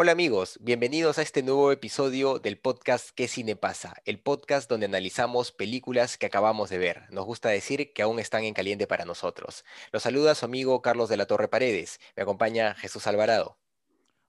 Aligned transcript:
Hola 0.00 0.12
amigos, 0.12 0.60
bienvenidos 0.62 1.18
a 1.18 1.22
este 1.22 1.42
nuevo 1.42 1.72
episodio 1.72 2.38
del 2.38 2.56
podcast 2.56 3.10
¿Qué 3.16 3.26
cine 3.26 3.56
pasa? 3.56 3.96
El 4.04 4.20
podcast 4.20 4.70
donde 4.70 4.86
analizamos 4.86 5.50
películas 5.50 6.16
que 6.16 6.26
acabamos 6.26 6.70
de 6.70 6.78
ver. 6.78 7.10
Nos 7.10 7.26
gusta 7.26 7.48
decir 7.48 7.92
que 7.92 8.02
aún 8.02 8.20
están 8.20 8.44
en 8.44 8.54
caliente 8.54 8.86
para 8.86 9.04
nosotros. 9.04 9.64
Los 9.90 10.04
saluda 10.04 10.36
su 10.36 10.44
amigo 10.44 10.82
Carlos 10.82 11.08
de 11.08 11.16
la 11.16 11.26
Torre 11.26 11.48
Paredes. 11.48 11.98
Me 12.14 12.22
acompaña 12.22 12.76
Jesús 12.76 13.08
Alvarado. 13.08 13.58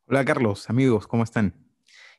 Hola 0.07 0.25
Carlos, 0.25 0.71
amigos, 0.71 1.05
¿cómo 1.05 1.23
están? 1.23 1.53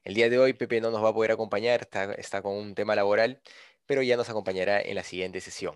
El 0.04 0.14
día 0.14 0.30
de 0.30 0.38
hoy 0.38 0.52
Pepe 0.52 0.80
no 0.80 0.92
nos 0.92 1.02
va 1.02 1.08
a 1.08 1.14
poder 1.14 1.32
acompañar, 1.32 1.80
está, 1.80 2.14
está 2.14 2.42
con 2.42 2.54
un 2.56 2.76
tema 2.76 2.94
laboral, 2.94 3.42
pero 3.84 4.00
ya 4.02 4.16
nos 4.16 4.30
acompañará 4.30 4.80
en 4.80 4.94
la 4.94 5.02
siguiente 5.02 5.40
sesión. 5.40 5.74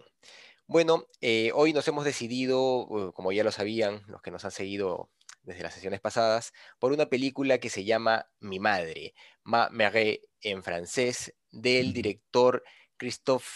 Bueno, 0.68 1.08
eh, 1.20 1.50
hoy 1.54 1.72
nos 1.72 1.88
hemos 1.88 2.04
decidido, 2.04 2.86
uh, 2.86 3.12
como 3.12 3.32
ya 3.32 3.42
lo 3.42 3.50
sabían 3.50 4.04
los 4.06 4.22
que 4.22 4.30
nos 4.30 4.44
han 4.44 4.52
seguido 4.52 5.10
desde 5.44 5.62
las 5.62 5.74
sesiones 5.74 6.00
pasadas, 6.00 6.52
por 6.78 6.92
una 6.92 7.06
película 7.06 7.58
que 7.58 7.70
se 7.70 7.84
llama 7.84 8.26
Mi 8.40 8.58
Madre, 8.58 9.14
Ma 9.44 9.68
Mère 9.70 10.20
en 10.40 10.62
francés, 10.62 11.34
del 11.50 11.92
director 11.92 12.62
Christophe, 12.96 13.48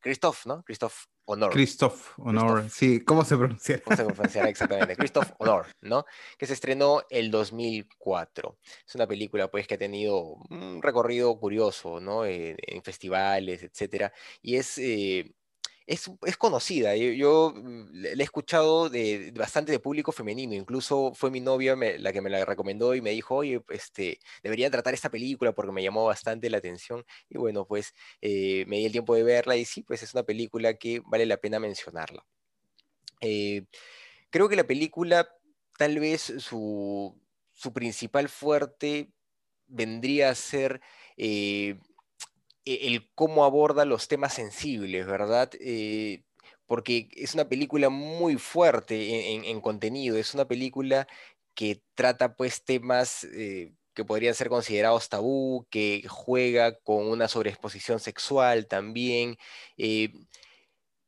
Christophe, 0.00 0.48
¿no? 0.48 0.62
Christophe 0.62 1.06
Honor. 1.26 1.52
Christoph 1.52 2.18
Honor, 2.18 2.68
sí, 2.70 3.00
¿cómo 3.00 3.24
se 3.24 3.36
pronuncia? 3.36 3.82
¿Cómo 3.82 3.96
se 3.96 4.04
pronunciará 4.04 4.48
exactamente? 4.48 4.96
Christophe 4.96 5.34
Honor, 5.38 5.66
¿no? 5.80 6.04
Que 6.38 6.46
se 6.46 6.52
estrenó 6.52 7.02
el 7.10 7.30
2004. 7.30 8.58
Es 8.86 8.94
una 8.94 9.06
película, 9.06 9.50
pues, 9.50 9.66
que 9.66 9.74
ha 9.74 9.78
tenido 9.78 10.36
un 10.50 10.82
recorrido 10.82 11.38
curioso, 11.38 12.00
¿no? 12.00 12.24
En, 12.26 12.56
en 12.58 12.82
festivales, 12.82 13.62
etcétera. 13.62 14.12
Y 14.42 14.56
es, 14.56 14.78
eh, 14.78 15.34
es, 15.86 16.10
es 16.24 16.36
conocida. 16.36 16.96
Yo, 16.96 17.10
yo, 17.10 17.52
mm, 17.54 17.90
le 17.92 18.10
he 18.12 18.22
escuchado 18.22 18.88
de, 18.88 19.32
bastante 19.34 19.72
de 19.72 19.78
público 19.78 20.12
femenino. 20.12 20.54
Incluso 20.54 21.12
fue 21.14 21.30
mi 21.30 21.40
novia 21.40 21.76
la 21.76 22.12
que 22.12 22.20
me 22.20 22.30
la 22.30 22.44
recomendó 22.44 22.94
y 22.94 23.00
me 23.02 23.10
dijo, 23.10 23.36
oye, 23.36 23.62
este, 23.68 24.18
deberían 24.42 24.70
tratar 24.72 24.94
esta 24.94 25.10
película 25.10 25.52
porque 25.52 25.72
me 25.72 25.82
llamó 25.82 26.04
bastante 26.06 26.50
la 26.50 26.58
atención. 26.58 27.04
Y 27.28 27.38
bueno, 27.38 27.66
pues 27.66 27.94
eh, 28.20 28.64
me 28.66 28.78
di 28.78 28.86
el 28.86 28.92
tiempo 28.92 29.14
de 29.14 29.24
verla 29.24 29.56
y 29.56 29.64
sí, 29.64 29.82
pues 29.82 30.02
es 30.02 30.14
una 30.14 30.22
película 30.22 30.74
que 30.74 31.02
vale 31.06 31.26
la 31.26 31.36
pena 31.36 31.58
mencionarla. 31.58 32.24
Eh, 33.20 33.64
creo 34.30 34.48
que 34.48 34.56
la 34.56 34.64
película, 34.66 35.28
tal 35.78 35.98
vez 35.98 36.32
su, 36.38 37.20
su 37.52 37.72
principal 37.72 38.28
fuerte 38.28 39.10
vendría 39.66 40.30
a 40.30 40.34
ser 40.34 40.80
eh, 41.16 41.78
el 42.64 43.10
cómo 43.14 43.44
aborda 43.44 43.84
los 43.84 44.08
temas 44.08 44.34
sensibles, 44.34 45.06
¿verdad? 45.06 45.50
Eh, 45.60 46.24
porque 46.66 47.08
es 47.16 47.34
una 47.34 47.48
película 47.48 47.90
muy 47.90 48.36
fuerte 48.36 49.34
en 49.50 49.60
contenido, 49.60 50.16
es 50.16 50.34
una 50.34 50.46
película 50.46 51.06
que 51.54 51.82
trata 51.94 52.36
pues 52.36 52.64
temas 52.64 53.24
eh, 53.24 53.74
que 53.94 54.04
podrían 54.04 54.34
ser 54.34 54.48
considerados 54.48 55.08
tabú, 55.08 55.66
que 55.70 56.04
juega 56.08 56.76
con 56.80 57.06
una 57.08 57.28
sobreexposición 57.28 58.00
sexual 58.00 58.66
también. 58.66 59.36
eh, 59.76 60.12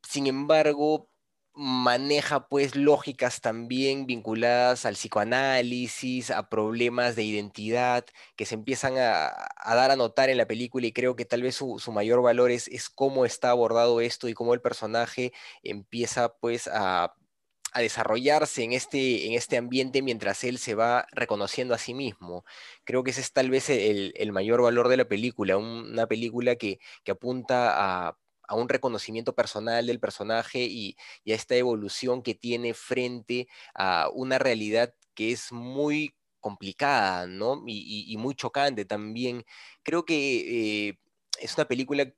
sin 0.02 0.26
embargo, 0.26 1.10
maneja 1.56 2.48
pues 2.48 2.76
lógicas 2.76 3.40
también 3.40 4.06
vinculadas 4.06 4.84
al 4.84 4.94
psicoanálisis, 4.94 6.30
a 6.30 6.48
problemas 6.50 7.16
de 7.16 7.24
identidad 7.24 8.04
que 8.36 8.44
se 8.46 8.54
empiezan 8.54 8.94
a, 8.98 9.32
dar 9.64 9.90
a 9.90 9.96
notar 9.96 10.28
en 10.30 10.36
la 10.38 10.46
película 10.46 10.86
y 10.86 10.92
creo 10.92 11.16
que 11.16 11.24
tal 11.24 11.42
vez 11.42 11.54
su, 11.56 11.80
mayor 11.92 12.22
valor 12.22 12.50
es, 12.50 12.68
es 12.68 12.90
cómo 12.90 13.24
está 13.24 13.50
abordado 13.50 14.00
esto 14.02 14.28
y 14.28 14.34
cómo 14.34 14.52
el 14.54 14.60
personaje 14.60 15.32
empieza 15.62 16.36
pues 16.36 16.68
a, 16.68 17.14
a 17.72 17.80
desarrollarse 17.80 18.62
en 18.64 18.72
este, 18.72 19.26
en 19.26 19.34
este 19.34 19.56
ambiente 19.56 20.02
mientras 20.02 20.44
él 20.44 20.58
se 20.58 20.74
va 20.74 21.06
reconociendo 21.12 21.74
a 21.74 21.78
sí 21.78 21.94
mismo. 21.94 22.44
Creo 22.84 23.02
que 23.02 23.10
ese 23.10 23.20
es 23.20 23.32
tal 23.32 23.50
vez 23.50 23.68
el, 23.70 24.12
el 24.16 24.32
mayor 24.32 24.62
valor 24.62 24.88
de 24.88 24.96
la 24.96 25.06
película, 25.08 25.56
un- 25.58 25.90
una 25.92 26.06
película 26.06 26.56
que, 26.56 26.80
que 27.04 27.12
apunta 27.12 28.08
a, 28.08 28.18
a 28.48 28.54
un 28.54 28.68
reconocimiento 28.68 29.34
personal 29.34 29.86
del 29.86 30.00
personaje 30.00 30.60
y, 30.64 30.96
a 31.26 31.34
esta 31.34 31.56
evolución 31.56 32.22
que 32.22 32.34
tiene 32.34 32.74
frente 32.74 33.48
a 33.74 34.08
una 34.12 34.38
realidad 34.38 34.94
que 35.14 35.32
es 35.32 35.52
muy 35.52 36.14
complicada, 36.40 37.26
¿no? 37.26 37.62
Y, 37.66 38.16
muy 38.18 38.34
chocante 38.34 38.84
también. 38.84 39.44
Creo 39.82 40.04
que 40.04 40.88
eh, 40.88 40.98
es 41.40 41.54
una 41.56 41.66
película 41.66 42.12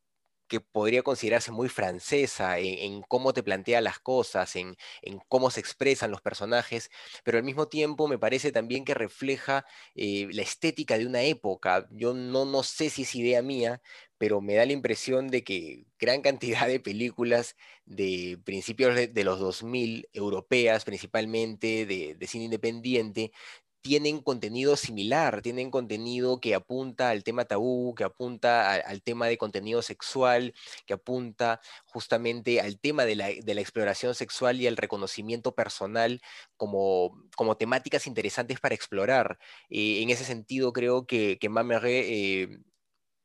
que 0.49 0.61
podría 0.61 1.03
considerarse 1.03 1.53
muy 1.53 1.69
francesa 1.69 2.59
en, 2.59 3.03
cómo 3.03 3.33
te 3.33 3.43
plantea 3.43 3.81
las 3.81 4.01
cosas, 4.01 4.57
en, 4.57 4.77
en 5.03 5.21
cómo 5.29 5.51
se 5.51 5.61
expresan 5.61 6.11
los 6.11 6.23
personajes, 6.23 6.91
pero 7.23 7.39
al 7.39 7.45
mismo 7.45 7.69
tiempo 7.69 8.09
me 8.09 8.19
parece 8.19 8.51
también 8.51 8.85
que 8.85 8.95
refleja 8.95 9.65
eh, 9.95 10.27
la 10.33 10.43
estética 10.43 10.99
de 10.99 11.07
una 11.07 11.23
época. 11.23 11.87
Yo 11.91 12.15
no, 12.15 12.45
no 12.47 12.63
sé 12.63 12.91
si 12.91 13.03
es 13.03 13.15
idea 13.15 13.43
mía, 13.43 13.81
pero 14.19 14.41
me 14.41 14.55
da 14.55 14.67
la 14.67 14.73
impresión 14.73 15.29
de 15.29 15.45
que 15.45 15.87
gran 15.99 16.21
cantidad 16.23 16.67
de 16.67 16.81
películas 16.81 17.57
de 17.87 18.39
principios 18.45 18.95
de, 18.95 19.25
los 19.25 19.39
2000, 19.39 20.09
europeas 20.13 20.85
principalmente, 20.85 21.87
de, 21.87 22.27
cine 22.27 22.45
independiente, 22.45 23.33
tienen 23.81 24.21
contenido 24.21 24.77
similar, 24.77 25.41
tienen 25.41 25.71
contenido 25.71 26.41
que 26.41 26.55
apunta 26.55 27.11
al 27.11 27.23
tema 27.25 27.45
tabú, 27.45 27.95
que 27.95 28.05
apunta 28.05 28.75
al 28.75 29.03
tema 29.03 29.29
de 29.29 29.39
contenido 29.39 29.83
sexual, 29.83 30.53
que 30.85 30.95
apunta 30.95 31.61
justamente 31.87 32.61
al 32.61 32.79
tema 32.81 33.05
de 33.05 33.17
la, 33.17 33.31
exploración 33.31 34.15
sexual 34.15 34.61
y 34.61 34.67
al 34.67 34.77
reconocimiento 34.77 35.55
personal 35.55 36.21
como, 36.57 37.25
como 37.37 37.57
temáticas 37.57 38.07
interesantes 38.07 38.61
para 38.61 38.75
explorar. 38.75 39.39
Eh, 39.71 40.03
en 40.03 40.11
ese 40.11 40.25
sentido, 40.25 40.73
creo 40.73 41.07
que, 41.07 41.39
que 41.41 41.49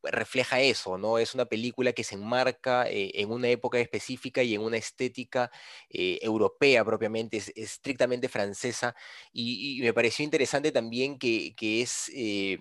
refleja 0.04 0.60
eso, 0.62 0.98
¿no? 0.98 1.18
Es 1.18 1.34
una 1.34 1.46
película 1.46 1.94
que 1.94 2.04
se 2.04 2.16
enmarca 2.16 2.88
eh, 2.90 3.12
en 3.16 3.32
una 3.32 3.50
época 3.50 3.80
específica 3.80 4.44
y 4.44 4.56
en 4.56 4.62
una 4.62 4.78
estética 4.78 5.52
eh, 5.90 6.20
europea 6.22 6.84
propiamente, 6.86 7.38
es, 7.38 7.52
estrictamente 7.56 8.30
francesa, 8.30 8.96
y, 9.32 9.80
me 9.82 9.94
pareció 9.94 10.24
interesante 10.24 10.72
también 10.72 11.18
que, 11.18 11.56
que 11.56 11.82
es, 11.82 12.12
eh, 12.16 12.60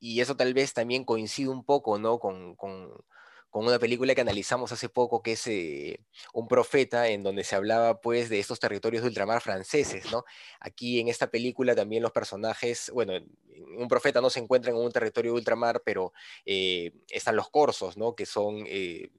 y 0.00 0.20
eso 0.20 0.36
tal 0.36 0.54
vez 0.54 0.74
también 0.74 1.04
coincide 1.04 1.48
un 1.48 1.64
poco, 1.64 1.98
¿no? 1.98 2.18
Con, 2.18 2.56
con 3.52 3.66
una 3.66 3.78
película 3.78 4.14
que 4.14 4.22
analizamos 4.22 4.72
hace 4.72 4.88
poco, 4.88 5.22
que 5.22 5.32
es 5.32 5.46
eh, 5.46 6.00
Un 6.32 6.48
profeta, 6.48 7.08
en 7.08 7.22
donde 7.22 7.44
se 7.44 7.54
hablaba 7.54 8.00
pues 8.00 8.30
de 8.30 8.40
estos 8.40 8.58
territorios 8.58 9.02
de 9.02 9.10
ultramar 9.10 9.42
franceses, 9.42 10.10
¿no? 10.10 10.24
Aquí 10.58 11.00
en 11.00 11.08
esta 11.08 11.30
película 11.30 11.74
también 11.74 12.02
los 12.02 12.12
personajes, 12.12 12.90
bueno, 12.94 13.12
un 13.76 13.88
profeta 13.88 14.22
no 14.22 14.30
se 14.30 14.40
encuentra 14.40 14.70
en 14.70 14.78
un 14.78 14.90
territorio 14.90 15.32
de 15.32 15.38
ultramar, 15.38 15.82
pero 15.84 16.14
eh, 16.46 16.92
están 17.10 17.36
los 17.36 17.50
corsos, 17.50 17.98
¿no? 17.98 18.14
Que 18.16 18.24
son, 18.24 18.64
eh, 18.66 19.10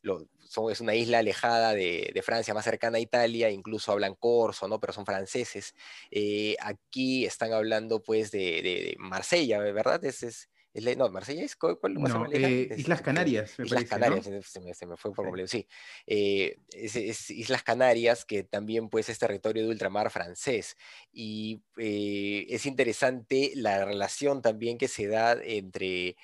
lo, 0.00 0.28
son, 0.40 0.72
es 0.72 0.80
una 0.80 0.94
isla 0.94 1.18
alejada 1.18 1.74
de, 1.74 2.22
Francia, 2.24 2.54
más 2.54 2.64
cercana 2.64 2.96
a 2.96 3.00
Italia, 3.02 3.50
incluso 3.50 3.92
hablan 3.92 4.14
corso, 4.14 4.66
¿no? 4.66 4.80
Pero 4.80 4.94
son 4.94 5.04
franceses. 5.04 5.74
Eh, 6.10 6.56
aquí 6.60 7.26
están 7.26 7.52
hablando 7.52 8.02
pues 8.02 8.30
de 8.30 8.96
Marsella, 8.98 9.58
¿verdad? 9.58 10.02
Es, 10.06 10.22
es, 10.22 10.48
no, 10.74 11.08
Marsella 11.08 11.44
es 11.44 11.54
cuál, 11.54 11.78
cuál 11.78 11.94
no, 11.94 12.26
eh, 12.32 12.68
Islas 12.76 13.00
Canarias, 13.00 13.54
me 13.58 13.66
Islas 13.66 13.84
parece, 13.84 13.90
Canarias, 13.90 14.28
¿no? 14.28 14.42
se, 14.42 14.60
me, 14.60 14.74
se, 14.74 14.86
me, 14.86 14.96
fue 14.96 15.12
por 15.12 15.26
completo, 15.26 15.48
sí. 15.48 15.68
Eh, 16.06 16.58
es, 16.72 16.96
es, 16.96 17.30
Islas 17.30 17.62
Canarias, 17.62 18.24
que 18.24 18.42
también 18.42 18.88
pues 18.88 19.08
es 19.08 19.18
territorio 19.18 19.62
de 19.62 19.68
ultramar 19.68 20.10
francés. 20.10 20.76
Y 21.12 21.62
eh, 21.76 22.46
es 22.48 22.66
interesante 22.66 23.52
la 23.54 23.84
relación 23.84 24.42
también 24.42 24.76
que 24.76 24.88
se 24.88 25.06
da 25.06 25.38
entre 25.42 26.16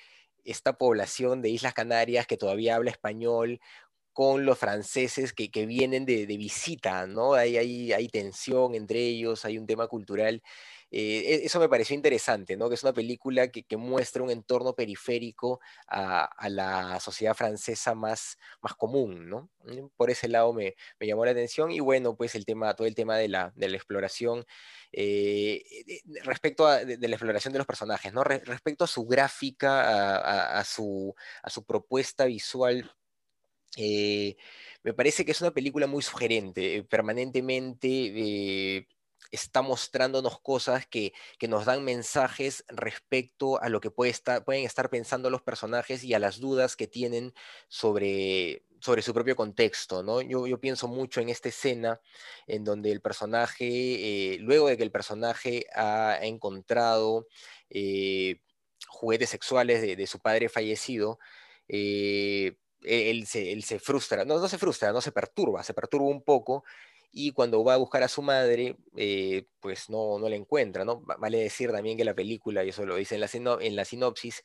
esta 0.43 0.77
población 0.77 1.41
de 1.41 1.49
Islas 1.49 1.73
Canarias 1.73 2.27
que 2.27 2.37
todavía 2.37 2.75
habla 2.75 2.91
español 2.91 3.61
con 4.13 4.45
los 4.45 4.57
franceses 4.57 5.31
que, 5.31 5.65
vienen 5.65 6.05
de, 6.05 6.25
visita, 6.25 7.07
¿no? 7.07 7.33
Hay, 7.33 7.55
hay, 7.55 7.93
hay 7.93 8.09
tensión 8.09 8.75
entre 8.75 8.99
ellos, 8.99 9.45
hay 9.45 9.57
un 9.57 9.65
tema 9.65 9.87
cultural 9.87 10.43
eh, 10.91 11.23
e, 11.25 11.45
eso 11.45 11.59
me 11.59 11.69
pareció 11.69 11.95
interesante, 11.95 12.57
¿no? 12.57 12.67
Que 12.67 12.75
es 12.75 12.83
una 12.83 12.93
película 12.93 13.47
que, 13.49 13.65
muestra 13.77 14.23
un 14.23 14.29
entorno 14.29 14.75
periférico 14.75 15.61
a, 15.87 16.29
la 16.49 16.99
sociedad 16.99 17.33
francesa 17.33 17.95
más, 17.95 18.37
común, 18.77 19.29
¿no? 19.29 19.49
Mm, 19.63 19.87
por 19.95 20.11
ese 20.11 20.27
lado 20.27 20.53
me, 20.53 20.75
llamó 20.99 21.25
la 21.25 21.31
atención 21.31 21.71
y 21.71 21.79
bueno, 21.79 22.15
pues 22.15 22.35
el 22.35 22.45
tema, 22.45 22.75
todo 22.75 22.87
el 22.87 22.95
tema 22.95 23.17
de 23.17 23.29
la, 23.29 23.53
exploración, 23.57 24.45
eh, 24.91 25.63
respecto 26.23 26.67
a 26.67 26.83
de, 26.83 27.07
la 27.07 27.15
exploración 27.15 27.53
de 27.53 27.59
los 27.59 27.67
personajes, 27.67 28.13
¿no? 28.13 28.23
respecto 28.23 28.83
a 28.83 28.87
su 28.87 29.05
gráfica, 29.05 30.59
a, 30.59 30.63
su, 30.65 31.15
a 31.43 31.49
su 31.49 31.65
propuesta 31.65 32.25
visual. 32.25 32.91
Eh, 33.77 34.35
me 34.83 34.93
parece 34.93 35.23
que 35.23 35.31
es 35.31 35.41
una 35.41 35.51
película 35.51 35.87
muy 35.87 36.01
sugerente, 36.03 36.83
permanentemente 36.83 38.87
está 39.31 39.61
mostrándonos 39.61 40.39
cosas 40.41 40.85
que, 40.85 41.13
nos 41.47 41.65
dan 41.65 41.83
mensajes 41.83 42.63
respecto 42.67 43.61
a 43.61 43.69
lo 43.69 43.81
que 43.81 43.91
estar, 44.09 44.43
pueden 44.43 44.65
estar 44.65 44.89
pensando 44.89 45.29
los 45.29 45.41
personajes 45.41 46.03
y 46.03 46.13
a 46.13 46.19
las 46.19 46.39
dudas 46.39 46.75
que 46.75 46.87
tienen 46.87 47.33
sobre, 47.67 48.63
sobre 48.79 49.01
su 49.01 49.13
propio 49.13 49.35
contexto, 49.35 50.03
¿no? 50.03 50.21
Yo, 50.21 50.47
yo, 50.47 50.59
pienso 50.59 50.87
mucho 50.87 51.21
en 51.21 51.29
esta 51.29 51.49
escena 51.49 51.99
en 52.47 52.63
donde 52.63 52.91
el 52.91 53.01
personaje, 53.01 53.65
eh, 54.33 54.37
luego 54.39 54.67
de 54.67 54.77
que 54.77 54.83
el 54.83 54.91
personaje 54.91 55.65
ha 55.73 56.19
encontrado 56.21 57.27
eh, 57.69 58.39
juguetes 58.87 59.29
sexuales 59.29 59.81
de, 59.81 60.07
su 60.07 60.19
padre 60.19 60.49
fallecido, 60.49 61.19
eh, 61.67 62.55
él, 62.83 63.27
se, 63.27 63.51
él, 63.51 63.63
se, 63.63 63.79
frustra, 63.79 64.25
no, 64.25 64.39
no 64.39 64.47
se 64.47 64.57
frustra, 64.57 64.91
no 64.91 65.01
se 65.01 65.11
perturba, 65.11 65.63
se 65.63 65.73
perturba 65.73 66.07
un 66.07 66.23
poco 66.23 66.63
y 67.11 67.31
cuando 67.31 67.63
va 67.63 67.73
a 67.75 67.77
buscar 67.77 68.03
a 68.03 68.07
su 68.07 68.21
madre, 68.21 68.77
eh, 68.95 69.45
pues 69.59 69.89
no, 69.89 70.17
no 70.19 70.29
la 70.29 70.35
encuentra, 70.35 70.85
¿no? 70.85 71.01
Vale 71.01 71.39
decir 71.39 71.71
también 71.71 71.97
que 71.97 72.05
la 72.05 72.15
película, 72.15 72.63
y 72.63 72.69
eso 72.69 72.85
lo 72.85 72.95
dice 72.95 73.15
en 73.15 73.21
la, 73.21 73.57
en 73.61 73.75
la 73.75 73.85
sinopsis, 73.85 74.43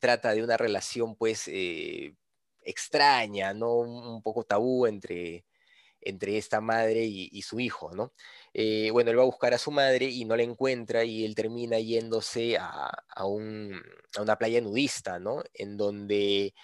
trata 0.00 0.34
de 0.34 0.42
una 0.42 0.56
relación 0.56 1.16
pues 1.16 1.48
eh, 1.48 2.14
extraña, 2.62 3.54
¿no? 3.54 3.76
Un 3.76 4.22
poco 4.22 4.44
tabú 4.44 4.86
entre, 4.86 5.46
entre 6.00 6.36
esta 6.38 6.60
madre 6.60 7.04
y, 7.04 7.42
su 7.42 7.60
hijo, 7.60 7.92
¿no? 7.94 8.12
Eh, 8.54 8.90
bueno, 8.92 9.10
él 9.10 9.18
va 9.18 9.22
a 9.22 9.26
buscar 9.26 9.54
a 9.54 9.58
su 9.58 9.70
madre 9.70 10.06
y 10.06 10.24
no 10.26 10.36
la 10.36 10.42
encuentra 10.42 11.04
y 11.04 11.24
él 11.24 11.34
termina 11.34 11.78
yéndose 11.78 12.58
a, 12.58 12.90
a, 13.08 13.26
una 13.26 14.36
playa 14.38 14.60
nudista, 14.60 15.18
¿no? 15.18 15.42
En 15.54 15.76
donde 15.78 16.54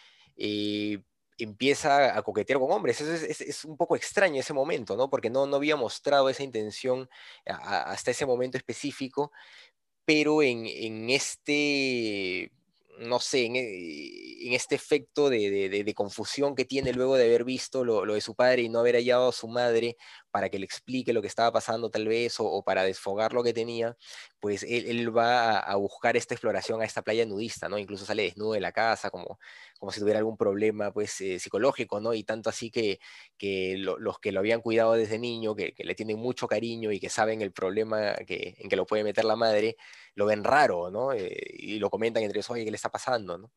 empieza 1.38 2.17
a 2.17 2.23
coquetear 2.23 2.58
con 2.58 2.73
hombres. 2.73 3.00
Es, 3.00 3.64
un 3.64 3.76
poco 3.76 3.96
extraño 3.96 4.40
ese 4.40 4.52
momento, 4.52 4.96
¿no? 4.96 5.08
Porque 5.08 5.31
no, 5.31 5.46
no 5.46 5.56
había 5.56 5.76
mostrado 5.76 6.29
esa 6.29 6.43
intención 6.43 7.08
hasta 7.46 8.11
ese 8.11 8.26
momento 8.26 8.58
específico, 8.58 9.32
pero 10.05 10.43
en, 10.43 10.67
en 10.67 11.11
este 11.11 12.50
no 12.99 13.20
sé, 13.20 13.46
en, 13.46 13.56
eh, 13.56 14.55
este 14.55 14.75
efecto 14.75 15.29
de, 15.31 15.93
confusión 15.94 16.55
que 16.55 16.64
tiene 16.64 16.93
luego 16.93 17.17
de 17.17 17.25
haber 17.25 17.44
visto 17.44 17.84
lo, 17.84 18.05
de 18.05 18.20
su 18.20 18.34
padre 18.34 18.62
y 18.62 18.69
no 18.69 18.81
haber 18.81 18.96
hallado 18.96 19.29
a 19.29 19.32
su 19.32 19.49
madre 19.49 19.96
para 20.31 20.49
que 20.49 20.59
le 20.59 20.65
explique 20.65 21.13
lo 21.13 21.23
que 21.23 21.29
estaba 21.29 21.53
pasando 21.53 21.91
tal 21.91 22.07
vez 22.09 22.37
o, 22.39 22.63
para 22.63 22.83
desfogar 22.85 23.33
lo 23.33 23.43
que 23.43 23.53
tenía, 23.53 23.97
pues 24.41 24.63
él, 24.63 25.17
va 25.17 25.59
a, 25.59 25.77
buscar 25.77 26.17
esta 26.17 26.35
exploración 26.35 26.81
a 26.83 26.85
esta 26.85 27.03
playa 27.03 27.25
nudista, 27.27 27.69
¿no? 27.69 27.79
Incluso 27.79 28.05
sale 28.05 28.25
desnudo 28.25 28.53
de 28.53 28.61
la 28.61 28.73
casa 28.73 29.11
como, 29.11 29.39
como 29.79 29.93
si 29.93 30.01
tuviera 30.01 30.19
algún 30.19 30.37
problema 30.37 30.93
pues 30.93 31.21
eh, 31.21 31.39
psicológico, 31.39 32.01
¿no? 32.01 32.15
Y 32.15 32.25
tanto 32.25 32.51
así 32.51 32.71
que, 32.71 33.01
que 33.37 33.77
los 33.79 34.19
que 34.21 34.33
lo 34.33 34.41
habían 34.41 34.61
cuidado 34.61 34.95
desde 34.95 35.19
niño, 35.19 35.55
que, 35.55 35.75
le 35.79 35.95
tienen 35.95 36.19
mucho 36.19 36.47
cariño 36.49 36.93
y 36.93 37.01
que 37.01 37.09
saben 37.09 37.43
el 37.43 37.53
problema 37.53 38.15
que, 38.27 38.57
en 38.59 38.69
que 38.69 38.77
lo 38.77 38.87
puede 38.87 39.05
meter 39.05 39.25
la 39.25 39.37
madre, 39.37 39.77
lo 40.15 40.27
ven 40.27 40.45
raro, 40.45 40.91
¿no? 40.91 41.13
Eh, 41.13 41.37
y 41.55 41.79
lo 41.79 41.91
comentan 41.91 42.23
entre 42.23 42.39
ellos, 42.39 42.51
oye, 42.51 42.65
¿qué 42.65 42.71
le 42.71 42.77
está 42.77 42.91
pasando, 42.91 43.39
no? 43.39 43.51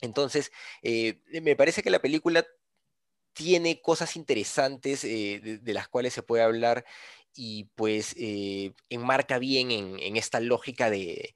Entonces, 0.00 0.52
eh, 0.82 1.20
me 1.42 1.56
parece 1.56 1.82
que 1.82 1.90
la 1.90 2.00
película 2.00 2.44
tiene 3.34 3.80
cosas 3.80 4.16
interesantes 4.16 5.02
de, 5.02 5.60
las 5.66 5.88
cuales 5.88 6.14
se 6.14 6.22
puede 6.22 6.42
hablar 6.42 6.84
y 7.36 7.64
pues 7.74 8.14
enmarca 8.88 9.38
bien 9.38 9.70
en, 9.70 10.16
esta 10.16 10.40
lógica 10.40 10.88
de, 10.88 11.34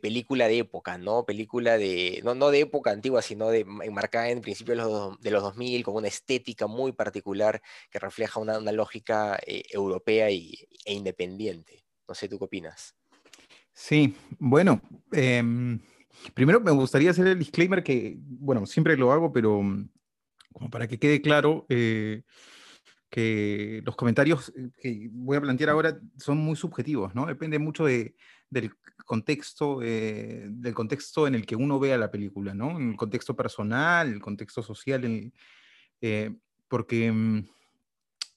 película 0.00 0.48
de 0.48 0.58
época, 0.58 0.98
¿no? 0.98 1.24
Película 1.24 1.78
de, 1.78 2.22
no, 2.24 2.50
de 2.50 2.60
época 2.60 2.92
antigua, 2.92 3.22
sino 3.22 3.48
de 3.48 3.60
enmarcada 3.60 4.30
en 4.30 4.40
principios 4.40 4.78
de 4.78 4.84
los, 4.84 5.20
de 5.20 5.30
los 5.30 5.42
2000, 5.42 5.84
con 5.84 5.96
una 5.96 6.08
estética 6.08 6.66
muy 6.66 6.92
particular 6.92 7.60
que 7.90 7.98
refleja 7.98 8.40
una, 8.40 8.58
lógica 8.72 9.38
eh, 9.46 9.64
europea 9.70 10.30
y, 10.30 10.54
e 10.84 10.94
independiente. 10.94 11.84
No 12.08 12.14
sé, 12.14 12.28
¿tú 12.28 12.38
qué 12.38 12.44
opinas? 12.44 12.94
Sí, 13.72 14.14
bueno, 14.38 14.80
em, 15.12 15.80
primero 16.34 16.60
me 16.60 16.70
gustaría 16.72 17.10
hacer 17.10 17.26
el 17.26 17.38
disclaimer 17.38 17.82
que, 17.82 18.16
bueno, 18.18 18.66
siempre 18.66 18.96
lo 18.96 19.12
hago, 19.12 19.32
pero 19.32 19.62
como 20.52 20.70
para 20.70 20.88
que 20.88 20.98
quede 20.98 21.20
claro, 21.20 21.66
eh, 21.68 22.22
que 23.08 23.82
los 23.84 23.96
comentarios 23.96 24.52
eh, 24.56 24.70
que 24.80 25.08
voy 25.12 25.36
a 25.36 25.40
plantear 25.40 25.70
ahora 25.70 25.98
son 26.16 26.38
muy 26.38 26.56
subjetivos, 26.56 27.14
¿no? 27.14 27.26
Depende 27.26 27.58
mucho 27.58 27.84
de, 27.84 28.14
del 28.48 28.72
contexto, 29.04 29.80
eh, 29.82 30.46
del 30.48 30.74
contexto 30.74 31.26
en 31.26 31.34
el 31.34 31.46
que 31.46 31.56
uno 31.56 31.78
vea 31.78 31.98
la 31.98 32.10
película, 32.10 32.54
¿no? 32.54 32.78
El 32.78 32.96
contexto 32.96 33.34
personal, 33.34 34.12
el 34.12 34.20
contexto 34.20 34.62
social, 34.62 35.32
porque 36.68 37.12
mm, 37.12 37.44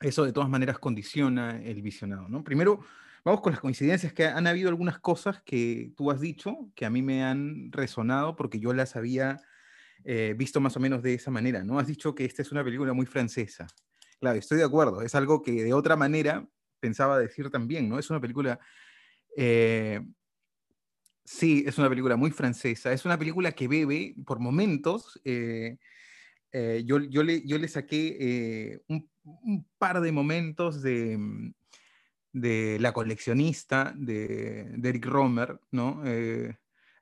eso 0.02 0.26
de 0.26 0.34
todas 0.34 0.50
maneras 0.50 0.80
condiciona 0.80 1.62
el 1.62 1.82
visionado, 1.82 2.28
¿no? 2.28 2.44
Primero, 2.44 2.80
vamos 3.24 3.42
con 3.42 3.52
las 3.52 3.62
coincidencias, 3.62 4.14
que 4.14 4.26
han 4.26 4.48
habido 4.48 4.70
algunas 4.70 5.00
cosas 5.00 5.42
que 5.44 5.92
tú 5.96 6.12
has 6.12 6.20
dicho 6.20 6.72
que 6.76 6.86
a 6.86 6.90
mí 6.90 7.02
me 7.02 7.24
han 7.24 7.72
resonado 7.72 8.36
porque 8.36 8.60
yo 8.60 8.74
las 8.74 8.96
había 8.96 9.40
visto 10.36 10.60
más 10.60 10.76
o 10.76 10.80
menos 10.80 11.02
de 11.02 11.14
esa 11.14 11.32
manera, 11.32 11.64
¿no? 11.64 11.80
Has 11.80 11.88
dicho 11.88 12.14
que 12.14 12.26
esta 12.26 12.42
es 12.42 12.52
una 12.52 12.64
película 12.64 12.94
muy 12.94 13.06
francesa. 13.06 13.68
Claro, 14.24 14.40
estoy 14.40 14.58
de 14.58 14.64
acuerdo. 14.64 15.02
Es 15.02 15.16
algo 15.16 15.42
que 15.42 15.52
de 15.52 15.74
otra 15.74 15.98
manera 15.98 16.48
pensaba 16.80 17.20
decir 17.20 17.50
también, 17.50 17.90
¿no? 17.90 18.00
Es 18.00 18.10
una 18.10 18.22
película... 18.22 18.58
Eh, 19.36 20.00
sí, 21.26 21.66
es 21.68 21.78
una 21.78 21.90
película 21.90 22.16
muy 22.16 22.32
francesa. 22.32 22.94
Es 22.94 23.04
una 23.04 23.20
película 23.20 23.52
que 23.52 23.68
bebe 23.68 24.16
por 24.26 24.40
momentos. 24.40 25.20
Eh, 25.26 25.78
eh, 26.54 26.84
yo, 26.86 27.00
yo, 27.00 27.22
le, 27.22 27.46
yo 27.46 27.58
le 27.58 27.68
saqué 27.68 28.82
un, 28.88 29.10
par 29.78 30.00
de 30.00 30.14
momentos 30.14 30.82
de, 30.82 31.18
de 32.32 32.78
La 32.80 32.94
coleccionista 32.94 33.94
de, 33.94 34.72
de 34.78 34.90
Eric 34.90 35.06
Romer, 35.06 35.60
¿no? 35.72 36.02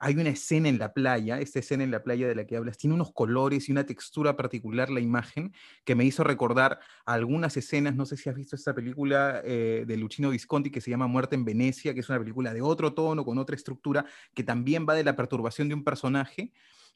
Hay 0.03 0.15
una 0.15 0.29
escena 0.29 0.67
en 0.67 0.79
la 0.79 0.93
playa, 0.93 1.39
esta 1.39 1.59
escena 1.59 1.83
en 1.83 1.91
la 1.91 2.01
playa 2.01 2.27
de 2.27 2.33
la 2.33 2.45
que 2.45 2.57
hablas, 2.57 2.77
tiene 2.77 2.95
unos 2.95 3.13
colores 3.13 3.69
y 3.69 3.71
una 3.71 3.85
textura 3.85 4.35
particular 4.35 4.89
la 4.89 4.99
imagen 4.99 5.53
que 5.85 5.93
me 5.93 6.03
hizo 6.03 6.23
recordar 6.23 6.79
algunas 7.05 7.55
escenas, 7.55 7.95
no 7.95 8.07
sé 8.07 8.17
si 8.17 8.27
has 8.27 8.35
visto 8.35 8.55
esta 8.55 8.73
película 8.73 9.41
eh, 9.45 9.85
de 9.85 9.97
Luchino 9.97 10.31
Visconti 10.31 10.71
que 10.71 10.81
se 10.81 10.89
llama 10.89 11.05
Muerte 11.05 11.35
en 11.35 11.45
Venecia, 11.45 11.93
que 11.93 11.99
es 11.99 12.09
una 12.09 12.17
película 12.17 12.51
de 12.51 12.61
otro 12.61 12.95
tono, 12.95 13.23
con 13.23 13.37
otra 13.37 13.55
estructura, 13.55 14.05
que 14.33 14.43
también 14.43 14.87
va 14.89 14.95
de 14.95 15.03
la 15.03 15.15
perturbación 15.15 15.69
de 15.69 15.75
un 15.75 15.83
personaje. 15.83 16.51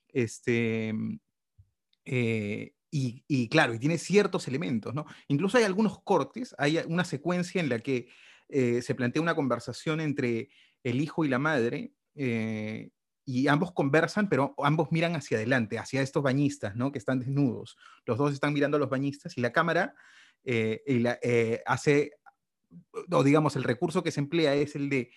Este, 0.09 0.93
eh, 2.05 2.73
y, 2.97 3.49
claro, 3.49 3.73
y 3.73 3.79
tiene 3.79 3.97
ciertos 3.97 4.47
elementos, 4.47 4.95
¿no? 4.95 5.05
Incluso 5.27 5.57
hay 5.57 5.65
algunos 5.65 6.01
cortes, 6.01 6.55
hay 6.57 6.79
una 6.87 7.03
secuencia 7.03 7.59
en 7.59 7.67
la 7.67 7.79
que 7.79 8.07
eh, 8.47 8.81
se 8.81 8.95
plantea 8.95 9.21
una 9.21 9.35
conversación 9.35 9.99
entre 9.99 10.49
el 10.81 11.01
hijo 11.01 11.25
y 11.25 11.27
la 11.27 11.37
madre, 11.37 11.91
y 12.15 13.47
ambos 13.47 13.71
conversan, 13.71 14.29
pero 14.29 14.53
ambos 14.59 14.91
miran 14.91 15.15
hacia 15.15 15.37
adelante, 15.37 15.79
hacia 15.79 16.01
estos 16.01 16.21
bañistas, 16.23 16.75
¿no? 16.75 16.91
Que 16.91 16.99
están 16.99 17.19
desnudos. 17.19 17.77
Los 18.05 18.17
dos 18.17 18.33
están 18.33 18.53
mirando 18.53 18.77
a 18.77 18.79
los 18.79 18.89
bañistas 18.89 19.37
y 19.37 19.41
la 19.41 19.51
cámara 19.51 19.95
eh, 20.43 20.83
eh, 21.23 21.63
hace, 21.65 22.11
o 23.11 23.23
digamos, 23.23 23.55
el 23.55 23.63
recurso 23.63 24.03
que 24.03 24.11
se 24.11 24.19
emplea 24.19 24.53
es 24.53 24.75
el 24.75 24.89
de 24.89 25.11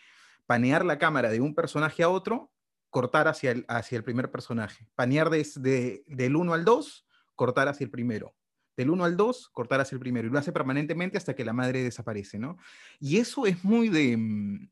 panear 0.46 0.84
la 0.84 0.98
cámara 0.98 1.28
de 1.28 1.40
un 1.40 1.54
personaje 1.54 2.02
a 2.02 2.08
otro, 2.08 2.50
cortar 2.88 3.28
hacia 3.28 3.50
el, 3.50 3.66
hacia 3.68 3.98
el 3.98 4.04
primer 4.04 4.30
personaje. 4.30 4.88
Panear 4.94 5.28
desde 5.28 6.02
del 6.06 6.36
1 6.36 6.54
al 6.54 6.64
2, 6.64 7.06
cortar 7.34 7.68
hacia 7.68 7.84
el 7.84 7.90
primero. 7.90 8.34
Del 8.74 8.90
1 8.90 9.04
al 9.04 9.16
2, 9.18 9.50
cortar 9.50 9.80
hacia 9.82 9.96
el 9.96 10.00
primero. 10.00 10.28
Y 10.28 10.30
lo 10.30 10.38
hace 10.38 10.52
permanentemente 10.52 11.18
hasta 11.18 11.34
que 11.34 11.44
la 11.44 11.52
madre 11.52 11.82
desaparece, 11.82 12.38
¿no? 12.38 12.56
Y 12.98 13.18
eso 13.18 13.44
es 13.44 13.62
muy 13.62 13.90
de... 13.90 14.16
Mm, 14.16 14.70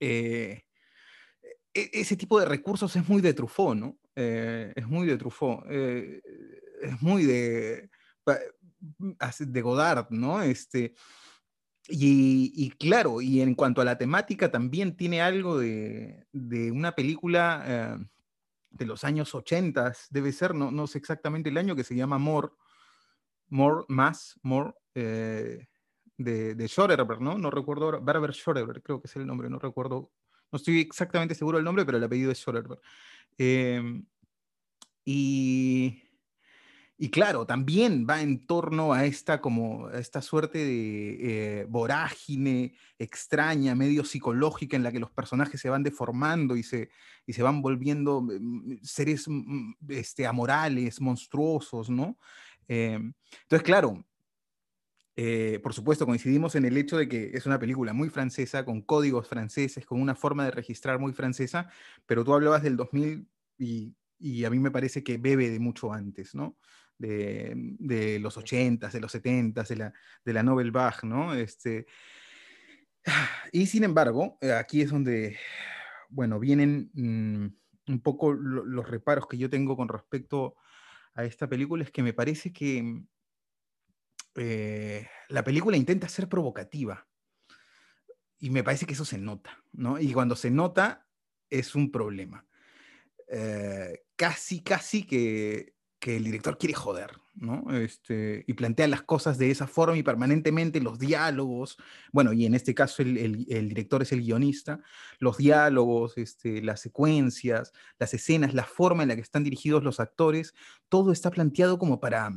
eh, 0.00 0.64
ese 1.74 2.16
tipo 2.16 2.38
de 2.38 2.46
recursos 2.46 2.94
es 2.94 3.08
muy 3.08 3.20
de 3.20 3.34
Truffaut, 3.34 3.76
¿no? 3.76 3.98
Eh, 4.14 4.72
es 4.76 4.86
muy 4.86 5.06
de 5.06 5.16
Truffaut, 5.16 5.64
eh, 5.68 6.22
es 6.80 7.02
muy 7.02 7.24
de, 7.24 7.90
de 9.38 9.60
Godard, 9.60 10.06
¿no? 10.10 10.40
Este, 10.40 10.94
y, 11.88 12.70
claro, 12.78 13.20
y 13.20 13.42
en 13.42 13.54
cuanto 13.54 13.80
a 13.80 13.84
la 13.84 13.98
temática, 13.98 14.50
también 14.50 14.96
tiene 14.96 15.20
algo 15.20 15.58
de, 15.58 16.26
una 16.72 16.94
película 16.94 17.62
eh, 17.66 18.06
de 18.70 18.86
los 18.86 19.04
años 19.04 19.34
80, 19.34 19.92
debe 20.10 20.32
ser, 20.32 20.54
no, 20.54 20.70
no 20.70 20.86
sé 20.86 20.98
exactamente 20.98 21.50
el 21.50 21.58
año, 21.58 21.76
que 21.76 21.84
se 21.84 21.96
llama 21.96 22.16
Amor, 22.16 22.56
More, 23.48 23.84
Más, 23.88 24.38
More, 24.42 24.72
de, 24.94 25.66
de 26.16 26.70
¿no? 27.20 27.36
No 27.36 27.50
recuerdo 27.50 27.86
ahora, 27.86 27.98
Barbara 27.98 28.32
Schoreberg, 28.32 28.82
creo 28.82 29.00
que 29.00 29.08
es 29.08 29.16
el 29.16 29.26
nombre, 29.26 29.50
no 29.50 29.58
recuerdo, 29.58 30.12
no 30.54 30.58
estoy 30.58 30.78
exactamente 30.78 31.34
seguro 31.34 31.58
del 31.58 31.64
nombre, 31.64 31.84
pero 31.84 31.98
el 31.98 32.04
apellido 32.04 32.30
es 32.30 32.38
Schoreberg. 32.38 32.80
Em, 33.36 34.06
y, 35.04 36.00
y 36.96 37.10
claro, 37.10 37.44
también 37.44 38.06
va 38.08 38.22
en 38.22 38.46
torno 38.46 38.92
a 38.92 39.04
esta, 39.04 39.40
como, 39.40 39.90
esta 39.90 40.22
suerte 40.22 40.58
de 40.58 41.16
eh, 41.62 41.66
vorágine 41.68 42.76
extraña, 43.00 43.74
medio 43.74 44.04
psicológica, 44.04 44.76
en 44.76 44.84
la 44.84 44.92
que 44.92 45.00
los 45.00 45.10
personajes 45.10 45.60
se 45.60 45.70
van 45.70 45.82
deformando 45.82 46.54
y 46.54 46.62
se, 46.62 46.88
y 47.26 47.32
se 47.32 47.42
van 47.42 47.60
volviendo 47.60 48.22
mm, 48.22 48.76
seres 48.80 49.24
mm, 49.26 49.72
este, 49.88 50.24
amorales, 50.24 51.00
monstruosos, 51.00 51.90
¿no? 51.90 52.16
Em, 52.68 53.12
entonces, 53.42 53.64
claro, 53.64 54.04
eh, 55.16 55.60
por 55.62 55.72
supuesto, 55.72 56.06
coincidimos 56.06 56.56
en 56.56 56.64
el 56.64 56.76
hecho 56.76 56.96
de 56.96 57.08
que 57.08 57.30
es 57.34 57.46
una 57.46 57.58
película 57.58 57.92
muy 57.92 58.08
francesa, 58.08 58.64
con 58.64 58.82
códigos 58.82 59.28
franceses, 59.28 59.86
con 59.86 60.00
una 60.00 60.14
forma 60.14 60.44
de 60.44 60.50
registrar 60.50 60.98
muy 60.98 61.12
francesa, 61.12 61.70
pero 62.06 62.24
tú 62.24 62.34
hablabas 62.34 62.62
del 62.62 62.76
2000 62.76 63.28
y, 63.58 63.94
y 64.18 64.44
a 64.44 64.50
mí 64.50 64.58
me 64.58 64.72
parece 64.72 65.04
que 65.04 65.18
bebe 65.18 65.50
de 65.50 65.60
mucho 65.60 65.92
antes, 65.92 66.34
¿no? 66.34 66.56
De, 66.98 67.52
de 67.78 68.18
los 68.18 68.36
80s, 68.36 68.92
de 68.92 69.00
los 69.00 69.14
70s, 69.14 69.68
de 69.68 69.76
la, 69.76 69.92
de 70.24 70.32
la 70.32 70.42
Nobel 70.42 70.72
Bach, 70.72 71.04
¿no? 71.04 71.34
Este, 71.34 71.86
y 73.52 73.66
sin 73.66 73.84
embargo, 73.84 74.38
eh, 74.40 74.52
aquí 74.52 74.82
es 74.82 74.90
donde, 74.90 75.36
bueno, 76.08 76.40
vienen 76.40 76.90
mm, 76.92 77.92
un 77.92 78.00
poco 78.00 78.32
los 78.32 78.88
reparos 78.88 79.28
que 79.28 79.38
yo 79.38 79.48
tengo 79.48 79.76
con 79.76 79.88
respecto 79.88 80.56
a 81.14 81.24
esta 81.24 81.48
película, 81.48 81.84
es 81.84 81.92
que 81.92 82.02
me 82.02 82.12
parece 82.12 82.52
que 82.52 83.04
eh, 84.36 85.06
la 85.28 85.44
película 85.44 85.76
intenta 85.76 86.08
ser 86.08 86.28
provocativa. 86.28 87.06
Y 88.38 88.50
me 88.50 88.62
parece 88.62 88.86
que 88.86 88.94
eso 88.94 89.04
se 89.04 89.18
nota, 89.18 89.62
¿no? 89.72 89.98
Y 89.98 90.12
cuando 90.12 90.36
se 90.36 90.50
nota, 90.50 91.06
es 91.48 91.74
un 91.74 91.90
problema. 91.90 92.46
Eh, 93.28 94.04
casi, 94.16 94.60
casi 94.60 95.04
que, 95.04 95.72
el 96.00 96.24
director 96.24 96.58
quiere 96.58 96.74
joder, 96.74 97.12
¿no? 97.34 97.64
Este, 97.74 98.44
y 98.46 98.52
plantea 98.52 98.86
las 98.88 99.02
cosas 99.02 99.38
de 99.38 99.50
esa 99.50 99.66
forma 99.66 99.96
y 99.96 100.02
permanentemente 100.02 100.78
los 100.82 100.98
diálogos, 100.98 101.78
bueno, 102.12 102.34
y 102.34 102.44
en 102.44 102.54
este 102.54 102.74
caso 102.74 103.00
el, 103.00 103.46
director 103.46 104.02
es 104.02 104.12
el 104.12 104.20
guionista, 104.20 104.80
los 105.18 105.38
diálogos, 105.38 106.18
este, 106.18 106.60
las 106.60 106.82
secuencias, 106.82 107.72
las 107.98 108.12
escenas, 108.12 108.52
la 108.52 108.64
forma 108.64 109.02
en 109.02 109.08
la 109.08 109.14
que 109.16 109.22
están 109.22 109.44
dirigidos 109.44 109.82
los 109.82 109.98
actores, 109.98 110.52
todo 110.90 111.10
está 111.10 111.30
planteado 111.30 111.78
como 111.78 112.00
para... 112.00 112.30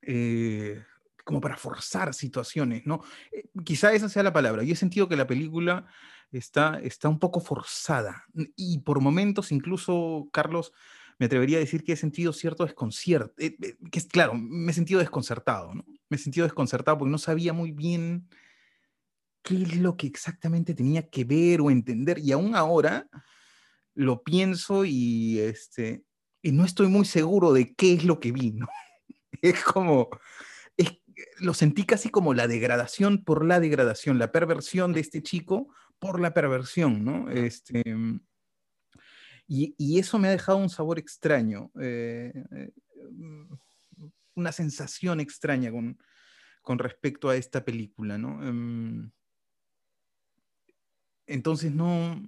Eh, 0.00 0.82
como 1.30 1.40
para 1.40 1.56
forzar 1.56 2.12
situaciones, 2.12 2.84
¿no? 2.86 3.02
Eh, 3.30 3.44
quizá 3.64 3.92
esa 3.92 4.08
sea 4.08 4.24
la 4.24 4.32
palabra. 4.32 4.64
Yo 4.64 4.72
he 4.72 4.76
sentido 4.76 5.08
que 5.08 5.14
la 5.14 5.28
película 5.28 5.86
está, 6.32 6.80
está 6.82 7.08
un 7.08 7.20
poco 7.20 7.38
forzada 7.38 8.24
y 8.56 8.80
por 8.80 9.00
momentos 9.00 9.52
incluso, 9.52 10.28
Carlos, 10.32 10.72
me 11.20 11.26
atrevería 11.26 11.58
a 11.58 11.60
decir 11.60 11.84
que 11.84 11.92
he 11.92 11.96
sentido 11.96 12.32
cierto 12.32 12.64
desconcierto, 12.64 13.32
eh, 13.38 13.56
eh, 13.62 13.76
que 13.92 14.00
es 14.00 14.06
claro, 14.06 14.34
me 14.34 14.72
he 14.72 14.74
sentido 14.74 14.98
desconcertado, 14.98 15.72
¿no? 15.72 15.84
Me 16.08 16.16
he 16.16 16.18
sentido 16.18 16.46
desconcertado 16.46 16.98
porque 16.98 17.12
no 17.12 17.18
sabía 17.18 17.52
muy 17.52 17.70
bien 17.70 18.28
qué 19.44 19.62
es 19.62 19.76
lo 19.76 19.96
que 19.96 20.08
exactamente 20.08 20.74
tenía 20.74 21.08
que 21.08 21.22
ver 21.22 21.60
o 21.60 21.70
entender 21.70 22.18
y 22.18 22.32
aún 22.32 22.56
ahora 22.56 23.06
lo 23.94 24.24
pienso 24.24 24.84
y, 24.84 25.38
este, 25.38 26.02
y 26.42 26.50
no 26.50 26.64
estoy 26.64 26.88
muy 26.88 27.04
seguro 27.04 27.52
de 27.52 27.72
qué 27.72 27.92
es 27.92 28.04
lo 28.04 28.18
que 28.18 28.32
vi, 28.32 28.50
¿no? 28.50 28.66
Es 29.42 29.62
como, 29.62 30.10
lo 31.40 31.54
sentí 31.54 31.84
casi 31.84 32.10
como 32.10 32.34
la 32.34 32.46
degradación 32.46 33.24
por 33.24 33.44
la 33.44 33.60
degradación, 33.60 34.18
la 34.18 34.32
perversión 34.32 34.92
de 34.92 35.00
este 35.00 35.22
chico 35.22 35.68
por 35.98 36.20
la 36.20 36.32
perversión, 36.32 37.04
¿no? 37.04 37.28
Este, 37.30 37.82
y, 39.46 39.98
eso 39.98 40.18
me 40.18 40.28
ha 40.28 40.30
dejado 40.30 40.58
un 40.58 40.70
sabor 40.70 40.98
extraño, 40.98 41.70
eh, 41.80 42.32
eh, 42.52 42.72
una 44.34 44.52
sensación 44.52 45.20
extraña 45.20 45.70
con, 45.72 45.98
con, 46.62 46.78
respecto 46.78 47.28
a 47.28 47.36
esta 47.36 47.64
película, 47.64 48.16
¿no? 48.16 48.46
Em, 48.46 49.10
entonces 51.26 51.72
no, 51.72 52.22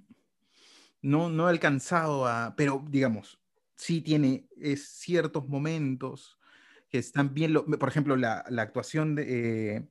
no, 1.01 1.29
no 1.29 1.47
he 1.47 1.51
alcanzado 1.51 2.27
a, 2.27 2.55
pero 2.55 2.83
digamos, 2.89 3.39
sí 3.75 4.01
tiene 4.01 4.47
es, 4.57 4.87
ciertos 4.89 5.47
momentos 5.47 6.37
que 6.93 6.99
están 6.99 7.33
bien, 7.33 7.55
por 7.55 7.89
ejemplo, 7.89 8.15
la, 8.15 8.45
la 8.49 8.61
actuación 8.61 9.15
de, 9.15 9.87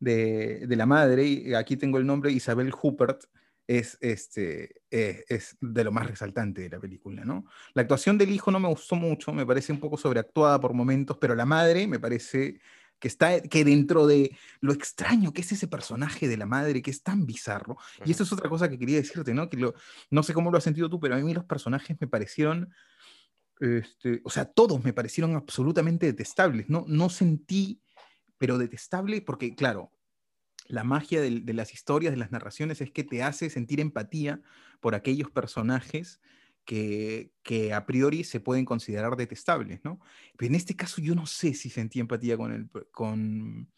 de, 0.00 0.66
de, 0.66 0.76
la 0.76 0.86
madre, 0.86 1.24
y 1.24 1.54
aquí 1.54 1.76
tengo 1.76 1.98
el 1.98 2.04
nombre, 2.04 2.32
Isabel 2.32 2.72
Huppert, 2.82 3.26
es, 3.68 3.96
este, 4.00 4.82
eh, 4.90 5.24
es 5.28 5.56
de 5.60 5.84
lo 5.84 5.92
más 5.92 6.08
resaltante 6.08 6.62
de 6.62 6.68
la 6.68 6.80
película, 6.80 7.24
¿no? 7.24 7.44
La 7.74 7.82
actuación 7.82 8.18
del 8.18 8.30
hijo 8.30 8.50
no 8.50 8.58
me 8.58 8.66
gustó 8.66 8.96
mucho, 8.96 9.32
me 9.32 9.46
parece 9.46 9.72
un 9.72 9.78
poco 9.78 9.96
sobreactuada 9.96 10.60
por 10.60 10.74
momentos, 10.74 11.16
pero 11.20 11.36
la 11.36 11.46
madre 11.46 11.86
me 11.86 12.00
parece 12.00 12.60
que 12.98 13.06
está 13.06 13.40
que 13.40 13.64
dentro 13.64 14.08
de 14.08 14.36
lo 14.60 14.72
extraño 14.72 15.32
que 15.32 15.42
es 15.42 15.52
ese 15.52 15.68
personaje 15.68 16.26
de 16.26 16.38
la 16.38 16.46
madre, 16.46 16.82
que 16.82 16.90
es 16.90 17.04
tan 17.04 17.24
bizarro. 17.24 17.76
Y 18.04 18.10
eso 18.10 18.24
es 18.24 18.32
otra 18.32 18.48
cosa 18.48 18.68
que 18.68 18.80
quería 18.80 18.96
decirte, 18.96 19.32
¿no? 19.32 19.48
Que 19.48 19.58
lo, 19.58 19.74
no 20.10 20.24
sé 20.24 20.34
cómo 20.34 20.50
lo 20.50 20.58
has 20.58 20.64
sentido 20.64 20.90
tú, 20.90 20.98
pero 20.98 21.14
a 21.14 21.18
mí 21.18 21.32
los 21.32 21.44
personajes 21.44 21.96
me 22.00 22.08
parecieron 22.08 22.72
este, 23.62 24.20
o 24.24 24.30
sea, 24.30 24.44
todos 24.44 24.82
me 24.82 24.92
parecieron 24.92 25.36
absolutamente 25.36 26.06
detestables. 26.06 26.68
No, 26.68 26.84
no 26.88 27.08
sentí, 27.08 27.80
pero 28.36 28.58
detestable, 28.58 29.22
porque 29.22 29.54
claro, 29.54 29.92
la 30.66 30.82
magia 30.82 31.20
de, 31.20 31.40
las 31.52 31.72
historias, 31.72 32.12
de 32.12 32.18
las 32.18 32.32
narraciones, 32.32 32.80
es 32.80 32.90
que 32.90 33.04
te 33.04 33.22
hace 33.22 33.50
sentir 33.50 33.78
empatía 33.78 34.40
por 34.80 34.96
aquellos 34.96 35.30
personajes 35.30 36.20
que, 36.64 37.30
a 37.72 37.86
priori 37.86 38.24
se 38.24 38.40
pueden 38.40 38.64
considerar 38.64 39.16
detestables, 39.16 39.80
¿no? 39.84 40.00
Pero 40.36 40.48
en 40.48 40.54
este 40.56 40.74
caso 40.74 41.00
yo 41.00 41.14
no 41.14 41.26
sé 41.26 41.54
si 41.54 41.70
sentí 41.70 42.00
empatía 42.00 42.36
con 42.36 42.52
el, 42.52 42.68
con, 42.90 43.70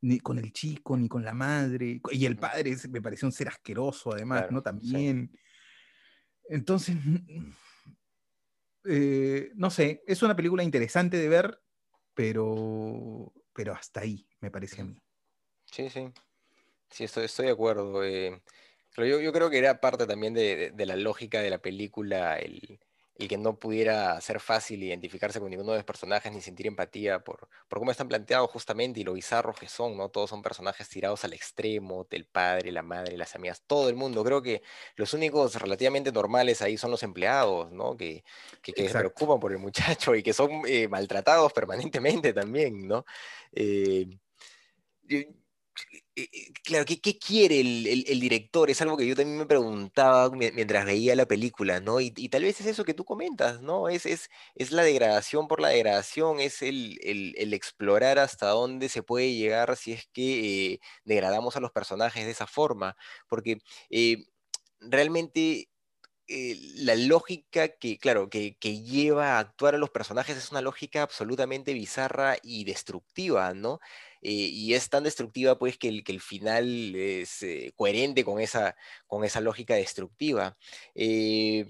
ni 0.00 0.18
con 0.18 0.38
el 0.38 0.52
chico, 0.52 0.96
ni 0.96 1.08
con 1.08 1.24
la 1.24 1.34
madre, 1.34 2.00
y 2.10 2.24
el 2.24 2.36
padre 2.36 2.76
me 2.90 3.00
pareció 3.00 3.28
un 3.28 3.32
ser 3.32 3.48
asqueroso 3.48 4.12
además, 4.12 4.46
¿no? 4.50 4.62
También. 4.62 5.30
Entonces, 6.48 6.96
eh, 8.88 9.50
no 9.54 9.70
sé, 9.70 10.02
es 10.06 10.22
una 10.22 10.36
película 10.36 10.62
interesante 10.62 11.16
de 11.16 11.28
ver, 11.28 11.60
pero, 12.14 13.32
pero 13.52 13.72
hasta 13.74 14.00
ahí, 14.00 14.28
me 14.40 14.50
parece 14.50 14.80
a 14.80 14.84
mí. 14.84 15.00
Sí, 15.66 15.90
sí. 15.90 16.10
Sí, 16.90 17.04
estoy, 17.04 17.46
de 17.46 17.52
acuerdo. 17.52 18.02
Eh, 18.02 18.42
pero 18.94 19.06
yo, 19.06 19.20
yo, 19.20 19.32
creo 19.32 19.50
que 19.50 19.58
era 19.58 19.80
parte 19.80 20.06
también 20.06 20.34
de, 20.34 20.72
de 20.74 20.86
la 20.86 20.96
lógica 20.96 21.40
de 21.40 21.50
la 21.50 21.58
película 21.58 22.38
el, 22.38 22.80
y 23.20 23.26
que 23.26 23.36
no 23.36 23.58
pudiera 23.58 24.20
ser 24.20 24.38
fácil 24.38 24.80
identificarse 24.80 25.40
con 25.40 25.50
ninguno 25.50 25.72
de 25.72 25.78
los 25.78 25.84
personajes 25.84 26.32
ni 26.32 26.40
sentir 26.40 26.68
empatía 26.68 27.18
por, 27.18 27.48
por 27.68 27.80
cómo 27.80 27.90
están 27.90 28.06
planteados 28.06 28.48
justamente 28.48 29.00
y 29.00 29.04
lo 29.04 29.12
bizarros 29.12 29.58
que 29.58 29.68
son, 29.68 29.96
¿no? 29.96 30.08
Todos 30.08 30.30
son 30.30 30.40
personajes 30.40 30.88
tirados 30.88 31.24
al 31.24 31.32
extremo, 31.32 32.06
del 32.08 32.26
padre, 32.26 32.70
la 32.70 32.82
madre, 32.82 33.16
las 33.16 33.34
amigas, 33.34 33.60
todo 33.66 33.88
el 33.88 33.96
mundo. 33.96 34.22
Creo 34.22 34.40
que 34.40 34.62
los 34.94 35.14
únicos 35.14 35.56
relativamente 35.56 36.12
normales 36.12 36.62
ahí 36.62 36.78
son 36.78 36.92
los 36.92 37.02
empleados, 37.02 37.72
¿no? 37.72 37.96
Que, 37.96 38.22
que, 38.62 38.72
se 38.88 38.96
preocupan 38.96 39.40
por 39.40 39.50
el 39.50 39.58
muchacho 39.58 40.14
y 40.14 40.22
que 40.22 40.32
son 40.32 40.62
eh, 40.68 40.86
maltratados 40.86 41.52
permanentemente 41.52 42.32
también, 42.32 42.86
¿no? 42.86 43.04
Eh, 43.52 44.06
claro, 46.64 46.84
¿qué, 46.84 47.18
quiere 47.18 47.60
el, 47.60 48.20
director? 48.20 48.70
Es 48.70 48.80
algo 48.82 48.96
que 48.96 49.06
yo 49.06 49.14
también 49.14 49.38
me 49.38 49.46
preguntaba 49.46 50.30
mientras 50.30 50.84
veía 50.84 51.14
la 51.16 51.26
película, 51.26 51.80
¿no? 51.80 52.00
Y, 52.00 52.10
tal 52.28 52.42
vez 52.42 52.60
es 52.60 52.66
eso 52.66 52.84
que 52.84 52.94
tú 52.94 53.04
comentas, 53.04 53.60
¿no? 53.62 53.88
Es, 53.88 54.06
es, 54.06 54.30
es 54.54 54.72
la 54.72 54.82
degradación 54.82 55.48
por 55.48 55.60
la 55.60 55.68
degradación, 55.68 56.40
es 56.40 56.62
el, 56.62 56.98
explorar 57.54 58.18
hasta 58.18 58.48
dónde 58.48 58.88
se 58.88 59.02
puede 59.02 59.34
llegar 59.34 59.76
si 59.76 59.92
es 59.92 60.06
que 60.12 60.74
eh, 60.74 60.80
degradamos 61.04 61.56
a 61.56 61.60
los 61.60 61.72
personajes 61.72 62.24
de 62.24 62.32
esa 62.32 62.46
forma, 62.46 62.96
porque 63.28 63.58
realmente 64.80 65.68
la 66.28 66.94
lógica 66.94 67.68
que, 67.68 67.98
claro, 67.98 68.28
que, 68.28 68.56
que, 68.58 68.82
lleva 68.82 69.36
a 69.36 69.38
actuar 69.38 69.74
a 69.74 69.78
los 69.78 69.90
personajes 69.90 70.36
es 70.36 70.50
una 70.50 70.60
lógica 70.60 71.02
absolutamente 71.02 71.72
bizarra 71.72 72.36
y 72.42 72.64
destructiva, 72.64 73.54
¿no? 73.54 73.80
Eh, 74.22 74.30
y 74.30 74.74
es 74.74 74.88
tan 74.88 75.04
destructiva 75.04 75.58
pues 75.58 75.78
que 75.78 75.88
el, 75.88 76.04
que 76.04 76.12
el 76.12 76.20
final 76.20 76.94
es 76.94 77.42
eh, 77.42 77.72
coherente 77.76 78.24
con 78.24 78.40
esa, 78.40 78.76
con 79.06 79.24
esa 79.24 79.40
lógica 79.40 79.74
destructiva. 79.74 80.56
Eh, 80.94 81.66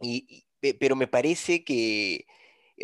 y, 0.00 0.44
pero 0.78 0.96
me 0.96 1.06
parece 1.06 1.64
que 1.64 2.26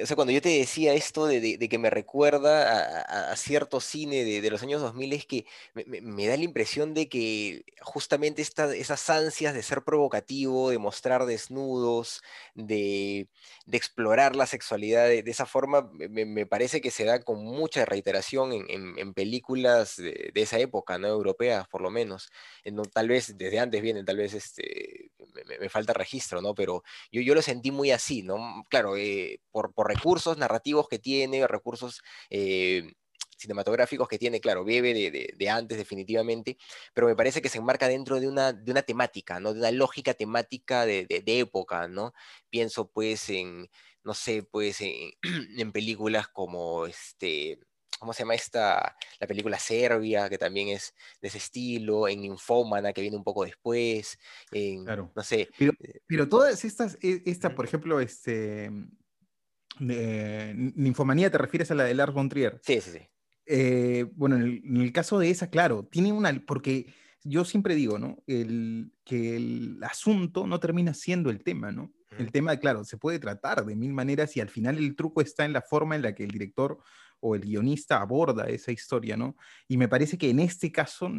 o 0.02 0.06
sea, 0.06 0.14
cuando 0.16 0.32
yo 0.32 0.42
te 0.42 0.50
decía 0.50 0.94
esto 0.94 1.26
de, 1.26 1.58
que 1.58 1.78
me 1.78 1.90
recuerda 1.90 3.00
a, 3.30 3.36
cierto 3.36 3.80
cine 3.80 4.24
de, 4.24 4.50
los 4.50 4.62
años 4.62 4.82
2000, 4.82 5.12
es 5.12 5.26
que 5.26 5.46
me, 5.74 6.26
da 6.26 6.36
la 6.36 6.44
impresión 6.44 6.94
de 6.94 7.08
que 7.08 7.64
justamente 7.80 8.42
esas 8.42 9.10
ansias 9.10 9.54
de 9.54 9.62
ser 9.62 9.82
provocativo, 9.82 10.70
de 10.70 10.78
mostrar 10.78 11.24
desnudos, 11.24 12.22
de, 12.54 13.28
explorar 13.70 14.36
la 14.36 14.46
sexualidad 14.46 15.06
de, 15.06 15.22
esa 15.26 15.46
forma, 15.46 15.90
me, 15.92 16.46
parece 16.46 16.80
que 16.80 16.90
se 16.90 17.04
da 17.04 17.20
con 17.20 17.42
mucha 17.44 17.84
reiteración 17.84 18.52
en, 18.52 19.14
películas 19.14 19.96
de, 19.96 20.32
esa 20.34 20.58
época, 20.58 20.98
¿no? 20.98 21.08
Europeas, 21.08 21.66
por 21.68 21.80
lo 21.80 21.90
menos. 21.90 22.30
tal 22.92 23.08
vez 23.08 23.36
desde 23.38 23.58
antes 23.58 23.80
vienen, 23.80 24.04
tal 24.04 24.18
vez 24.18 24.34
este, 24.34 25.10
me, 25.60 25.68
falta 25.68 25.92
registro, 25.92 26.42
¿no? 26.42 26.54
Pero 26.54 26.82
yo, 27.10 27.20
yo 27.22 27.34
lo 27.34 27.42
sentí 27.42 27.70
muy 27.70 27.90
así, 27.90 28.22
¿no? 28.22 28.64
Claro, 28.68 28.96
eh, 28.96 29.40
por, 29.50 29.72
por 29.72 29.85
recursos 29.86 30.36
narrativos 30.38 30.88
que 30.88 30.98
tiene, 30.98 31.46
recursos 31.46 32.02
eh, 32.30 32.92
cinematográficos 33.36 34.08
que 34.08 34.18
tiene, 34.18 34.40
claro, 34.40 34.64
bebe 34.64 34.92
de, 34.92 35.50
antes 35.50 35.78
definitivamente, 35.78 36.56
pero 36.94 37.06
me 37.06 37.16
parece 37.16 37.42
que 37.42 37.48
se 37.48 37.58
enmarca 37.58 37.88
dentro 37.88 38.18
de 38.20 38.28
una, 38.28 38.52
de 38.52 38.72
una 38.72 38.82
temática, 38.82 39.38
¿no? 39.40 39.52
De 39.52 39.60
una 39.60 39.70
lógica 39.70 40.14
temática 40.14 40.86
de, 40.86 41.06
época, 41.26 41.88
¿no? 41.88 42.12
Pienso 42.50 42.90
pues 42.90 43.28
en, 43.30 43.68
no 44.02 44.14
sé, 44.14 44.42
pues 44.42 44.80
en, 44.80 45.12
en 45.58 45.72
películas 45.72 46.28
como 46.28 46.86
este... 46.86 47.58
¿Cómo 47.98 48.12
se 48.12 48.24
llama 48.24 48.34
esta? 48.34 48.94
La 49.18 49.26
película 49.26 49.58
Serbia, 49.58 50.28
que 50.28 50.36
también 50.36 50.68
es 50.68 50.94
de 51.22 51.28
ese 51.28 51.38
estilo, 51.38 52.08
en 52.08 52.26
Infómana, 52.26 52.92
que 52.92 53.00
viene 53.00 53.16
un 53.16 53.24
poco 53.24 53.46
después, 53.46 54.18
en, 54.52 54.84
claro. 54.84 55.10
no 55.16 55.22
sé. 55.22 55.48
Pero, 55.58 55.72
eh, 55.80 56.00
pero 56.06 56.28
todas 56.28 56.62
estas, 56.66 56.98
e, 57.00 57.22
esta, 57.24 57.54
por 57.54 57.64
ejemplo, 57.64 57.98
este, 57.98 58.70
ninfomanía, 59.78 61.30
¿te 61.30 61.38
refieres 61.38 61.70
a 61.70 61.74
la 61.74 61.84
de 61.84 61.94
Lars 61.94 62.14
von 62.14 62.28
Trier? 62.28 62.60
Sí, 62.62 62.80
sí, 62.80 62.90
sí. 62.90 63.00
Eh, 63.46 64.06
bueno, 64.14 64.36
en 64.36 64.76
el, 64.76 64.92
caso 64.92 65.18
de 65.18 65.30
esa, 65.30 65.50
claro, 65.50 65.84
tiene 65.84 66.12
una, 66.12 66.32
porque 66.46 66.92
yo 67.22 67.44
siempre 67.44 67.74
digo, 67.74 67.98
¿no? 67.98 68.22
El, 68.26 68.92
que 69.04 69.36
el 69.36 69.78
asunto 69.82 70.46
no 70.46 70.58
termina 70.58 70.94
siendo 70.94 71.30
el 71.30 71.42
tema, 71.42 71.70
¿no? 71.70 71.92
El 72.18 72.32
tema, 72.32 72.56
claro, 72.56 72.82
se 72.84 72.96
puede 72.96 73.18
tratar 73.18 73.66
de 73.66 73.76
mil 73.76 73.92
maneras 73.92 74.36
y 74.36 74.40
al 74.40 74.48
final 74.48 74.78
el 74.78 74.96
truco 74.96 75.20
está 75.20 75.44
en 75.44 75.52
la 75.52 75.60
forma 75.60 75.96
en 75.96 76.02
la 76.02 76.14
que 76.14 76.24
el 76.24 76.30
director 76.30 76.78
o 77.20 77.34
el 77.34 77.42
guionista 77.42 78.00
aborda 78.00 78.44
esa 78.44 78.72
historia, 78.72 79.16
¿no? 79.16 79.36
Y 79.68 79.76
me 79.76 79.88
parece 79.88 80.16
que 80.16 80.30
en 80.30 80.40
este 80.40 80.72
caso, 80.72 81.10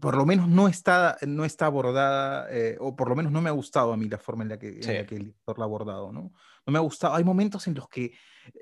por 0.00 0.16
lo 0.16 0.26
menos 0.26 0.48
no 0.48 0.68
está, 0.68 1.16
no 1.26 1.44
está 1.44 1.66
abordada, 1.66 2.48
eh, 2.50 2.76
o 2.80 2.96
por 2.96 3.08
lo 3.08 3.14
menos 3.14 3.30
no 3.30 3.40
me 3.40 3.48
ha 3.48 3.52
gustado 3.52 3.92
a 3.92 3.96
mí 3.96 4.08
la 4.08 4.18
forma 4.18 4.42
en 4.42 4.48
la, 4.48 4.58
que, 4.58 4.80
el 4.80 5.06
director 5.06 5.58
la 5.58 5.64
ha 5.64 5.66
abordado, 5.66 6.12
¿no? 6.12 6.32
No 6.66 6.72
me 6.72 6.78
ha 6.78 6.82
gustado. 6.82 7.14
Hay 7.14 7.24
momentos 7.24 7.66
en 7.66 7.74
los 7.74 7.88
que 7.88 8.12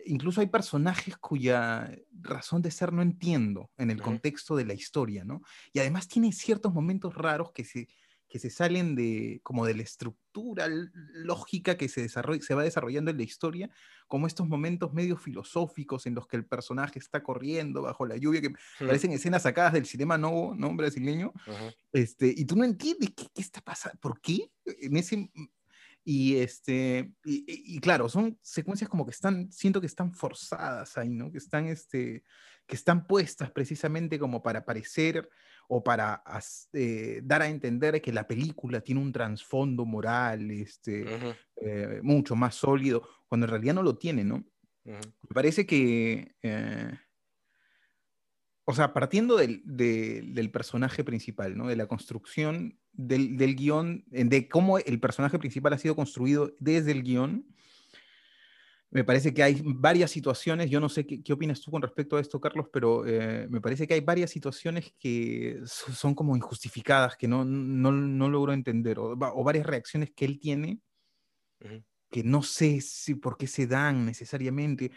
incluso 0.05 0.41
hay 0.41 0.49
personajes 0.49 1.17
cuya 1.17 1.91
razón 2.21 2.61
de 2.61 2.71
ser 2.71 2.93
no 2.93 3.03
entiendo 3.03 3.71
en 3.79 3.91
el 3.91 4.03
contexto 4.03 4.55
de 4.57 4.67
la 4.67 4.75
historia, 4.75 5.25
¿no? 5.25 5.43
Y 5.73 5.79
además 5.79 6.09
tiene 6.09 6.33
ciertos 6.33 6.75
momentos 6.75 7.15
raros 7.15 7.53
que 7.53 7.65
se, 7.65 7.89
que 8.31 8.39
se 8.39 8.49
salen 8.49 8.95
de 8.95 9.41
como 9.43 9.67
de 9.67 9.75
la 9.75 9.83
estructura 9.83 10.69
lógica 10.69 11.77
que 11.77 11.89
se, 11.89 12.01
desarrolla, 12.01 12.41
se 12.41 12.55
va 12.55 12.63
desarrollando 12.63 13.11
en 13.11 13.17
la 13.17 13.25
historia, 13.25 13.71
como 14.07 14.29
estos 14.29 14.49
momentos 14.49 14.95
medio 14.95 15.17
filosóficos 15.17 16.07
en 16.07 16.15
los 16.15 16.29
que 16.29 16.37
el 16.37 16.47
personaje 16.47 17.01
está 17.01 17.23
corriendo 17.25 17.83
bajo 17.83 18.07
la 18.07 18.17
lluvia, 18.17 18.41
que 18.41 18.55
parecen 18.79 19.13
escenas 19.13 19.43
sacadas 19.43 19.73
del 19.73 19.85
cinema 19.85 20.17
nuevo, 20.17 20.55
¿no? 20.57 20.75
brasileño, 20.77 21.33
este, 21.93 22.33
y 22.35 22.45
tú 22.45 22.55
no 22.55 22.65
entiendes 22.65 23.11
qué, 23.17 23.27
qué 23.35 23.43
está 23.43 23.61
pasando, 23.61 23.99
por 24.01 24.21
qué 24.21 24.51
en 24.65 24.97
ese... 24.97 25.31
Y, 26.03 26.37
este, 26.37 27.13
y, 27.25 27.79
claro, 27.81 28.09
son 28.09 28.39
secuencias 28.41 28.89
como 28.89 29.05
que 29.05 29.11
están, 29.11 29.53
siento 29.53 29.83
que 29.83 29.87
están 29.87 30.15
forzadas 30.15 30.97
ahí, 30.97 31.11
¿no? 31.11 31.31
Que 31.31 31.37
están, 31.37 31.67
este, 31.67 32.25
que 32.67 32.75
están 32.75 33.07
puestas 33.07 33.51
precisamente 33.51 34.19
como 34.19 34.43
para 34.43 34.65
parecer 34.65 35.29
o 35.73 35.85
para 35.85 36.21
eh, 36.73 37.21
dar 37.23 37.43
a 37.43 37.49
entender 37.49 38.03
que 38.03 38.13
la 38.13 38.27
película 38.27 38.81
tiene 38.81 39.01
un 39.01 39.13
trasfondo 39.13 39.85
moral 39.85 40.51
este, 40.51 41.07
eh, 41.63 42.01
mucho 42.03 42.35
más 42.35 42.57
sólido, 42.57 43.09
cuando 43.29 43.47
en 43.47 43.51
realidad 43.53 43.75
no 43.75 43.85
lo 43.85 43.97
tiene, 43.97 44.25
¿no? 44.25 44.45
Me 44.85 44.99
parece 45.33 45.67
que, 45.67 46.35
eh, 46.43 46.91
o 48.65 48.75
sea, 48.75 48.93
partiendo 48.93 49.37
del, 49.37 49.63
del, 49.65 50.51
personaje 50.51 51.05
principal, 51.05 51.57
¿no? 51.57 51.69
De 51.69 51.77
la 51.77 51.87
construcción 51.87 52.81
del, 52.93 53.37
del 53.37 53.55
guion, 53.55 54.05
de 54.09 54.49
cómo 54.49 54.79
el 54.79 54.99
personaje 54.99 55.39
principal 55.39 55.73
ha 55.75 55.79
sido 55.79 55.95
construido 55.95 56.53
desde 56.59 56.91
el 56.91 57.05
guion, 57.05 57.47
me 58.91 59.05
parece 59.05 59.33
que 59.33 59.43
hay 59.43 59.63
varias 59.65 60.11
situaciones, 60.11 60.69
yo 60.69 60.81
no 60.81 60.89
sé 60.89 61.07
qué, 61.07 61.23
qué 61.23 61.33
opinas 61.33 61.61
tú 61.61 61.71
con 61.71 61.81
respecto 61.81 62.17
a 62.17 62.21
esto, 62.21 62.41
Carlos, 62.41 62.67
pero 62.73 63.07
eh, 63.07 63.47
me 63.49 63.61
parece 63.61 63.87
que 63.87 63.95
hay 63.95 64.01
varias 64.01 64.31
situaciones 64.31 64.93
que 64.99 65.61
son 65.65 66.15
como 66.15 66.37
injustificadas, 66.37 67.17
que 67.17 67.29
no, 67.29 67.45
no, 67.45 67.93
no 67.93 68.29
logro 68.29 68.53
entender, 68.53 68.99
o, 68.99 69.17
varias 69.17 69.67
reacciones 69.67 70.11
que 70.11 70.25
él 70.25 70.41
tiene, 70.41 70.81
que 72.11 72.25
no 72.25 72.43
sé 72.43 72.81
si 72.81 73.15
por 73.15 73.37
qué 73.37 73.47
se 73.47 73.69
dan 73.69 74.05
necesariamente. 74.05 74.91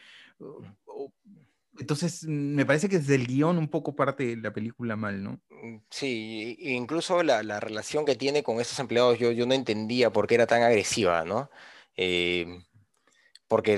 entonces, 1.77 2.23
me 2.25 2.65
parece 2.65 2.89
que 2.89 2.97
desde 2.97 3.15
el 3.15 3.27
guion 3.27 3.59
un 3.59 3.67
poco 3.67 3.95
parte 3.95 4.35
la 4.37 4.51
película 4.51 4.95
mal, 4.95 5.23
¿no? 5.23 5.39
Mm, 5.49 5.77
sí, 5.91 6.57
incluso 6.59 7.21
la, 7.21 7.43
la 7.43 7.59
relación 7.59 8.05
que 8.05 8.15
tiene 8.15 8.41
con 8.41 8.59
esos 8.59 8.79
empleados, 8.79 9.19
yo, 9.19 9.31
yo 9.31 9.45
no 9.45 9.53
entendía 9.53 10.11
por 10.11 10.25
qué 10.25 10.35
era 10.35 10.47
tan 10.47 10.63
agresiva, 10.63 11.25
¿no? 11.25 11.51
Eh, 11.95 12.63
porque 13.53 13.75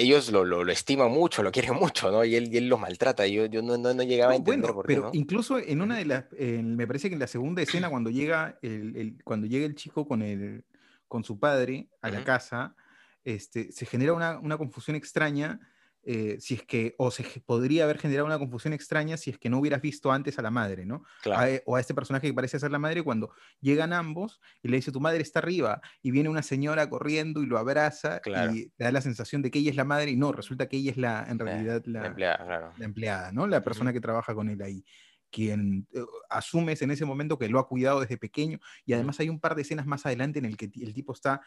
ellos 0.00 0.32
lo, 0.32 0.44
lo, 0.44 0.68
estiman 0.68 1.12
mucho, 1.12 1.40
lo 1.44 1.52
quieren 1.52 1.74
mucho, 1.80 2.10
¿no? 2.10 2.24
Y 2.24 2.34
él, 2.34 2.52
y 2.52 2.56
él 2.56 2.68
los 2.68 2.80
maltrata, 2.80 3.24
yo, 3.24 3.46
yo 3.46 3.62
no, 3.62 3.78
no, 3.78 3.94
no, 3.94 4.02
llegaba 4.02 4.32
a 4.32 4.34
entender 4.34 4.72
por 4.72 4.84
qué, 4.84 4.96
pero 4.96 5.10
incluso 5.12 5.60
en 5.60 5.80
una 5.80 5.98
de 5.98 6.06
las, 6.06 6.24
me 6.32 6.88
parece 6.88 7.08
que 7.08 7.14
en 7.14 7.20
la 7.20 7.28
segunda 7.28 7.62
escena, 7.62 7.88
cuando 7.88 8.10
llega 8.10 8.58
el, 8.62 8.96
el, 8.96 9.22
cuando 9.22 9.46
llega 9.46 9.64
el 9.64 9.76
chico 9.76 10.08
con, 10.08 10.22
el, 10.22 10.64
con 11.06 11.22
su 11.22 11.38
padre 11.38 11.88
a 12.02 12.10
la 12.10 12.24
casa, 12.24 12.74
este, 13.22 13.70
se 13.70 13.86
genera 13.86 14.12
una, 14.12 14.40
una 14.40 14.58
confusión 14.58 14.96
extraña 14.96 15.60
eh, 16.08 16.36
si 16.38 16.54
es 16.54 16.62
que, 16.62 16.94
o 16.98 17.10
se 17.10 17.24
podría 17.44 17.82
haber 17.82 17.98
generado 17.98 18.26
una 18.26 18.38
confusión 18.38 18.72
extraña 18.72 19.16
si 19.16 19.30
es 19.30 19.38
que 19.38 19.50
no 19.50 19.58
hubieras 19.58 19.82
visto 19.82 20.12
antes 20.12 20.38
a 20.38 20.42
la 20.42 20.52
madre, 20.52 20.86
¿no? 20.86 21.02
E, 21.24 21.64
o 21.66 21.74
a 21.74 21.80
este 21.80 21.94
personaje 21.94 22.28
que 22.28 22.32
parece 22.32 22.60
ser 22.60 22.70
la 22.70 22.78
madre 22.78 23.02
cuando 23.02 23.32
llegan 23.60 23.92
ambos 23.92 24.40
y 24.62 24.68
le 24.68 24.76
dice, 24.76 24.92
tu 24.92 25.00
madre 25.00 25.22
está 25.22 25.40
arriba, 25.40 25.80
y 26.02 26.12
viene 26.12 26.28
una 26.28 26.44
señora 26.44 26.88
corriendo 26.88 27.42
y 27.42 27.46
lo 27.46 27.58
abraza 27.58 28.20
y 28.24 28.30
le 28.30 28.70
da 28.78 28.92
la 28.92 29.00
sensación 29.00 29.42
de 29.42 29.50
que 29.50 29.58
ella 29.58 29.70
es 29.70 29.76
la 29.76 29.84
madre 29.84 30.12
y 30.12 30.16
no, 30.16 30.30
resulta 30.30 30.68
que 30.68 30.76
ella 30.76 30.92
es 30.92 30.96
la, 30.96 31.26
en 31.28 31.40
realidad, 31.40 31.82
la, 31.86 32.06
empleada, 32.06 32.72
la 32.78 32.84
empleada, 32.84 33.32
¿no? 33.32 33.48
La 33.48 33.64
persona 33.64 33.92
que 33.92 34.00
trabaja 34.00 34.32
con 34.32 34.48
él 34.48 34.62
ahí 34.62 34.84
quien 35.28 35.88
eh, 35.92 36.04
asumes 36.30 36.82
en 36.82 36.92
ese 36.92 37.04
momento 37.04 37.36
que 37.36 37.48
lo 37.48 37.58
ha 37.58 37.66
cuidado 37.66 38.00
desde 38.00 38.16
pequeño 38.16 38.60
y 38.84 38.92
además 38.92 39.18
hay 39.18 39.28
un 39.28 39.40
par 39.40 39.56
de 39.56 39.62
escenas 39.62 39.84
más 39.84 40.06
adelante 40.06 40.38
en 40.38 40.44
el 40.44 40.56
que 40.56 40.70
el 40.76 40.94
tipo 40.94 41.12
está, 41.12 41.42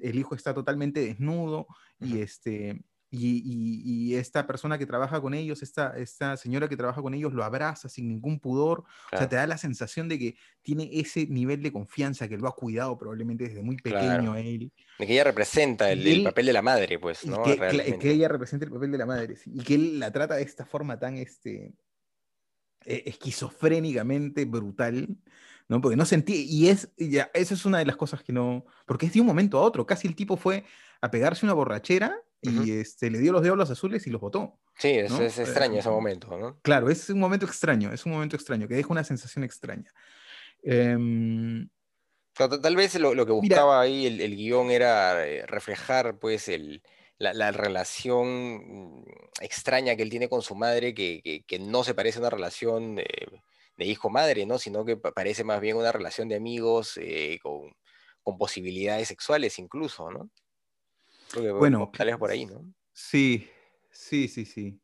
el 0.00 0.16
hijo 0.16 0.36
está 0.36 0.54
totalmente 0.54 1.00
desnudo 1.00 1.66
y 1.98 2.20
este 2.20 2.80
y, 3.16 4.14
esta 4.14 4.46
persona 4.46 4.78
que 4.78 4.86
trabaja 4.86 5.20
con 5.20 5.34
ellos, 5.34 5.62
esta, 5.62 5.96
esta 5.96 6.36
señora 6.36 6.68
que 6.68 6.76
trabaja 6.76 7.02
con 7.02 7.14
ellos, 7.14 7.32
lo 7.32 7.44
abraza 7.44 7.88
sin 7.88 8.08
ningún 8.08 8.38
pudor. 8.38 8.84
O 9.12 9.16
sea, 9.16 9.28
te 9.28 9.36
da 9.36 9.46
la 9.46 9.58
sensación 9.58 10.08
de 10.08 10.18
que 10.18 10.36
tiene 10.62 10.88
ese 10.92 11.26
nivel 11.26 11.62
de 11.62 11.72
confianza, 11.72 12.28
que 12.28 12.36
lo 12.36 12.48
ha 12.48 12.54
cuidado 12.54 12.96
probablemente 12.98 13.44
desde 13.44 13.62
muy 13.62 13.76
pequeño 13.76 14.32
a 14.32 14.40
él. 14.40 14.72
De 14.98 15.06
que 15.06 15.12
ella 15.12 15.24
representa 15.24 15.90
el, 15.90 16.24
papel 16.24 16.46
de 16.46 16.52
la 16.52 16.62
madre, 16.62 16.98
pues, 16.98 17.26
¿no? 17.26 17.42
Que, 17.42 17.98
que, 17.98 18.10
ella 18.10 18.28
representa 18.28 18.66
el 18.66 18.72
papel 18.72 18.92
de 18.92 18.98
la 18.98 19.06
madre, 19.06 19.36
y 19.46 19.62
que 19.62 19.74
él 19.74 19.98
la 19.98 20.10
trata 20.10 20.36
de 20.36 20.42
esta 20.42 20.64
forma 20.64 20.98
tan 20.98 21.16
este, 21.16 21.74
e, 22.84 23.02
esquizofrénicamente 23.06 24.44
brutal. 24.44 25.08
¿no? 25.68 25.80
Porque 25.80 25.96
no 25.96 26.04
sentí, 26.04 26.46
y 26.48 26.68
es, 26.68 26.90
ya, 26.96 27.30
esa 27.32 27.54
es 27.54 27.64
una 27.64 27.78
de 27.78 27.86
las 27.86 27.96
cosas 27.96 28.22
que 28.22 28.32
no, 28.32 28.66
porque 28.86 29.06
es 29.06 29.12
de 29.14 29.20
un 29.20 29.26
momento 29.26 29.58
a 29.58 29.62
otro, 29.62 29.86
casi 29.86 30.06
el 30.06 30.14
tipo 30.14 30.36
fue 30.36 30.64
a 31.00 31.10
pegarse 31.10 31.46
una 31.46 31.54
borrachera 31.54 32.20
y 32.44 32.72
este, 32.72 33.10
le 33.10 33.18
dio 33.18 33.32
los 33.32 33.42
diablos 33.42 33.70
azules 33.70 34.06
y 34.06 34.10
los 34.10 34.20
botó. 34.20 34.58
Sí, 34.76 34.90
es, 34.90 35.12
es 35.12 35.38
extraño 35.38 35.78
ese 35.78 35.88
momento, 35.88 36.36
¿no? 36.36 36.58
Claro, 36.62 36.90
es 36.90 37.08
un 37.08 37.18
momento 37.18 37.46
extraño, 37.46 37.92
es 37.92 38.04
un 38.06 38.12
momento 38.12 38.36
extraño, 38.36 38.68
que 38.68 38.74
deja 38.74 38.88
una 38.90 39.04
sensación 39.04 39.44
extraña. 39.44 39.90
Em, 40.62 41.68
tal 42.34 42.76
vez 42.76 42.98
lo, 42.98 43.14
que 43.26 43.32
buscaba 43.32 43.80
ahí 43.80 44.06
el, 44.06 44.20
el, 44.20 44.36
guion 44.36 44.70
era 44.70 45.26
eh, 45.26 45.46
reflejar, 45.46 46.18
pues, 46.18 46.48
el, 46.48 46.82
la, 47.18 47.32
la, 47.32 47.52
relación 47.52 48.98
mm, 48.98 49.04
extraña 49.40 49.96
que 49.96 50.02
él 50.02 50.10
tiene 50.10 50.28
con 50.28 50.42
su 50.42 50.54
madre, 50.54 50.94
que, 50.94 51.44
que, 51.46 51.58
no 51.58 51.84
se 51.84 51.94
parece 51.94 52.18
a 52.18 52.22
una 52.22 52.30
relación 52.30 52.96
de, 52.96 53.06
hijo-madre, 53.78 54.46
¿no? 54.46 54.58
Sino 54.58 54.84
que 54.84 54.96
parece 54.96 55.44
más 55.44 55.60
bien 55.60 55.76
una 55.76 55.92
relación 55.92 56.28
de 56.28 56.36
amigos 56.36 56.98
eh, 57.00 57.38
con, 57.42 57.74
con 58.22 58.38
posibilidades 58.38 59.08
sexuales 59.08 59.58
incluso, 59.58 60.10
¿no? 60.10 60.30
Bueno, 61.58 61.90
tal 61.96 62.06
vez 62.06 62.16
por 62.16 62.30
ahí, 62.30 62.46
¿no? 62.46 62.64
Sí, 62.92 63.48
sí, 63.90 64.28
sí, 64.28 64.44
sí. 64.44 64.80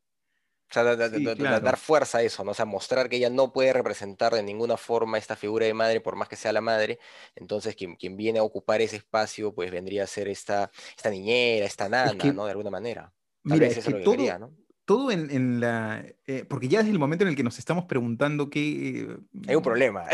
O 0.71 0.73
sea, 0.73 0.85
dar 0.85 1.77
fuerza 1.77 2.19
a 2.19 2.23
eso, 2.23 2.45
¿no? 2.45 2.53
O 2.53 2.55
sea, 2.55 2.65
mostrar 2.65 3.09
que 3.09 3.17
ella 3.17 3.29
no 3.29 3.53
puede 3.53 3.73
representar 3.73 4.33
de 4.33 4.43
ninguna 4.43 4.77
forma 4.77 5.19
esta 5.19 5.35
figura 5.35 5.67
de 5.67 5.75
madre, 5.75 6.01
por 6.01 6.15
más 6.15 6.29
que 6.29 6.37
sea 6.37 6.53
la 6.53 6.61
madre. 6.61 7.01
Entonces, 7.35 7.75
quien, 7.75 7.97
quien 7.97 8.17
viene 8.17 8.39
a 8.39 8.45
ocupar 8.45 8.81
ese 8.81 8.97
espacio, 8.97 9.53
pues 9.53 9.73
vendría 9.73 10.05
a 10.05 10.07
ser 10.07 10.29
esta, 10.29 10.71
esta 10.97 11.11
niñera, 11.11 11.67
esta 11.67 11.89
nana, 11.89 12.33
¿no? 12.33 12.45
De 12.45 12.53
alguna 12.53 12.71
manera. 12.71 13.13
mira, 13.43 13.67
es 13.67 13.85
que 13.85 13.95
todo, 13.95 14.39
¿no? 14.39 14.55
todo 14.91 15.11
en, 15.13 15.61
la... 15.61 16.05
Eh, 16.27 16.45
porque 16.49 16.67
ya 16.67 16.81
desde 16.81 16.91
el 16.91 16.99
momento 16.99 17.25
en 17.25 17.31
el 17.31 17.37
que 17.37 17.45
nos 17.45 17.59
estamos 17.59 17.85
preguntando 17.85 18.51
qué... 18.51 19.09
hay 19.47 19.55
un 19.55 19.63
problema. 19.63 20.07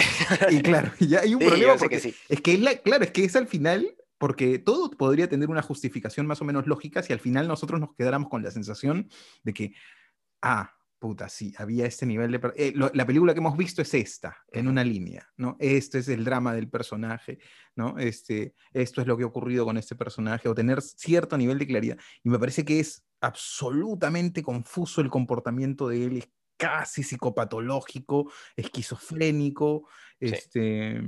y 0.51 0.61
claro, 0.61 0.91
ya 1.01 1.21
hay 1.21 1.35
un 1.35 1.41
problema 1.41 1.77
porque 1.77 1.97
es 1.97 2.41
que, 2.41 2.59
la, 2.59 2.77
claro, 2.77 3.05
es 3.05 3.11
que 3.11 3.25
es 3.25 3.37
al 3.37 3.47
final 3.47 3.97
porque 4.19 4.59
todo 4.59 4.91
podría 4.91 5.29
tener 5.29 5.49
una 5.51 5.63
justificación 5.63 6.27
más 6.27 6.41
o 6.41 6.45
menos 6.45 6.67
lógica 6.67 7.03
si 7.03 7.13
al 7.13 7.21
final 7.21 7.49
nosotros 7.49 7.81
nos 7.81 7.95
quedáramos 7.95 8.29
con 8.29 8.43
la 8.43 8.51
sensación 8.51 9.09
de 9.43 9.53
que 9.53 9.73
ah, 10.43 10.73
puta, 10.99 11.29
sí, 11.29 11.53
había 11.59 11.87
este 11.87 12.07
nivel 12.07 12.33
de... 12.33 12.53
Eh, 12.57 12.73
la 12.75 13.07
película 13.07 13.35
que 13.35 13.41
hemos 13.41 13.57
visto 13.57 13.83
es 13.83 13.93
esta, 13.95 14.45
en 14.51 14.69
una 14.69 14.83
línea, 14.83 15.29
¿no? 15.37 15.57
Este 15.59 15.99
es 15.99 16.09
el 16.09 16.25
drama 16.25 16.55
del 16.55 16.69
personaje, 16.69 17.39
¿no? 17.75 17.99
Este, 17.99 18.55
esto 18.73 19.01
es 19.01 19.07
lo 19.07 19.17
que 19.17 19.25
ha 19.25 19.27
ocurrido 19.27 19.65
con 19.65 19.77
este 19.77 19.95
personaje, 19.95 20.49
o 20.49 20.55
tener 20.55 20.81
cierto 20.81 21.37
nivel 21.37 21.59
de 21.59 21.67
claridad. 21.67 21.99
Y 22.23 22.31
me 22.31 22.39
parece 22.39 22.65
que 22.65 22.81
es 22.81 23.05
absolutamente 23.21 24.43
confuso 24.43 25.01
el 25.01 25.11
comportamiento 25.11 25.89
de 25.89 26.05
él, 26.05 26.17
es 26.19 26.29
casi 26.57 27.03
psicopatológico, 27.03 28.33
esquizofrénico, 28.57 29.89
este... 30.19 31.03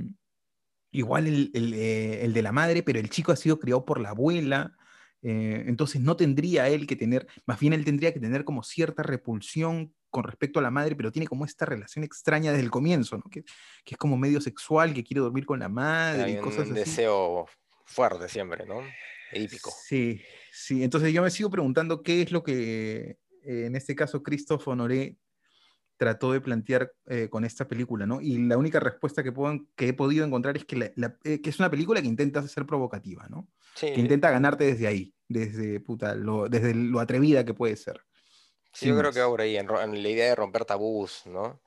Igual 0.91 1.27
el, 1.27 1.73
eh, 1.73 2.23
el 2.23 2.33
de 2.33 2.41
la 2.41 2.51
madre, 2.51 2.83
pero 2.83 2.99
el 2.99 3.09
chico 3.09 3.31
ha 3.31 3.35
sido 3.35 3.59
criado 3.59 3.85
por 3.85 3.99
la 3.99 4.09
abuela, 4.09 4.75
eh, 5.21 5.65
entonces 5.67 6.01
no 6.01 6.15
tendría 6.15 6.69
él 6.69 6.87
que 6.87 6.95
tener, 6.95 7.27
más 7.45 7.59
bien 7.59 7.73
él 7.73 7.83
tendría 7.83 8.13
que 8.13 8.19
tener 8.19 8.45
como 8.45 8.63
cierta 8.63 9.03
repulsión 9.03 9.93
con 10.09 10.23
respecto 10.23 10.59
a 10.59 10.63
la 10.63 10.71
madre, 10.71 10.95
pero 10.95 11.11
tiene 11.11 11.27
como 11.27 11.45
esta 11.45 11.65
relación 11.65 12.03
extraña 12.03 12.51
desde 12.51 12.63
el 12.63 12.71
comienzo, 12.71 13.17
¿no? 13.17 13.23
que, 13.29 13.43
es 13.85 13.97
como 13.97 14.17
medio 14.17 14.41
sexual, 14.41 14.93
que 14.93 15.03
quiere 15.03 15.21
dormir 15.21 15.45
con 15.45 15.59
la 15.59 15.69
madre 15.69 16.31
y 16.31 16.37
cosas 16.37 16.67
un 16.67 16.73
deseo 16.73 17.45
fuerte 17.85 18.29
siempre, 18.29 18.65
¿no? 18.65 18.81
Épico. 19.31 19.71
Sí, 19.85 20.21
sí. 20.51 20.83
Entonces 20.83 21.13
yo 21.13 21.21
me 21.21 21.29
sigo 21.29 21.51
preguntando 21.51 22.01
qué 22.01 22.23
es 22.23 22.31
lo 22.31 22.41
que 22.41 23.17
eh, 23.43 23.65
en 23.65 23.75
este 23.75 23.95
caso 23.95 24.23
Christophe 24.23 24.69
Honoré 24.69 25.17
trató 25.99 26.31
de 26.31 26.39
plantear 26.39 26.93
eh, 27.07 27.27
con 27.29 27.43
esta 27.43 27.67
película, 27.67 28.05
¿no? 28.05 28.21
Y 28.21 28.37
la 28.47 28.57
única 28.57 28.79
respuesta 28.79 29.21
que, 29.21 29.33
puedo, 29.33 29.67
que 29.75 29.89
he 29.89 29.93
podido 29.93 30.25
encontrar 30.25 30.55
es 30.55 30.63
que, 30.63 30.93
que, 31.21 31.49
es 31.49 31.59
una 31.59 31.69
película 31.69 32.01
que 32.01 32.07
intenta 32.07 32.41
ser 32.47 32.65
provocativa, 32.65 33.27
¿no? 33.27 33.49
Que 33.77 33.99
intenta 33.99 34.31
ganarte 34.31 34.63
desde 34.63 34.87
ahí, 34.87 35.13
desde, 35.27 35.81
puta, 35.81 36.15
lo, 36.15 36.47
desde 36.47 36.73
lo 36.73 37.01
atrevida 37.01 37.43
que 37.43 37.53
puede 37.53 37.75
ser. 37.75 38.01
Sí, 38.71 38.87
yo 38.87 38.97
creo 38.97 39.11
que 39.11 39.21
por 39.23 39.41
ahí, 39.41 39.57
en, 39.57 39.67
la 39.67 40.09
idea 40.09 40.27
de 40.27 40.35
romper 40.35 40.63
tabús, 40.63 41.23
¿no? 41.25 41.61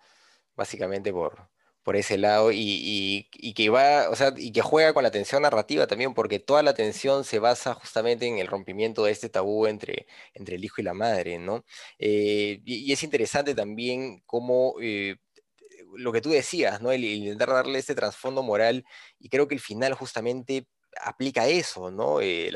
Básicamente 0.56 1.12
por, 1.12 1.50
por 1.82 1.96
ese 1.96 2.16
lado 2.18 2.50
y, 2.52 3.28
que 3.56 3.68
va, 3.70 4.08
o 4.10 4.16
sea, 4.16 4.32
y 4.36 4.52
que 4.52 4.62
juega 4.62 4.94
con 4.94 5.02
la 5.02 5.10
tensión 5.10 5.42
narrativa 5.42 5.86
también, 5.86 6.14
porque 6.14 6.38
toda 6.38 6.62
la 6.62 6.74
tensión 6.74 7.24
se 7.24 7.38
basa 7.38 7.74
justamente 7.74 8.26
en 8.26 8.38
el 8.38 8.46
rompimiento 8.46 9.04
de 9.04 9.12
este 9.12 9.28
tabú 9.28 9.66
entre, 9.66 10.06
entre 10.34 10.56
el 10.56 10.64
hijo 10.64 10.80
y 10.80 10.84
la 10.84 10.94
madre, 10.94 11.38
¿no? 11.38 11.64
Eh, 11.98 12.60
y, 12.64 12.92
es 12.92 13.02
interesante 13.02 13.54
también 13.54 14.22
cómo 14.26 14.76
eh, 14.80 15.16
lo 15.96 16.12
que 16.12 16.20
tú 16.20 16.30
decías, 16.30 16.80
¿no? 16.80 16.92
El, 16.92 17.04
intentar 17.04 17.48
darle 17.50 17.78
este 17.78 17.94
trasfondo 17.94 18.42
moral, 18.42 18.84
y 19.18 19.28
creo 19.28 19.48
que 19.48 19.54
el 19.54 19.60
final 19.60 19.94
justamente 19.94 20.66
aplica 21.00 21.48
eso, 21.48 21.90
¿no? 21.90 22.20
Eh, 22.20 22.52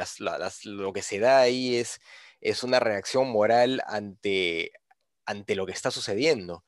lo 0.65 0.93
que 0.93 1.03
se 1.03 1.19
da 1.19 1.41
ahí 1.41 1.77
es, 1.77 2.01
es 2.41 2.63
una 2.63 2.81
reacción 2.81 3.29
moral 3.31 3.83
ante, 3.87 4.73
ante 5.27 5.57
lo 5.57 5.67
que 5.67 5.73
está 5.73 5.91
sucediendo. 5.91 6.65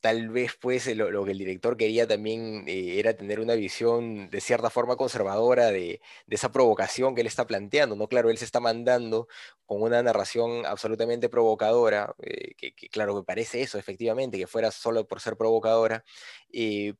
Tal 0.00 0.30
vez 0.30 0.56
pues 0.60 0.86
lo, 0.96 1.24
que 1.24 1.32
el 1.32 1.38
director 1.38 1.76
quería 1.76 2.06
también 2.06 2.64
eh, 2.66 2.98
era 2.98 3.14
tener 3.14 3.40
una 3.40 3.54
visión 3.54 4.30
de 4.30 4.40
cierta 4.40 4.70
forma 4.70 4.96
conservadora 4.96 5.70
de, 5.70 6.00
esa 6.28 6.52
provocación 6.52 7.14
que 7.14 7.20
él 7.20 7.26
está 7.26 7.46
planteando, 7.46 7.96
¿no? 7.96 8.08
Claro, 8.08 8.30
él 8.30 8.38
se 8.38 8.44
está 8.46 8.60
mandando 8.60 9.28
con 9.66 9.82
una 9.82 10.02
narración 10.02 10.66
absolutamente 10.66 11.28
provocadora, 11.28 12.14
eh, 12.22 12.54
que, 12.56 12.72
claro 12.88 13.16
que 13.16 13.24
parece 13.24 13.62
eso 13.62 13.78
efectivamente, 13.78 14.38
que 14.38 14.46
fuera 14.46 14.70
solo 14.70 15.06
por 15.06 15.20
ser 15.20 15.36
provocadora, 15.36 16.04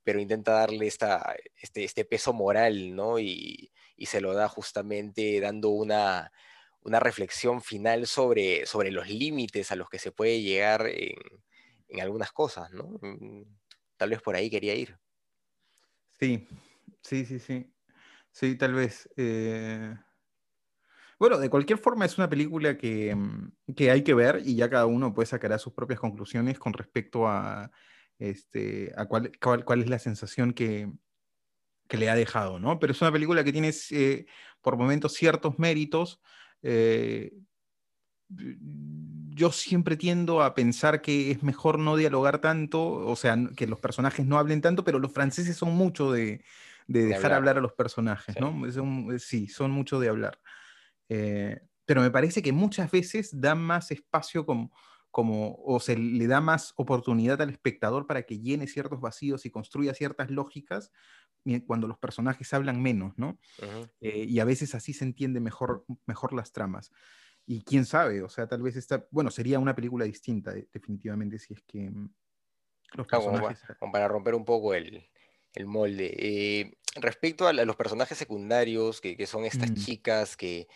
pero 0.04 0.20
intenta 0.20 0.52
darle 0.52 0.86
esta, 0.86 1.34
este, 1.60 1.84
este 1.84 2.04
peso 2.04 2.32
moral, 2.32 2.94
¿no? 2.94 3.18
Y, 3.18 3.72
y 3.96 4.06
se 4.06 4.20
lo 4.20 4.34
da 4.34 4.48
justamente 4.48 5.40
dando 5.40 5.70
una, 5.70 6.32
una 6.82 7.00
reflexión 7.00 7.62
final 7.62 8.06
sobre, 8.06 8.66
sobre 8.66 8.90
los 8.90 9.08
límites 9.08 9.72
a 9.72 9.76
los 9.76 9.88
que 9.90 9.98
se 9.98 10.12
puede 10.12 10.40
llegar 10.42 10.86
en, 10.86 11.14
en 11.90 12.00
algunas 12.00 12.32
cosas, 12.32 12.72
¿no? 12.72 12.98
Mm, 13.02 13.42
tal 13.96 14.10
vez 14.10 14.22
por 14.22 14.36
ahí 14.36 14.48
quería 14.50 14.74
ir. 14.74 14.98
Sí, 16.18 16.46
sí, 17.02 17.24
sí, 17.24 17.38
sí. 17.38 17.72
Sí, 18.32 18.56
tal 18.56 18.74
vez. 18.74 19.08
Eh, 19.16 19.94
bueno, 21.18 21.38
de 21.38 21.50
cualquier 21.50 21.78
forma 21.78 22.04
es 22.04 22.16
una 22.16 22.28
película 22.28 22.76
que, 22.78 23.14
mm, 23.14 23.74
que, 23.74 23.90
hay 23.90 24.02
que 24.02 24.14
ver 24.14 24.42
y 24.44 24.56
ya 24.56 24.70
cada 24.70 24.86
uno 24.86 25.12
puede 25.12 25.26
sacar 25.26 25.58
sus 25.58 25.72
propias 25.72 26.00
conclusiones 26.00 26.58
con 26.58 26.72
respecto 26.72 27.26
a, 27.28 27.70
este, 28.18 28.92
a 28.96 29.06
cuál, 29.06 29.32
cuál 29.38 29.80
es 29.82 29.88
la 29.88 29.98
sensación 29.98 30.52
que, 30.52 30.90
que 31.90 31.96
le 31.96 32.08
ha 32.08 32.14
dejado, 32.14 32.58
¿no? 32.60 32.78
Pero 32.78 32.92
es 32.92 33.02
una 33.02 33.12
película 33.12 33.42
que 33.44 33.52
tiene 33.52 33.72
eh, 33.90 34.26
por 34.62 34.76
momentos 34.76 35.12
ciertos 35.14 35.58
méritos. 35.58 36.22
Eh, 36.62 37.32
yo 39.34 39.52
siempre 39.52 39.96
tiendo 39.96 40.42
a 40.42 40.54
pensar 40.54 41.02
que 41.02 41.30
es 41.30 41.42
mejor 41.42 41.78
no 41.78 41.96
dialogar 41.96 42.40
tanto, 42.40 42.82
o 42.82 43.16
sea, 43.16 43.36
que 43.56 43.66
los 43.66 43.80
personajes 43.80 44.26
no 44.26 44.38
hablen 44.38 44.60
tanto, 44.60 44.84
pero 44.84 44.98
los 44.98 45.12
franceses 45.12 45.56
son 45.56 45.74
mucho 45.74 46.12
de, 46.12 46.44
dejar 46.86 47.32
hablar. 47.32 47.58
a 47.58 47.60
los 47.60 47.72
personajes, 47.72 48.36
¿no? 48.40 48.54
sí, 49.18 49.48
son 49.48 49.70
mucho 49.70 50.00
de 50.00 50.08
hablar. 50.08 50.40
Eh, 51.08 51.60
pero 51.84 52.02
me 52.02 52.10
parece 52.10 52.42
que 52.42 52.52
muchas 52.52 52.90
veces 52.90 53.40
dan 53.40 53.60
más 53.60 53.90
espacio 53.90 54.46
como, 54.46 54.72
como, 55.10 55.56
o 55.64 55.80
se 55.80 55.96
le 55.96 56.26
da 56.26 56.40
más 56.40 56.72
oportunidad 56.76 57.40
al 57.42 57.50
espectador 57.50 58.06
para 58.06 58.22
que 58.22 58.38
llene 58.38 58.66
ciertos 58.66 59.00
vacíos 59.00 59.44
y 59.44 59.50
construya 59.50 59.94
ciertas 59.94 60.30
lógicas 60.30 60.92
cuando 61.66 61.88
los 61.88 61.98
personajes 61.98 62.52
hablan 62.52 62.82
menos, 62.82 63.14
¿no? 63.16 63.38
Eh, 64.00 64.26
y 64.28 64.40
a 64.40 64.44
veces 64.44 64.74
así 64.74 64.92
se 64.92 65.04
entiende 65.04 65.40
mejor, 65.40 65.84
mejor 66.06 66.32
las 66.32 66.52
tramas. 66.52 66.92
Y 67.52 67.62
quién 67.62 67.84
sabe, 67.84 68.22
o 68.22 68.28
sea, 68.28 68.46
tal 68.46 68.62
vez 68.62 68.76
esta, 68.76 69.04
bueno, 69.10 69.28
sería 69.28 69.58
una 69.58 69.74
película 69.74 70.04
distinta, 70.04 70.54
definitivamente, 70.72 71.36
si 71.36 71.54
es 71.54 71.60
que 71.62 71.90
mm, 71.90 72.08
los 72.92 73.08
personajes... 73.08 73.58
Como, 73.80 73.90
para, 73.90 74.06
romper 74.06 74.36
un 74.36 74.44
poco 74.44 74.72
el, 74.72 75.10
el 75.54 75.66
molde. 75.66 76.14
Eh, 76.16 76.78
respecto 77.00 77.48
a, 77.48 77.52
los 77.52 77.74
personajes 77.74 78.16
secundarios, 78.16 79.00
que, 79.00 79.16
que 79.16 79.26
son 79.26 79.44
estas 79.44 79.72
mm. 79.72 79.74
chicas 79.74 80.36
que 80.36 80.68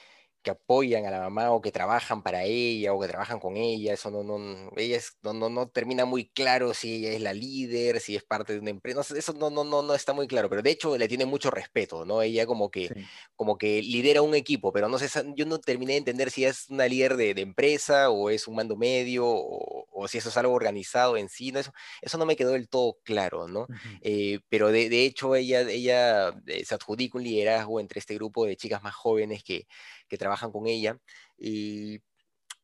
que 0.45 0.51
apoyan 0.51 1.07
a 1.07 1.11
la 1.11 1.21
mamá 1.21 1.51
o 1.51 1.61
que 1.63 1.73
trabajan 1.73 2.23
para 2.23 2.45
ella 2.45 2.93
o 2.93 3.01
que 3.01 3.09
trabajan 3.09 3.41
con 3.41 3.57
ella, 3.57 3.95
eso 3.95 4.11
no, 4.11 4.23
no, 4.23 4.71
ella 4.77 5.01
no, 5.23 5.33
no, 5.33 5.49
no, 5.49 5.69
termina 5.69 6.05
muy 6.05 6.29
claro 6.29 6.75
si 6.75 6.97
ella 6.97 7.13
es 7.13 7.21
la 7.23 7.33
líder, 7.33 7.99
si 8.01 8.15
es 8.15 8.23
parte 8.23 8.53
de 8.53 8.61
una 8.61 8.71
empresa, 8.71 9.01
eso 9.01 9.33
no, 9.33 9.51
no, 9.51 9.65
no, 9.65 9.83
no 9.83 9.95
está 9.95 10.13
muy 10.13 10.29
claro, 10.29 10.51
pero 10.51 10.63
de 10.63 10.71
hecho 10.71 10.97
le 10.99 11.09
tiene 11.09 11.25
mucho 11.25 11.51
respeto, 11.51 12.05
¿no? 12.05 12.21
Ella 12.23 12.47
como 12.47 12.71
que, 12.71 12.95
como 13.35 13.57
que 13.57 13.83
lidera 13.83 14.21
un 14.21 14.35
equipo, 14.35 14.71
pero 14.71 14.89
no 14.89 14.99
sé, 14.99 15.09
yo 15.35 15.47
no 15.47 15.59
terminé 15.59 15.95
de 15.95 15.99
entender 15.99 16.31
si 16.31 16.45
es 16.45 16.69
una 16.69 16.87
líder 16.87 17.17
de, 17.17 17.33
de 17.33 17.41
empresa 17.41 18.11
o 18.11 18.29
es 18.29 18.47
un 18.47 18.57
mando 18.57 18.77
medio 18.77 19.27
o, 19.27 19.87
o, 19.91 20.09
si 20.09 20.19
eso 20.19 20.29
es 20.29 20.37
algo 20.37 20.53
organizado 20.53 21.17
en 21.17 21.31
sí, 21.31 21.53
¿no? 21.53 21.61
Eso, 21.61 21.73
eso 22.03 22.19
no 22.19 22.27
me 22.27 22.37
quedó 22.37 22.53
del 22.53 22.69
todo 22.69 22.99
claro, 23.03 23.49
¿no? 23.49 23.67
Eh, 24.03 24.41
pero 24.51 24.71
de, 24.71 24.91
de, 24.91 25.07
hecho 25.07 25.35
ella, 25.35 25.63
ella 25.63 26.35
eh, 26.47 26.65
se 26.67 26.75
adjudica 26.75 27.17
un 27.17 27.25
liderazgo 27.25 27.81
entre 27.81 28.01
este 28.01 28.15
grupo 28.15 28.45
de 28.45 28.57
chicas 28.57 28.83
más 28.83 28.95
jóvenes 28.95 29.43
que 29.43 29.67
que 30.09 30.19
trabajan 30.19 30.34
con 30.53 30.67
ella. 30.67 30.99
Y 31.39 32.01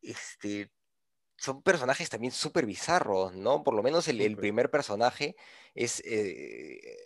este, 0.03 0.71
son 1.37 1.63
personajes 1.63 2.11
también 2.11 2.33
súper 2.33 2.67
bizarros, 2.67 3.35
¿no? 3.35 3.65
Por 3.65 3.75
lo 3.75 3.83
menos 3.83 4.09
el, 4.09 4.37
primer 4.37 4.71
personaje 4.71 5.37
es, 5.75 6.03
eh, 6.07 6.97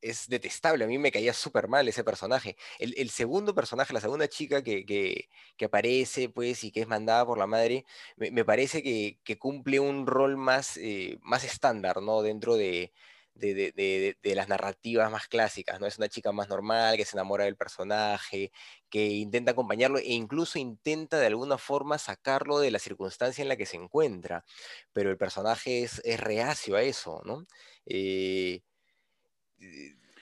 es 0.00 0.28
detestable. 0.28 0.84
A 0.84 0.88
mí 0.88 0.98
me 0.98 1.12
caía 1.12 1.32
súper 1.34 1.68
mal 1.68 1.88
ese 1.88 2.04
personaje. 2.04 2.56
El, 2.78 3.10
segundo 3.10 3.54
personaje, 3.54 3.94
la 3.94 4.00
segunda 4.00 4.28
chica 4.28 4.62
que, 4.62 4.84
que, 4.86 5.64
aparece, 5.64 6.28
pues, 6.28 6.64
y 6.64 6.70
que 6.70 6.82
es 6.82 6.88
mandada 6.88 7.26
por 7.26 7.38
la 7.38 7.46
madre, 7.46 7.84
me, 8.16 8.44
parece 8.44 8.82
que, 8.82 9.38
cumple 9.38 9.80
un 9.80 10.06
rol 10.06 10.36
más, 10.36 10.76
eh, 10.76 11.18
más 11.22 11.44
estándar, 11.44 12.02
¿no? 12.02 12.22
Dentro 12.22 12.56
de, 12.56 12.92
de, 13.34 14.16
las 14.22 14.48
narrativas 14.48 15.10
más 15.10 15.26
clásicas, 15.28 15.80
¿no? 15.80 15.86
Es 15.86 15.98
una 15.98 16.08
chica 16.08 16.32
más 16.32 16.48
normal, 16.48 16.96
que 16.96 17.04
se 17.04 17.16
enamora 17.16 17.44
del 17.44 17.56
personaje, 17.56 18.52
que 18.88 19.06
intenta 19.06 19.50
acompañarlo 19.52 19.98
e 19.98 20.12
incluso 20.12 20.58
intenta 20.58 21.18
de 21.18 21.26
alguna 21.26 21.58
forma 21.58 21.98
sacarlo 21.98 22.58
de 22.60 22.70
la 22.70 22.78
circunstancia 22.78 23.42
en 23.42 23.48
la 23.48 23.56
que 23.56 23.66
se 23.66 23.76
encuentra, 23.76 24.44
pero 24.92 25.10
el 25.10 25.16
personaje 25.16 25.82
es, 25.82 26.00
reacio 26.20 26.76
a 26.76 26.82
eso, 26.82 27.22
¿no? 27.24 27.46
Eh, 27.86 28.62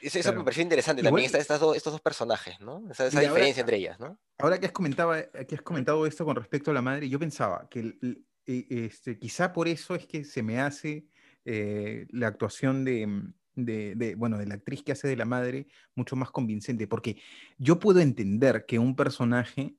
Eso, 0.00 0.18
eso 0.18 0.30
Claro. 0.30 0.38
me 0.40 0.44
pareció 0.44 0.62
interesante 0.64 1.00
Igual- 1.00 1.10
también, 1.22 1.26
estas 1.26 1.42
estos 1.76 1.92
dos 1.92 2.00
personajes, 2.00 2.58
¿no? 2.60 2.82
Esa, 2.90 3.06
esa 3.06 3.22
Y 3.22 3.26
ahora- 3.26 3.34
diferencia 3.34 3.60
entre 3.60 3.76
ellas, 3.76 4.00
¿no? 4.00 4.18
Ahora 4.38 4.58
que 4.58 4.66
has, 4.66 4.72
comentado, 4.72 5.12
que 5.46 5.54
has 5.54 5.62
comentado 5.62 6.04
esto 6.06 6.24
con 6.24 6.34
respecto 6.34 6.72
a 6.72 6.74
la 6.74 6.82
madre, 6.82 7.08
yo 7.08 7.20
pensaba 7.20 7.68
que 7.70 7.78
el- 7.80 7.98
el- 8.02 8.26
eh, 8.46 8.66
este, 8.86 9.16
quizá 9.16 9.52
por 9.52 9.68
eso 9.68 9.94
es 9.94 10.06
que 10.06 10.24
se 10.24 10.42
me 10.42 10.58
hace 10.60 11.06
eh, 11.44 12.06
la 12.10 12.28
actuación 12.28 12.84
de, 12.84 13.06
mm, 13.06 13.34
de, 13.54 13.94
de, 13.94 14.14
bueno, 14.14 14.38
de 14.38 14.46
la 14.46 14.54
actriz 14.54 14.82
que 14.82 14.92
hace 14.92 15.08
de 15.08 15.16
la 15.16 15.24
madre 15.24 15.68
mucho 15.94 16.16
más 16.16 16.30
convincente, 16.30 16.86
porque 16.86 17.16
yo 17.58 17.78
puedo 17.78 18.00
entender 18.00 18.64
que 18.66 18.78
un 18.78 18.96
personaje 18.96 19.76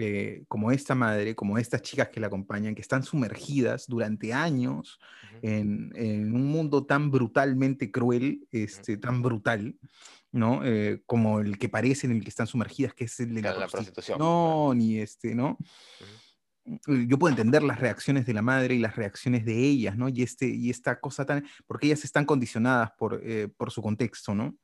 eh, 0.00 0.44
como 0.46 0.70
esta 0.70 0.94
madre, 0.94 1.34
como 1.34 1.58
estas 1.58 1.82
chicas 1.82 2.08
que 2.10 2.20
la 2.20 2.28
acompañan, 2.28 2.76
que 2.76 2.82
están 2.82 3.02
sumergidas 3.02 3.86
durante 3.88 4.32
años 4.32 5.00
Ujú. 5.24 5.38
en, 5.42 5.92
en 5.96 6.34
un 6.36 6.46
mundo 6.46 6.86
tan 6.86 7.10
brutalmente 7.10 7.90
cruel, 7.90 8.46
este, 8.52 8.96
tan 8.96 9.22
brutal, 9.22 9.76
¿no? 10.30 10.64
Eh, 10.64 11.02
como 11.04 11.40
el 11.40 11.58
que 11.58 11.68
parece 11.68 12.06
en 12.06 12.12
el 12.12 12.22
que 12.22 12.28
están 12.28 12.46
sumergidas, 12.46 12.94
que 12.94 13.04
es 13.04 13.18
el 13.18 13.34
de 13.34 13.42
la, 13.42 13.54
la 13.54 13.66
prostitución, 13.66 14.18
prostitución 14.18 14.80
y 14.80 14.98
este, 15.00 15.34
¿no? 15.34 15.58
Yo 16.86 17.18
puedo 17.18 17.30
entender 17.30 17.62
las 17.62 17.80
reacciones 17.80 18.26
de 18.26 18.34
la 18.34 18.42
madre 18.42 18.74
y 18.74 18.78
las 18.78 18.96
reacciones 18.96 19.44
de 19.44 19.58
ellas, 19.58 19.96
¿no? 19.96 20.08
Y, 20.08 20.22
este, 20.22 20.46
y 20.46 20.70
esta 20.70 21.00
cosa 21.00 21.24
tan, 21.24 21.46
porque 21.66 21.86
ellas 21.86 22.04
están 22.04 22.24
condicionadas 22.24 22.90
por, 22.98 23.20
eh, 23.24 23.48
por 23.56 23.70
su 23.70 23.82
contexto, 23.82 24.34
¿no? 24.34 24.56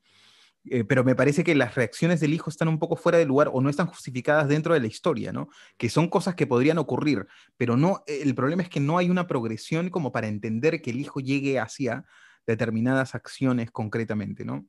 Eh, 0.67 0.83
pero 0.85 1.05
me 1.05 1.15
parece 1.15 1.45
que 1.45 1.55
las 1.55 1.75
reacciones 1.75 2.21
del 2.21 2.33
hijo 2.33 2.49
están 2.49 2.69
un 2.69 2.79
poco 2.79 2.97
fuera 2.97 3.19
de 3.19 3.27
lugar 3.27 3.51
o 3.53 3.61
no 3.61 3.69
están 3.69 3.87
justificadas 3.87 4.49
dentro 4.49 4.73
de 4.73 4.81
la 4.81 4.87
historia, 4.87 5.31
¿no? 5.31 5.49
Que 5.77 5.91
son 5.91 6.09
cosas 6.09 6.35
que 6.35 6.47
podrían 6.47 6.79
ocurrir, 6.79 7.27
pero 7.57 7.77
no, 7.77 8.03
eh, 8.07 8.21
el 8.23 8.35
problema 8.35 8.63
es 8.63 8.71
que 8.71 8.81
no 8.81 8.97
hay 8.97 9.11
una 9.11 9.27
progresión 9.27 9.91
como 9.91 10.11
para 10.11 10.27
entender 10.27 10.81
que 10.81 10.91
el 10.91 11.01
hijo 11.01 11.21
llegue 11.21 11.59
hacia 11.59 12.07
determinadas 12.47 13.15
acciones 13.15 13.71
concretamente, 13.71 14.45
¿no? 14.45 14.67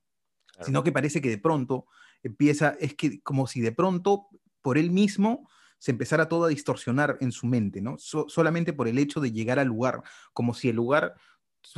Claro. 0.48 0.66
Sino 0.66 0.84
que 0.84 0.92
parece 0.92 1.22
que 1.22 1.30
de 1.30 1.38
pronto 1.38 1.86
empieza, 2.24 2.76
es 2.80 2.94
que 2.96 3.22
como 3.22 3.48
si 3.48 3.62
de 3.62 3.72
pronto 3.72 4.28
por 4.62 4.78
él 4.78 4.92
mismo 4.92 5.48
se 5.86 5.92
empezara 5.92 6.28
todo 6.28 6.46
a 6.46 6.50
distorsionar 6.50 7.16
en 7.22 7.32
su 7.32 7.46
mente, 7.46 7.80
¿no? 7.80 7.96
So- 8.00 8.26
solamente 8.28 8.74
por 8.74 8.88
el 8.88 8.98
hecho 8.98 9.20
de 9.20 9.32
llegar 9.32 9.60
al 9.60 9.68
lugar, 9.68 10.02
como 10.34 10.56
si 10.56 10.70
el 10.70 10.76
lugar, 10.76 11.14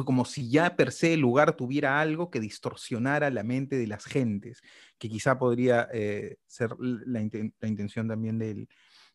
como 0.06 0.24
si 0.24 0.50
ya 0.50 0.78
per 0.78 0.94
se 0.94 1.14
el 1.16 1.20
lugar 1.20 1.58
tuviera 1.58 2.00
algo 2.00 2.32
que 2.32 2.40
distorsionara 2.40 3.30
la 3.32 3.44
mente 3.44 3.76
de 3.78 3.86
las 3.86 4.06
gentes, 4.06 4.62
que 4.98 5.10
quizá 5.10 5.38
podría 5.38 5.90
eh, 5.92 6.38
ser 6.46 6.70
la, 6.80 7.20
inten- 7.22 7.54
la 7.60 7.68
intención 7.68 8.08
también 8.08 8.40
del, 8.40 8.70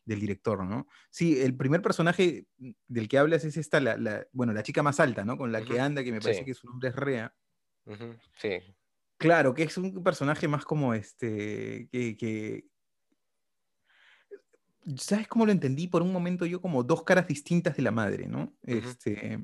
del 0.04 0.20
director, 0.20 0.62
¿no? 0.66 0.86
Sí, 1.08 1.40
el 1.40 1.56
primer 1.56 1.80
personaje 1.80 2.48
del 2.86 3.08
que 3.08 3.16
hablas 3.16 3.46
es 3.46 3.56
esta, 3.56 3.80
la, 3.80 3.96
la- 3.96 4.26
bueno, 4.32 4.52
la 4.52 4.62
chica 4.62 4.82
más 4.82 5.00
alta, 5.00 5.24
¿no? 5.24 5.38
Con 5.38 5.52
la 5.52 5.64
que 5.64 5.80
anda, 5.80 6.04
que 6.04 6.12
me 6.12 6.20
parece 6.20 6.40
sí. 6.40 6.44
que 6.44 6.54
su 6.54 6.66
nombre 6.66 6.90
es 6.90 6.96
Rea. 6.96 7.34
Sí, 8.36 8.58
Claro, 9.16 9.54
que 9.54 9.62
es 9.62 9.78
un 9.78 10.02
personaje 10.02 10.48
más 10.48 10.66
como 10.66 10.92
este, 10.92 11.88
que, 11.90 12.14
que- 12.18 12.64
¿Sabes 14.96 15.28
cómo 15.28 15.46
lo 15.46 15.52
entendí? 15.52 15.88
Por 15.88 16.02
un 16.02 16.12
momento 16.12 16.46
yo 16.46 16.60
como 16.60 16.82
dos 16.82 17.04
caras 17.04 17.26
distintas 17.28 17.76
de 17.76 17.82
la 17.82 17.90
madre, 17.90 18.26
¿no? 18.26 18.54
Este, 18.62 19.38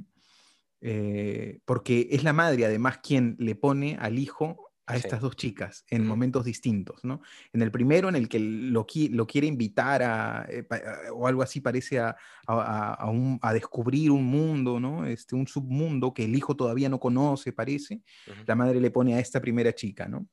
eh, 0.80 1.60
porque 1.64 2.08
es 2.10 2.22
la 2.24 2.32
madre 2.32 2.64
además 2.64 2.98
quien 2.98 3.36
le 3.38 3.54
pone 3.54 3.96
al 4.00 4.18
hijo 4.18 4.64
a 4.86 4.94
Sí. 4.94 5.00
estas 5.04 5.20
dos 5.20 5.36
chicas 5.36 5.84
en 5.90 6.06
momentos 6.06 6.46
distintos, 6.46 7.04
¿no? 7.04 7.20
En 7.52 7.60
el 7.60 7.70
primero 7.70 8.08
en 8.08 8.16
el 8.16 8.26
que 8.26 8.38
lo, 8.40 8.86
qui- 8.86 9.10
lo 9.10 9.26
quiere 9.26 9.46
invitar 9.46 10.02
a, 10.02 10.46
eh, 10.48 10.66
a- 10.70 11.12
o 11.12 11.26
algo 11.26 11.42
así 11.42 11.60
parece 11.60 11.98
a, 11.98 12.16
a- 12.46 13.10
un- 13.10 13.38
a 13.42 13.52
descubrir 13.52 14.10
un 14.10 14.24
mundo, 14.24 14.80
¿no? 14.80 15.04
Este, 15.04 15.34
un 15.34 15.46
submundo 15.46 16.14
que 16.14 16.24
el 16.24 16.34
hijo 16.34 16.56
todavía 16.56 16.88
no 16.88 16.98
conoce, 16.98 17.52
parece 17.52 18.00
la 18.46 18.54
madre 18.54 18.80
le 18.80 18.90
pone 18.90 19.14
a 19.14 19.20
esta 19.20 19.40
primera 19.42 19.74
chica, 19.74 20.08
¿no? 20.08 20.26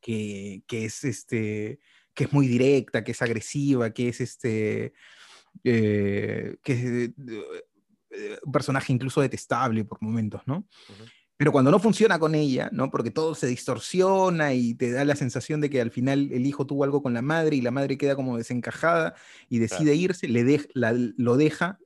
Que, 0.00 0.62
que 0.68 0.84
es 0.84 1.02
este, 1.02 1.80
que 2.16 2.24
es 2.24 2.32
muy 2.32 2.48
directa, 2.48 3.04
que 3.04 3.12
es 3.12 3.22
agresiva, 3.22 3.90
que 3.92 4.08
es 4.08 4.20
este, 4.20 4.94
eh, 5.62 6.56
que 6.62 6.72
es 6.72 6.84
eh, 6.84 7.12
eh, 8.10 8.38
un 8.44 8.52
personaje 8.52 8.92
incluso 8.92 9.20
detestable 9.20 9.84
por 9.84 10.02
momentos, 10.02 10.42
¿no? 10.46 10.66
Pero 11.36 11.52
cuando 11.52 11.70
no 11.70 11.78
funciona 11.78 12.18
con 12.18 12.34
ella, 12.34 12.70
¿no? 12.72 12.90
Porque 12.90 13.10
todo 13.10 13.34
se 13.34 13.46
distorsiona 13.46 14.54
y 14.54 14.74
te 14.74 14.90
da 14.90 15.04
la 15.04 15.14
sensación 15.16 15.60
de 15.60 15.68
que 15.68 15.82
al 15.82 15.90
final 15.90 16.30
el 16.32 16.46
hijo 16.46 16.66
tuvo 16.66 16.82
algo 16.84 17.02
con 17.02 17.12
la 17.12 17.20
madre 17.20 17.56
y 17.56 17.60
la 17.60 17.70
madre 17.70 17.98
queda 17.98 18.16
como 18.16 18.38
desencajada 18.38 19.14
y 19.50 19.58
decide 19.58 19.94
irse, 19.94 20.28
le 20.28 20.44
dej- 20.44 20.70
la- 20.72 20.94
lo 20.94 21.36
deja 21.36 21.78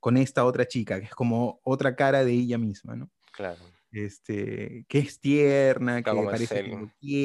con 0.00 0.18
esta 0.18 0.44
otra 0.44 0.68
chica, 0.68 1.00
que 1.00 1.06
es 1.06 1.14
como 1.14 1.60
otra 1.64 1.96
cara 1.96 2.26
de 2.26 2.32
ella 2.32 2.58
misma, 2.58 2.94
¿no? 2.94 3.10
Claro. 3.32 3.73
Este, 3.94 4.84
que 4.88 4.98
es 4.98 5.20
tierna, 5.20 6.02
Claro, 6.02 6.16
que 6.18 6.20
como 6.22 6.30
parece 6.30 6.60
el- 6.60 6.70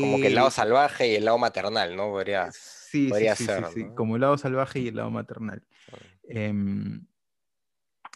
Como 0.01 0.19
que 0.19 0.27
el 0.27 0.35
lado 0.35 0.51
salvaje 0.51 1.07
y 1.11 1.15
el 1.15 1.25
lado 1.25 1.37
maternal, 1.37 1.95
¿no? 1.95 2.09
Podría. 2.09 2.51
Sí, 2.51 3.05
sí, 3.05 3.07
podría 3.09 3.35
sí, 3.35 3.45
ser, 3.45 3.65
sí, 3.73 3.83
¿no? 3.85 3.95
como 3.95 4.15
el 4.15 4.21
lado 4.21 4.37
salvaje 4.37 4.79
y 4.79 4.87
el 4.89 4.95
lado 4.95 5.11
maternal. 5.11 5.65
Em, 6.27 7.05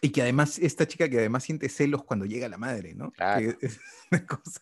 y 0.01 0.09
que 0.09 0.21
además, 0.21 0.59
esta 0.59 0.85
chica 0.87 1.07
que 1.07 1.17
además 1.19 1.43
siente 1.43 1.69
celos 1.69 2.03
cuando 2.03 2.25
llega 2.25 2.49
la 2.49 2.57
madre, 2.57 2.93
¿no? 2.93 3.11
Claro. 3.11 3.57
Que 3.59 3.65
es 3.65 3.79
una 4.11 4.25
cosa... 4.25 4.61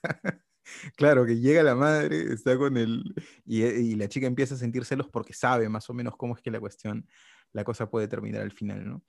Claro, 0.95 1.25
que 1.25 1.37
llega 1.37 1.63
la 1.63 1.75
madre, 1.75 2.31
está 2.33 2.57
con 2.57 2.77
el... 2.77 3.03
Y, 3.45 3.63
y 3.63 3.95
la 3.95 4.07
chica 4.07 4.27
empieza 4.27 4.55
a 4.55 4.57
sentir 4.57 4.85
celos 4.85 5.07
porque 5.09 5.33
sabe 5.33 5.67
más 5.67 5.89
o 5.89 5.93
menos 5.93 6.15
cómo 6.15 6.35
es 6.35 6.41
que 6.41 6.51
la 6.51 6.59
cuestión, 6.59 7.07
la 7.53 7.63
cosa 7.63 7.89
puede 7.89 8.07
terminar 8.07 8.41
al 8.41 8.51
final, 8.51 8.87
¿no? 8.87 9.03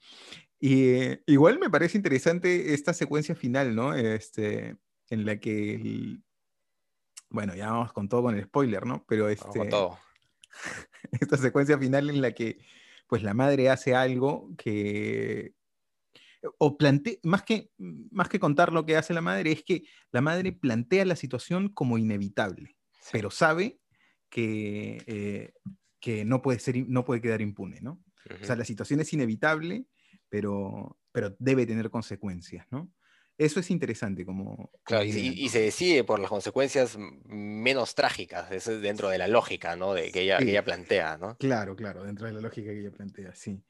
Y 0.58 0.88
eh, 0.90 1.22
igual 1.26 1.58
me 1.58 1.70
parece 1.70 1.96
interesante 1.98 2.72
esta 2.74 2.92
secuencia 2.94 3.34
final, 3.34 3.74
¿no? 3.74 3.94
Este, 3.94 4.76
en 5.10 5.24
la 5.26 5.38
que... 5.40 5.74
el- 5.74 6.22
Bueno, 7.30 7.54
ya 7.54 7.70
vamos 7.70 7.92
con 7.92 8.08
todo 8.08 8.22
con 8.22 8.34
el 8.36 8.44
spoiler, 8.44 8.86
¿no? 8.86 9.04
Pero 9.08 9.24
Vamos 9.24 9.40
con 9.40 9.56
este, 9.62 9.70
todo. 9.70 9.98
esta 11.20 11.36
secuencia 11.36 11.78
final 11.78 12.10
en 12.10 12.20
la 12.20 12.32
que 12.32 12.58
pues 13.06 13.22
la 13.22 13.34
madre 13.34 13.68
hace 13.70 13.94
algo 13.94 14.50
que 14.56 15.54
o 16.58 16.76
plantea 16.76 17.14
más 17.22 17.42
que 17.42 17.70
más 17.78 18.28
que 18.28 18.40
contar 18.40 18.72
lo 18.72 18.84
que 18.84 18.96
hace 18.96 19.14
la 19.14 19.20
madre 19.20 19.52
es 19.52 19.62
que 19.64 19.84
la 20.10 20.20
madre 20.20 20.52
plantea 20.52 21.04
la 21.04 21.14
situación 21.16 21.68
como 21.68 21.98
inevitable 21.98 22.76
Sí, 23.00 23.10
pero 23.12 23.30
sabe 23.30 23.78
que, 24.28 25.02
eh, 25.06 25.52
que 26.00 26.24
no 26.24 26.42
puede 26.42 26.58
ser 26.58 26.76
no 26.88 27.04
puede 27.04 27.20
quedar 27.20 27.40
impune 27.42 27.80
no 27.80 28.02
o 28.40 28.44
sea 28.44 28.56
la 28.56 28.64
situación 28.64 29.00
es 29.00 29.12
inevitable 29.12 29.86
pero 30.28 30.98
pero 31.12 31.34
debe 31.38 31.66
tener 31.66 31.90
consecuencias 31.90 32.66
no 32.70 32.92
eso 33.38 33.60
es 33.60 33.70
interesante 33.70 34.24
como, 34.26 34.70
Claro, 34.84 35.04
y, 35.04 35.10
y- 35.44 35.48
se 35.48 35.60
decide 35.60 36.04
por 36.04 36.20
las 36.20 36.28
consecuencias 36.28 36.96
menos 37.24 37.94
trágicas, 37.94 38.52
eso 38.52 38.72
es 38.72 38.82
dentro 38.82 39.08
de 39.08 39.18
la 39.18 39.26
lógica, 39.26 39.74
¿no? 39.74 39.94
De 39.94 40.12
que 40.12 40.20
ella, 40.20 40.38
que 40.38 40.44
Sí. 40.44 40.50
ella 40.50 40.64
plantea, 40.64 41.16
¿no? 41.16 41.36
Claro, 41.38 41.74
claro, 41.74 42.04
dentro 42.04 42.26
de 42.26 42.34
la 42.34 42.40
lógica 42.40 42.70
que 42.70 42.80
ella 42.80 42.92
plantea, 42.92 43.34
sí. 43.34 43.64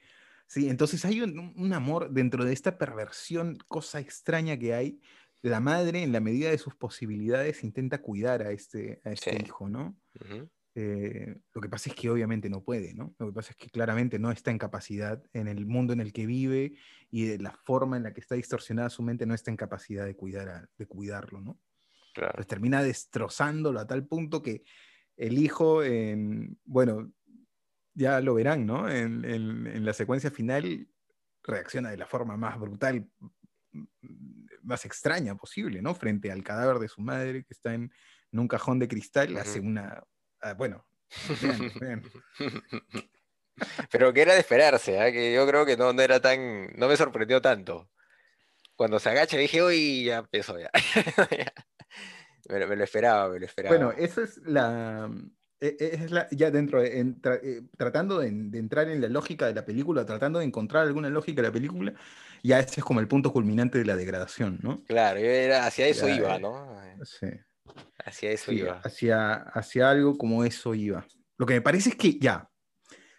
Sí, 0.47 0.69
entonces 0.69 1.05
hay 1.05 1.23
un, 1.23 1.55
un- 1.57 1.73
amor 1.73 2.11
dentro 2.11 2.45
de 2.45 2.53
esta 2.53 2.77
perversión, 2.77 3.57
cosa 3.69 4.01
extraña 4.01 4.59
que 4.59 4.75
hay. 4.75 5.01
La 5.41 5.61
madre, 5.61 6.03
en 6.03 6.12
la 6.12 6.21
medida 6.21 6.51
de 6.51 6.59
sus 6.59 6.75
posibilidades, 6.77 7.65
intenta 7.65 8.03
cuidar 8.03 8.43
a 8.43 8.51
este, 8.51 9.01
a 9.05 9.12
este 9.12 9.31
Sí. 9.31 9.45
hijo, 9.45 9.69
¿no? 9.69 9.97
Ujú, 10.21 10.51
Eh, 10.75 11.37
lo 11.53 11.61
que 11.61 11.69
pasa 11.69 11.91
es 11.91 11.97
que 11.97 12.09
obviamente 12.09 12.49
no 12.49 12.63
puede, 12.65 12.95
¿no? 12.95 13.15
Lo 13.19 13.27
que 13.27 13.33
pasa 13.33 13.51
es 13.51 13.57
que 13.57 13.69
claramente 13.69 14.19
no 14.19 14.31
está 14.31 14.51
en 14.51 14.59
capacidad 14.59 15.23
en 15.35 15.47
el 15.49 15.67
mundo 15.67 15.93
en 15.93 16.01
el 16.01 16.13
que 16.15 16.25
vive 16.25 16.75
y 17.11 17.27
de 17.27 17.39
la 17.39 17.53
forma 17.53 17.99
en 17.99 18.05
la 18.05 18.15
que 18.15 18.21
está 18.21 18.37
distorsionada 18.37 18.89
su 18.89 19.03
mente, 19.03 19.27
no 19.27 19.35
está 19.35 19.51
en 19.51 19.59
capacidad 19.59 20.07
de, 20.07 20.17
cuidar 20.17 20.49
a- 20.49 20.69
de 20.79 20.87
cuidarlo, 20.87 21.41
¿no? 21.41 21.61
Claro. 22.15 22.33
pues 22.35 22.47
termina 22.47 22.83
destrozándolo 22.83 23.81
a 23.81 23.87
tal 23.87 24.07
punto 24.07 24.43
que 24.43 24.65
el 25.17 25.39
hijo, 25.39 25.83
en, 25.83 26.59
bueno, 26.65 27.11
ya 27.95 28.21
lo 28.21 28.35
verán, 28.35 28.65
¿no? 28.67 28.89
En, 28.89 29.25
en- 29.25 29.67
en 29.67 29.85
la 29.85 29.93
secuencia 29.93 30.31
final 30.31 30.89
reacciona 31.43 31.91
de 31.91 31.97
la 31.99 32.07
forma 32.07 32.37
más 32.37 32.59
brutal, 32.59 33.09
más 34.63 34.85
extraña 34.85 35.35
posible, 35.37 35.83
¿no? 35.83 35.95
Frente 35.95 36.31
al 36.31 36.43
cadáver 36.45 36.79
de 36.79 36.89
su 36.89 37.01
madre 37.01 37.45
que 37.45 37.53
está 37.53 37.75
en, 37.75 37.91
en 38.31 38.39
un 38.39 38.49
cajón 38.49 38.79
de 38.79 38.89
cristal, 38.89 39.37
hace 39.37 39.59
Ujú. 39.61 39.69
una, 39.69 40.03
ah, 40.43 40.55
bueno. 40.55 40.85
Pero 43.91 44.13
que 44.13 44.23
era 44.23 44.35
de 44.35 44.41
esperarse, 44.41 45.01
¿ah? 45.01 45.13
Que 45.13 45.33
yo 45.35 45.47
creo 45.47 45.67
que 45.67 45.77
no, 45.77 45.93
no 45.93 46.03
era 46.03 46.21
tan, 46.21 46.73
no 46.77 46.89
me 46.89 46.97
sorprendió 46.97 47.41
tanto. 47.43 47.91
Cuando 48.77 48.99
se 48.99 49.11
agacha 49.11 49.37
dije, 49.37 49.63
uy, 49.63 50.05
ya 50.05 50.19
empezó 50.19 50.59
ya. 50.59 50.71
Me, 52.49 52.59
lo- 52.61 52.69
me 52.69 52.77
lo 52.77 52.85
esperaba, 52.85 53.29
me 53.29 53.39
lo 53.39 53.47
esperaba. 53.47 53.77
Bueno, 53.77 53.93
esa 53.93 54.23
es 54.23 54.39
la... 54.39 55.11
e- 55.61 55.77
e- 55.79 55.95
Es 56.05 56.11
la, 56.11 56.29
ya 56.31 56.51
dentro, 56.51 56.81
de- 56.83 56.99
en 56.99 57.21
tra- 57.21 57.41
eh, 57.43 57.63
tratando 57.77 58.19
de, 58.19 58.31
de 58.33 58.59
entrar 58.59 58.89
en 58.89 59.01
la 59.01 59.09
lógica 59.09 59.47
de 59.47 59.55
la 59.55 59.65
película, 59.65 60.05
tratando 60.07 60.39
de 60.41 60.47
encontrar 60.47 60.87
alguna 60.87 61.11
lógica 61.11 61.43
de 61.43 61.49
la 61.49 61.53
película, 61.53 61.93
ya 62.43 62.59
ese 62.59 62.81
es 62.81 62.85
como 62.85 63.01
el 63.01 63.09
punto 63.09 63.33
culminante 63.33 63.79
de 63.79 63.85
la 63.85 63.95
degradación, 63.95 64.59
¿no? 64.63 64.83
Claro, 64.85 65.21
yo 65.21 65.27
era, 65.27 65.67
hacia 65.67 65.87
eso 65.87 66.09
Ya, 66.09 66.17
iba, 66.17 66.37
eh, 66.37 66.41
¿no? 66.41 67.05
Sí, 67.05 67.27
Hacia 68.05 68.31
eso 68.33 68.51
sí, 68.51 68.59
iba. 68.59 68.81
hacia, 68.85 69.35
hacia 69.35 69.90
algo 69.90 70.16
como 70.16 70.44
eso 70.44 70.75
iba. 70.75 71.07
Lo 71.38 71.46
que 71.46 71.55
me 71.55 71.61
parece 71.61 71.90
es 71.90 71.96
que 71.96 72.18
ya, 72.18 72.51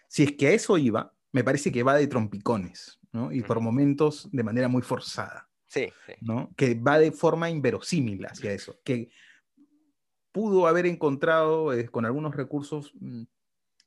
si 0.08 0.24
es 0.24 0.32
que 0.32 0.48
a 0.48 0.52
eso 0.52 0.76
iba, 0.78 1.12
me 1.32 1.42
parece 1.42 1.72
que 1.72 1.82
va 1.82 1.96
de 1.96 2.06
trompicones, 2.06 3.00
¿no? 3.12 3.32
Y 3.32 3.42
por 3.42 3.60
momentos 3.60 4.28
de 4.30 4.42
manera 4.42 4.68
muy 4.68 4.82
forzada. 4.82 5.48
Sí, 5.66 5.92
sí. 6.06 6.12
¿no? 6.20 6.52
Que 6.56 6.74
va 6.74 6.98
de 6.98 7.10
forma 7.10 7.50
inverosímil 7.50 8.24
hacia 8.26 8.52
eso. 8.52 8.78
Que 8.84 9.10
pudo 10.30 10.68
haber 10.68 10.86
encontrado 10.86 11.72
eh, 11.72 11.88
con 11.88 12.04
algunos 12.04 12.36
recursos 12.36 12.92
mm, 12.94 13.22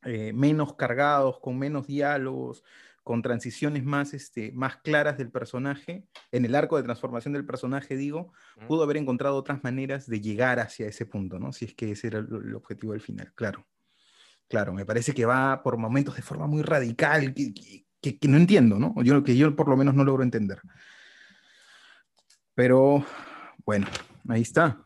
eh, 0.03 0.33
menos 0.33 0.75
cargados, 0.75 1.39
con 1.39 1.57
menos 1.57 1.87
diálogos, 1.87 2.63
con 3.07 3.21
transiciones 3.21 3.85
más, 3.85 4.13
este, 4.13 4.51
más 4.51 4.75
claras 4.81 5.17
del 5.17 5.31
personaje, 5.31 6.05
en 6.33 6.43
el 6.43 6.53
arco 6.55 6.75
de 6.75 6.83
transformación 6.83 7.33
del 7.33 7.45
personaje, 7.45 7.95
digo, 7.95 8.33
pudo 8.67 8.83
haber 8.83 8.97
encontrado 8.97 9.37
otras 9.37 9.63
maneras 9.63 10.07
de 10.07 10.19
llegar 10.19 10.59
hacia 10.59 10.87
ese 10.87 11.05
punto, 11.05 11.39
¿no? 11.39 11.53
Si 11.53 11.63
es 11.63 11.73
que 11.73 11.91
ese 11.91 12.07
era 12.07 12.19
el, 12.19 12.53
objetivo 12.53 12.91
del 12.91 12.99
final, 12.99 13.31
claro. 13.33 13.65
Claro, 14.49 14.73
me 14.73 14.85
parece 14.85 15.13
que 15.13 15.23
va 15.23 15.63
por 15.63 15.77
momentos 15.77 16.17
de 16.17 16.21
forma 16.21 16.47
muy 16.47 16.63
radical, 16.63 17.33
que, 17.33 17.87
que, 18.01 18.27
no 18.27 18.35
entiendo, 18.35 18.77
¿no? 18.77 18.93
Yo, 19.01 19.23
que 19.23 19.37
yo 19.37 19.55
por 19.55 19.69
lo 19.69 19.77
menos 19.77 19.95
no 19.95 20.03
logro 20.03 20.23
entender. 20.23 20.59
Pero, 22.55 23.05
bueno, 23.65 23.87
ahí 24.27 24.41
está. 24.41 24.83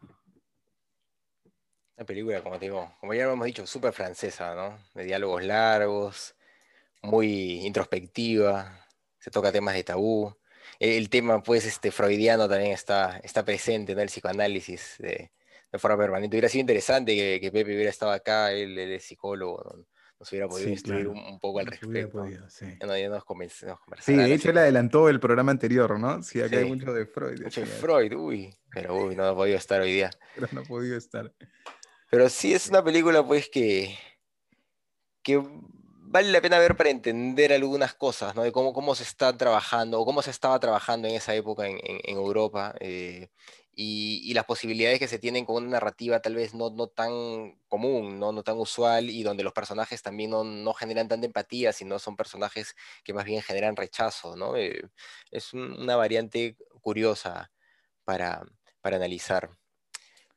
Una 1.97 2.05
película, 2.05 2.43
como 2.43 2.59
te 2.59 2.65
digo, 2.65 2.93
como 2.99 3.15
ya 3.15 3.25
lo 3.25 3.33
hemos 3.33 3.47
dicho, 3.47 3.65
súper 3.65 3.93
francesa, 3.93 4.53
¿no? 4.53 4.77
De 4.93 5.05
diálogos 5.05 5.43
largos, 5.43 6.35
muy 7.01 7.65
introspectiva, 7.65 8.85
se 9.19 9.31
toca 9.31 9.51
temas 9.51 9.75
de 9.75 9.83
tabú. 9.83 10.35
El, 10.79 11.09
tema, 11.09 11.43
pues, 11.43 11.65
este, 11.65 11.91
freudiano 11.91 12.49
también 12.49 12.71
está, 12.71 13.19
está 13.23 13.45
presente, 13.45 13.93
¿no? 13.93 14.01
El 14.01 14.07
psicoanálisis 14.07 14.95
de, 14.99 15.31
forma 15.77 15.97
permanente. 15.97 16.35
Hubiera 16.35 16.49
sido 16.49 16.61
interesante 16.61 17.15
que, 17.15 17.51
Pepe 17.51 17.75
hubiera 17.75 17.89
estado 17.89 18.11
acá, 18.11 18.51
él, 18.51 18.77
es 18.77 19.03
psicólogo, 19.03 19.85
nos 20.19 20.31
hubiera 20.31 20.47
podido 20.47 20.69
instruir 20.69 21.07
un, 21.07 21.39
poco 21.39 21.59
al 21.59 21.67
respecto. 21.67 22.25
sí. 22.47 22.65
sí, 23.99 24.15
de 24.15 24.33
hecho 24.33 24.51
él 24.51 24.57
adelantó 24.57 25.09
el 25.09 25.19
programa 25.19 25.51
anterior, 25.51 25.99
¿no? 25.99 26.21
Sí, 26.21 26.41
acá 26.41 26.57
hay 26.57 26.65
mucho 26.65 26.93
de 26.93 27.05
Freud. 27.05 27.41
Mucho 27.41 27.61
de 27.61 27.67
Freud, 27.67 28.13
uy, 28.13 28.55
pero 28.71 28.95
uy, 28.95 29.15
no 29.15 29.25
ha 29.25 29.35
podido 29.35 29.57
estar 29.57 29.81
hoy 29.81 29.93
día. 29.93 30.11
Pero 30.35 30.47
no 30.51 30.61
ha 30.61 30.63
podido 30.63 30.97
estar. 30.97 31.33
Pero 32.09 32.29
sí 32.29 32.53
es 32.53 32.69
una 32.69 32.83
película, 32.83 33.25
pues, 33.25 33.49
que, 33.49 33.97
que 35.23 35.41
vale 36.11 36.29
la 36.31 36.41
pena 36.41 36.59
ver 36.59 36.75
para 36.75 36.89
entender 36.89 37.53
algunas 37.53 37.93
cosas, 37.95 38.35
¿no? 38.35 38.43
De 38.43 38.51
cómo, 38.51 38.73
cómo 38.73 38.95
se 38.95 39.03
está 39.03 39.35
trabajando, 39.37 39.99
o 40.01 40.05
cómo 40.05 40.21
se 40.21 40.31
estaba 40.31 40.59
trabajando 40.59 41.07
en 41.07 41.15
esa 41.15 41.33
época 41.35 41.67
en, 41.67 41.79
Europa. 42.05 42.75
Eh, 42.79 43.29
y, 43.73 44.33
las 44.33 44.45
posibilidades 44.45 44.99
que 44.99 45.07
se 45.07 45.19
tienen 45.19 45.45
con 45.45 45.55
una 45.63 45.71
narrativa 45.71 46.21
tal 46.21 46.35
vez 46.35 46.53
no, 46.53 46.69
no 46.69 46.87
tan 46.87 47.57
común, 47.69 48.19
¿no? 48.19 48.31
no 48.33 48.43
tan 48.43 48.57
usual, 48.57 49.09
y 49.09 49.23
donde 49.23 49.43
los 49.43 49.53
personajes 49.53 50.01
también 50.03 50.31
no, 50.31 50.43
no 50.43 50.73
generan 50.73 51.07
tanta 51.07 51.25
empatía, 51.25 51.71
sino 51.73 51.97
son 51.99 52.15
personajes 52.17 52.75
que 53.03 53.13
más 53.13 53.25
bien 53.25 53.41
generan 53.41 53.75
rechazo. 53.77 54.35
¿no? 54.35 54.57
Eh, 54.57 54.81
es 55.31 55.53
una 55.53 55.95
variante 55.95 56.57
curiosa 56.81 57.51
para, 58.03 58.43
para 58.81 58.97
analizar. 58.97 59.60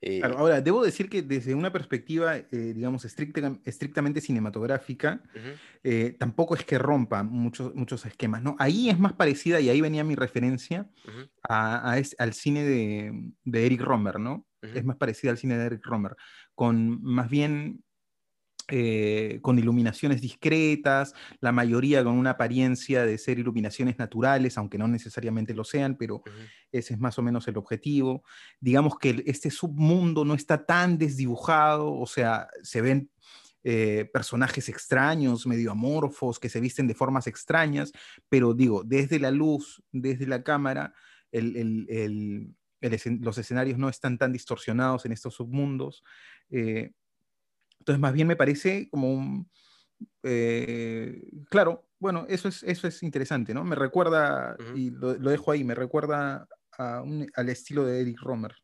Eh, 0.07 0.21
ahora, 0.23 0.61
debo 0.61 0.85
decir 0.85 1.09
que 1.09 1.23
desde 1.23 1.55
una 1.55 1.73
perspectiva, 1.73 2.37
eh, 2.37 2.47
digamos, 2.51 3.07
estrictamente 3.07 4.21
cinematográfica, 4.21 5.23
eh, 5.83 6.15
tampoco 6.19 6.55
es 6.55 6.63
que 6.63 6.77
rompa 6.77 7.23
muchos, 7.23 7.75
muchos 7.75 8.05
esquemas, 8.05 8.43
¿no? 8.43 8.55
Ahí 8.59 8.91
es 8.91 8.99
más 8.99 9.15
parecida, 9.15 9.63
y 9.63 9.71
ahí 9.71 9.81
venía 9.81 10.05
mi 10.05 10.15
referencia, 10.15 10.87
al 11.49 12.35
cine 12.35 12.65
de, 12.65 13.33
de, 13.45 13.65
Eric 13.65 13.81
Romer, 13.81 14.21
¿no? 14.21 14.47
Es 14.61 14.85
más 14.85 14.97
parecida 14.97 15.31
al 15.31 15.39
cine 15.39 15.57
de 15.57 15.65
Eric 15.65 15.87
Romer, 15.87 16.15
con 16.55 17.03
más 17.03 17.31
bien 17.31 17.83
eh, 18.69 19.39
con 19.43 19.59
iluminaciones 19.59 20.21
discretas, 20.21 21.15
la 21.41 21.53
mayoría 21.53 22.03
con 22.03 22.15
una 22.15 22.31
apariencia 22.31 23.05
de 23.05 23.19
ser 23.19 23.39
iluminaciones 23.39 23.99
naturales, 23.99 24.57
aunque 24.57 24.79
no 24.79 24.89
necesariamente 24.89 25.55
lo 25.55 25.65
sean, 25.65 25.97
pero 25.97 26.23
ese 26.73 26.95
es 26.95 27.01
más 27.01 27.19
o 27.19 27.23
menos 27.23 27.47
el 27.49 27.59
objetivo. 27.59 28.25
Digamos 28.61 28.99
que 28.99 29.23
este 29.27 29.51
submundo 29.51 30.25
no 30.25 30.35
está 30.35 30.65
tan 30.65 30.97
desdibujado, 30.97 31.93
o 31.93 32.07
sea, 32.07 32.49
se 32.63 32.81
ven 32.81 33.11
eh, 33.67 34.11
personajes 34.13 34.69
extraños, 34.69 35.47
medio 35.47 35.71
amorfos, 35.71 36.39
que 36.39 36.51
se 36.51 36.61
visten 36.61 36.87
de 36.87 36.95
formas 36.95 37.27
extrañas, 37.27 37.93
pero 38.29 38.53
digo, 38.53 38.83
desde 38.85 39.19
la 39.19 39.31
luz, 39.31 39.83
desde 39.91 40.27
la 40.27 40.43
cámara, 40.43 40.93
los 41.33 43.39
escenarios 43.39 43.79
no 43.79 43.89
están 43.89 44.19
tan 44.19 44.33
distorsionados 44.33 45.07
en 45.07 45.13
estos 45.13 45.35
submundos. 45.35 46.05
Eh, 46.51 46.93
entonces, 47.85 48.01
más 48.01 48.15
bien 48.15 48.27
me 48.27 48.37
parece 48.37 48.89
como 48.89 49.13
un... 49.13 49.51
Eh, 50.23 51.23
claro, 51.51 51.87
bueno, 51.99 52.25
eso 52.31 52.49
es, 52.49 52.63
eso 52.63 52.89
es 52.89 53.03
interesante, 53.03 53.53
¿no? 53.53 53.63
Me 53.63 53.77
recuerda, 53.77 54.57
y 54.75 54.89
lo, 54.89 55.13
dejo 55.13 55.51
ahí, 55.51 55.65
me 55.65 55.75
recuerda 55.75 56.49
al 56.79 57.49
estilo 57.51 57.85
de 57.85 58.01
Eric 58.01 58.21
Romer. 58.23 58.55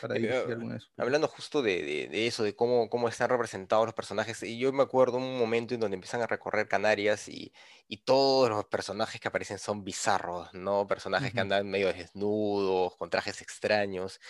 Para 0.00 0.16
eh, 0.16 0.78
hablando 0.96 1.28
justo 1.28 1.60
de, 1.60 2.08
eso, 2.26 2.42
de 2.42 2.56
cómo, 2.56 2.88
cómo 2.88 3.06
están 3.06 3.28
representados 3.28 3.84
los 3.84 3.94
personajes, 3.94 4.42
y 4.42 4.58
yo 4.58 4.72
me 4.72 4.82
acuerdo 4.82 5.18
un 5.18 5.38
momento 5.38 5.74
en 5.74 5.80
donde 5.80 5.96
empiezan 5.96 6.22
a 6.22 6.26
recorrer 6.26 6.66
Canarias 6.66 7.28
y, 7.28 7.52
todos 8.06 8.48
los 8.48 8.64
personajes 8.64 9.20
que 9.20 9.28
aparecen 9.28 9.58
son 9.58 9.84
bizarros, 9.84 10.52
¿no? 10.54 10.86
Personajes 10.86 11.34
que 11.34 11.40
andan 11.40 11.68
medio 11.68 11.92
desnudos, 11.92 12.96
con 12.96 13.10
trajes 13.10 13.42
extraños. 13.42 14.20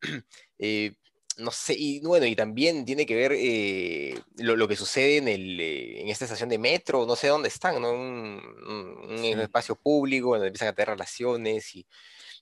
eh, 0.58 0.96
no 1.38 1.50
sé, 1.50 1.74
y 1.76 2.00
bueno, 2.00 2.26
y 2.26 2.36
también 2.36 2.84
tiene 2.84 3.06
que 3.06 3.14
ver 3.14 3.32
eh, 3.34 4.20
lo, 4.36 4.68
que 4.68 4.76
sucede 4.76 5.18
en, 5.18 5.28
el, 5.28 5.60
eh, 5.60 6.00
en 6.00 6.08
esta 6.08 6.24
estación 6.24 6.48
de 6.48 6.58
metro, 6.58 7.06
no 7.06 7.16
sé 7.16 7.28
dónde 7.28 7.48
están, 7.48 7.80
¿no? 7.80 7.92
Un, 7.92 8.40
un, 9.08 9.40
espacio 9.40 9.76
público 9.76 10.32
donde 10.32 10.48
empiezan 10.48 10.68
a 10.68 10.72
tener 10.72 10.90
relaciones 10.90 11.74
y... 11.74 11.86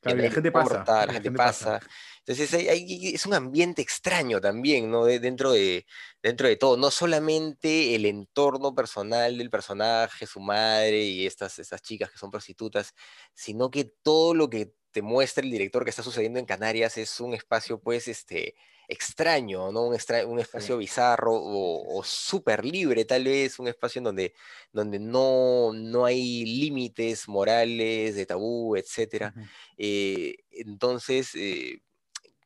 la, 0.02 0.30
gente 0.30 0.50
pasa, 0.50 1.06
la, 1.06 1.12
gente 1.12 1.30
pasa. 1.30 1.80
Entonces 2.26 2.52
es 2.52 3.26
un 3.26 3.34
ambiente 3.34 3.82
extraño 3.82 4.40
también, 4.40 4.90
¿no? 4.90 5.04
dentro, 5.04 5.52
de, 5.52 5.86
dentro 6.22 6.48
de 6.48 6.56
todo, 6.56 6.76
no 6.76 6.90
solamente 6.90 7.94
el 7.94 8.06
entorno 8.06 8.74
personal 8.74 9.36
del 9.38 9.50
personaje, 9.50 10.26
su 10.26 10.40
madre 10.40 11.02
y 11.02 11.26
estas, 11.26 11.58
estas 11.58 11.82
chicas 11.82 12.10
que 12.10 12.18
son 12.18 12.30
prostitutas, 12.30 12.94
sino 13.34 13.70
que 13.70 13.84
todo 13.84 14.34
lo 14.34 14.48
que 14.50 14.72
te 14.90 15.02
muestra 15.02 15.44
el 15.44 15.50
director 15.50 15.84
que 15.84 15.90
está 15.90 16.02
sucediendo 16.02 16.38
en 16.38 16.46
Canarias 16.46 16.96
es 16.98 17.20
un 17.20 17.34
espacio, 17.34 17.80
pues, 17.80 18.08
este, 18.08 18.54
extraño, 18.90 19.70
¿no? 19.70 19.84
Un, 19.84 19.96
un 20.26 20.40
espacio 20.40 20.76
bizarro 20.76 21.32
o, 21.32 22.02
súper 22.04 22.64
libre, 22.64 23.04
tal 23.04 23.24
vez, 23.24 23.58
un 23.60 23.68
espacio 23.68 24.00
en 24.00 24.04
donde, 24.04 24.34
donde 24.72 24.98
no, 24.98 25.72
no 25.72 26.04
hay 26.04 26.44
límites 26.44 27.28
morales, 27.28 28.16
de 28.16 28.26
tabú, 28.26 28.76
etc. 28.76 29.32
Eh, 29.78 30.34
entonces, 30.50 31.34
eh, 31.36 31.82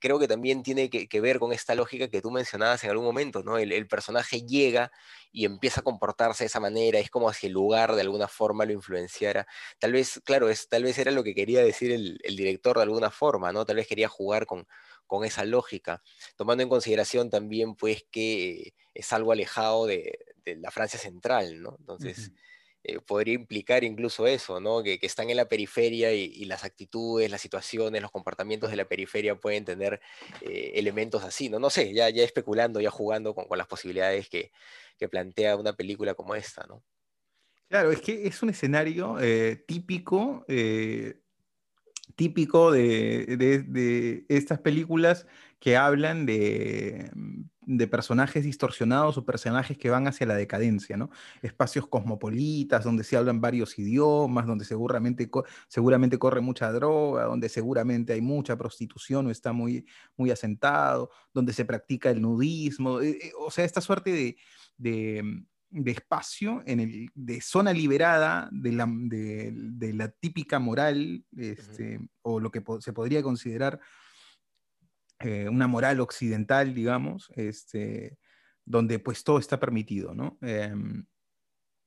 creo 0.04 0.18
que 0.18 0.28
también 0.28 0.62
tiene 0.62 0.90
que, 0.90 1.20
ver 1.22 1.38
con 1.38 1.54
esta 1.54 1.74
lógica 1.74 2.08
que 2.08 2.20
tú 2.20 2.30
mencionabas 2.30 2.84
en 2.84 2.90
algún 2.90 3.06
momento, 3.06 3.42
¿no? 3.42 3.56
El, 3.56 3.86
personaje 3.86 4.42
llega 4.42 4.92
y 5.32 5.46
empieza 5.46 5.80
a 5.80 5.84
comportarse 5.84 6.44
de 6.44 6.48
esa 6.48 6.60
manera, 6.60 6.98
es 6.98 7.08
como 7.08 7.32
si 7.32 7.46
el 7.46 7.54
lugar 7.54 7.94
de 7.94 8.02
alguna 8.02 8.28
forma 8.28 8.66
lo 8.66 8.74
influenciara. 8.74 9.46
Tal 9.78 9.92
vez, 9.92 10.20
claro, 10.22 10.50
es, 10.50 10.68
tal 10.68 10.82
vez 10.82 10.98
era 10.98 11.10
lo 11.10 11.24
que 11.24 11.34
quería 11.34 11.64
decir 11.64 11.90
el, 11.90 12.18
el 12.22 12.36
director 12.36 12.76
de 12.76 12.82
alguna 12.82 13.10
forma, 13.10 13.50
¿no? 13.50 13.64
Tal 13.64 13.76
vez 13.76 13.86
quería 13.86 14.08
jugar 14.08 14.44
con, 14.44 14.66
con 15.06 15.24
esa 15.24 15.44
lógica, 15.44 16.02
tomando 16.36 16.62
en 16.62 16.68
consideración 16.68 17.30
también 17.30 17.74
pues 17.74 18.04
que 18.10 18.74
es 18.94 19.12
algo 19.12 19.32
alejado 19.32 19.86
de, 19.86 20.18
la 20.44 20.70
Francia 20.70 20.98
central, 20.98 21.62
¿no? 21.62 21.76
Entonces, 21.80 22.30
eh, 22.86 23.00
podría 23.00 23.32
implicar 23.32 23.82
incluso 23.82 24.26
eso, 24.26 24.60
¿no? 24.60 24.82
Que, 24.82 24.98
están 25.00 25.30
en 25.30 25.38
la 25.38 25.48
periferia 25.48 26.12
y, 26.12 26.44
las 26.44 26.64
actitudes, 26.64 27.30
las 27.30 27.40
situaciones, 27.40 28.02
los 28.02 28.10
comportamientos 28.10 28.70
de 28.70 28.76
la 28.76 28.84
periferia 28.84 29.36
pueden 29.36 29.64
tener 29.64 30.02
eh, 30.42 30.72
elementos 30.74 31.24
así, 31.24 31.48
¿no? 31.48 31.58
No 31.58 31.70
sé, 31.70 31.94
ya, 31.94 32.10
ya 32.10 32.22
especulando, 32.22 32.82
ya 32.82 32.90
jugando 32.90 33.34
con, 33.34 33.46
las 33.56 33.66
posibilidades 33.66 34.28
que, 34.28 34.50
plantea 35.10 35.56
una 35.56 35.74
película 35.74 36.14
como 36.14 36.34
esta, 36.34 36.66
¿no? 36.66 36.82
Claro, 37.68 37.90
es 37.90 38.00
que 38.00 38.26
es 38.26 38.42
un 38.42 38.50
escenario 38.50 39.18
eh, 39.20 39.56
típico 39.66 40.44
típico 42.16 42.70
de, 42.70 44.24
estas 44.28 44.60
películas 44.60 45.26
que 45.58 45.76
hablan 45.76 46.26
de, 46.26 47.10
personajes 47.90 48.44
distorsionados 48.44 49.16
o 49.16 49.24
personajes 49.24 49.78
que 49.78 49.90
van 49.90 50.06
hacia 50.06 50.26
la 50.26 50.34
decadencia, 50.34 50.96
¿no? 50.96 51.10
Espacios 51.42 51.86
cosmopolitas, 51.86 52.84
donde 52.84 53.04
se 53.04 53.16
hablan 53.16 53.40
varios 53.40 53.78
idiomas, 53.78 54.46
donde 54.46 54.64
seguramente, 54.64 55.30
seguramente 55.68 56.18
corre 56.18 56.40
mucha 56.40 56.70
droga, 56.72 57.24
donde 57.24 57.48
seguramente 57.48 58.12
hay 58.12 58.20
mucha 58.20 58.56
prostitución 58.56 59.26
o 59.26 59.30
está 59.30 59.52
muy, 59.52 59.86
muy 60.16 60.30
asentado, 60.30 61.10
donde 61.32 61.52
se 61.52 61.64
practica 61.64 62.10
el 62.10 62.20
nudismo, 62.20 63.00
eh, 63.00 63.18
eh, 63.22 63.32
o 63.38 63.50
sea, 63.50 63.64
esta 63.64 63.80
suerte 63.80 64.36
de 64.76 65.46
de 65.74 65.90
espacio, 65.90 66.62
en 66.66 66.80
el, 66.80 67.10
de 67.14 67.40
zona 67.40 67.72
liberada 67.72 68.48
de 68.52 68.72
la, 68.72 68.86
de, 68.88 69.92
la 69.92 70.08
típica 70.08 70.60
moral, 70.60 71.24
este, 71.36 71.98
o 72.22 72.38
lo 72.38 72.50
que 72.52 72.62
se 72.78 72.92
podría 72.92 73.22
considerar 73.22 73.80
eh, 75.18 75.48
una 75.48 75.66
moral 75.66 75.98
occidental, 76.00 76.74
digamos, 76.74 77.28
este, 77.34 78.18
donde 78.64 79.00
pues 79.00 79.24
todo 79.24 79.38
está 79.38 79.58
permitido, 79.58 80.14
¿no? 80.14 80.38
Em, 80.42 81.04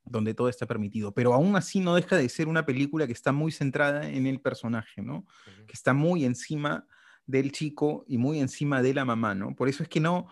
donde 0.04 0.34
todo 0.34 0.50
está 0.50 0.66
permitido, 0.66 1.14
pero 1.14 1.34
aún 1.34 1.56
así 1.56 1.80
no 1.80 1.96
deja 1.96 2.18
de 2.18 2.30
ser 2.30 2.48
una 2.48 2.66
película 2.66 3.08
que 3.08 3.14
está 3.14 3.32
muy 3.32 3.52
centrada 3.52 4.10
en 4.10 4.28
el 4.28 4.42
personaje, 4.42 5.02
¿no? 5.02 5.26
Que 5.66 5.74
está 5.74 5.94
muy 5.94 6.26
encima 6.26 6.86
del 7.26 7.52
chico 7.52 8.04
y 8.08 8.18
muy 8.18 8.40
encima 8.40 8.82
de 8.82 8.94
la 8.94 9.06
mamá, 9.06 9.34
¿no? 9.34 9.56
Por 9.56 9.70
eso 9.70 9.84
es 9.84 9.90
que 9.90 10.00
no, 10.00 10.28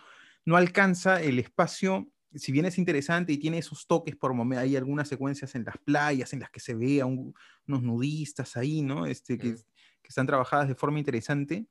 no 0.46 0.58
alcanza 0.58 1.22
el 1.22 1.40
espacio, 1.40 2.10
si 2.36 2.52
bien 2.52 2.66
es 2.66 2.78
interesante 2.78 3.34
y 3.34 3.38
tiene 3.38 3.58
esos 3.58 3.88
toques 3.88 4.16
por 4.16 4.34
momentos, 4.34 4.64
hay 4.64 4.76
algunas 4.76 5.08
secuencias 5.08 5.56
en 5.56 5.64
las 5.64 5.78
playas 5.78 6.34
en 6.34 6.42
las 6.42 6.50
que 6.50 6.60
se 6.60 6.76
ve 6.76 7.02
a 7.02 7.06
unos 7.06 7.34
nudistas 7.68 8.58
ahí, 8.58 8.82
¿no? 8.82 9.06
Este, 9.06 9.38
que, 9.38 9.56
que 9.56 10.10
están 10.10 10.28
trabajadas 10.28 10.68
de 10.68 10.76
forma 10.76 11.00
interesante, 11.00 11.66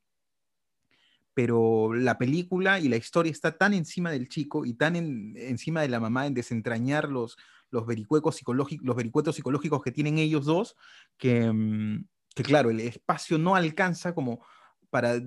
pero 1.35 1.93
la 1.95 2.17
película 2.17 2.79
y 2.79 2.89
la 2.89 2.97
historia 2.97 3.33
está 3.33 3.59
tan 3.59 3.75
encima 3.75 4.11
del 4.11 4.29
chico 4.29 4.65
y 4.65 4.75
tan 4.75 4.97
encima 5.37 5.83
de 5.83 5.89
la 5.89 6.01
mamá 6.01 6.27
en 6.27 6.35
desentrañar 6.35 7.09
los, 7.09 7.37
los, 7.71 7.87
vericuecos 7.87 8.37
psicológicos, 8.37 8.87
los 8.87 8.97
vericuetos 8.97 9.35
psicológicos 9.35 9.83
que 9.83 9.93
tienen 9.93 10.19
ellos 10.19 10.45
dos, 10.45 10.77
que, 11.19 11.53
mm, 11.53 12.07
que 12.35 12.43
claro, 12.45 12.71
el 12.71 12.81
espacio 12.81 13.37
no 13.37 13.57
alcanza 13.57 14.15
como 14.15 14.45
para 14.91 15.21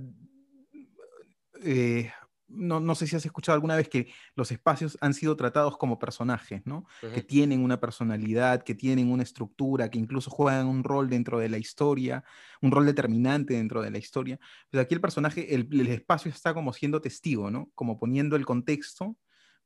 eh, 1.64 2.12
no, 2.50 2.96
sé 2.96 3.08
si 3.08 3.16
has 3.16 3.26
escuchado 3.26 3.56
alguna 3.56 3.76
vez 3.76 3.90
que 3.90 4.12
los 4.36 4.52
espacios 4.52 4.98
han 5.02 5.14
sido 5.14 5.36
tratados 5.36 5.78
como 5.78 6.00
personajes, 6.00 6.66
¿no? 6.66 6.86
Que 7.02 7.22
tienen 7.22 7.64
una 7.64 7.80
personalidad, 7.80 8.64
que 8.64 8.74
tienen 8.74 9.12
una 9.12 9.24
estructura, 9.24 9.90
que 9.90 10.00
incluso 10.00 10.30
juegan 10.30 10.68
un 10.68 10.84
rol 10.84 11.10
dentro 11.10 11.40
de 11.40 11.50
la 11.50 11.58
historia, 11.58 12.24
un 12.62 12.72
rol 12.72 12.86
determinante 12.86 13.56
dentro 13.56 13.82
de 13.82 13.92
la 13.92 13.98
historia. 13.98 14.40
Pues 14.70 14.82
aquí 14.82 14.94
el 14.96 15.02
personaje, 15.02 15.54
el, 15.54 15.88
espacio 15.88 16.32
está 16.32 16.54
como 16.54 16.72
siendo 16.74 17.02
testigo, 17.02 17.52
¿no? 17.52 17.70
Como 17.76 18.00
poniendo 18.00 18.36
el 18.36 18.46
contexto 18.46 19.18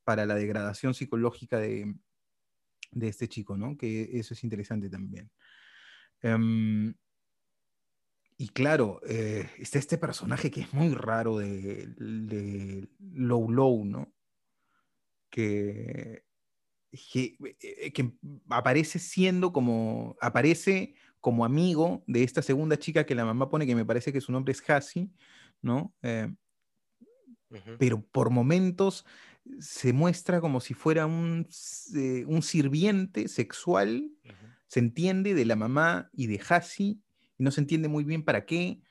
para 0.03 0.25
la 0.25 0.35
degradación 0.35 0.93
psicológica 0.93 1.59
de, 1.59 1.95
este 2.99 3.27
chico, 3.27 3.57
¿no? 3.57 3.77
Que 3.77 4.09
eso 4.13 4.33
es 4.33 4.43
interesante 4.43 4.89
también. 4.89 5.29
Em, 6.21 6.93
y 8.41 8.49
claro, 8.49 8.99
eh, 9.07 9.47
está 9.59 9.77
este 9.77 9.99
personaje 9.99 10.49
que 10.49 10.61
es 10.61 10.73
muy 10.73 10.95
raro 10.95 11.37
de, 11.37 12.87
Low 13.13 13.51
Low, 13.51 13.85
¿no? 13.85 14.11
Que, 15.29 16.23
eh, 16.91 17.91
que, 17.93 18.11
aparece 18.49 18.97
siendo 18.97 19.53
como, 19.53 20.17
aparece 20.19 20.95
como 21.19 21.45
amigo 21.45 22.03
de 22.07 22.23
esta 22.23 22.41
segunda 22.41 22.79
chica 22.79 23.05
que 23.05 23.13
la 23.13 23.25
mamá 23.25 23.47
pone, 23.47 23.67
que 23.67 23.75
me 23.75 23.85
parece 23.85 24.11
que 24.11 24.21
su 24.21 24.31
nombre 24.31 24.53
es 24.53 24.67
Hassie, 24.67 25.11
¿no? 25.61 25.93
Eh, 26.01 26.33
pero 27.77 28.01
por 28.01 28.31
momentos 28.31 29.05
se 29.59 29.93
muestra 29.93 30.41
como 30.41 30.61
si 30.61 30.73
fuera 30.73 31.05
un, 31.05 31.47
un 32.25 32.41
sirviente 32.41 33.27
sexual, 33.27 34.09
se 34.65 34.79
entiende, 34.79 35.35
de 35.35 35.45
la 35.45 35.55
mamá 35.55 36.09
y 36.11 36.25
de 36.25 36.41
No 37.41 37.51
se 37.51 37.61
entiende 37.61 37.87
muy 37.87 38.03
bien 38.03 38.23
para 38.23 38.45
qué. 38.45 38.81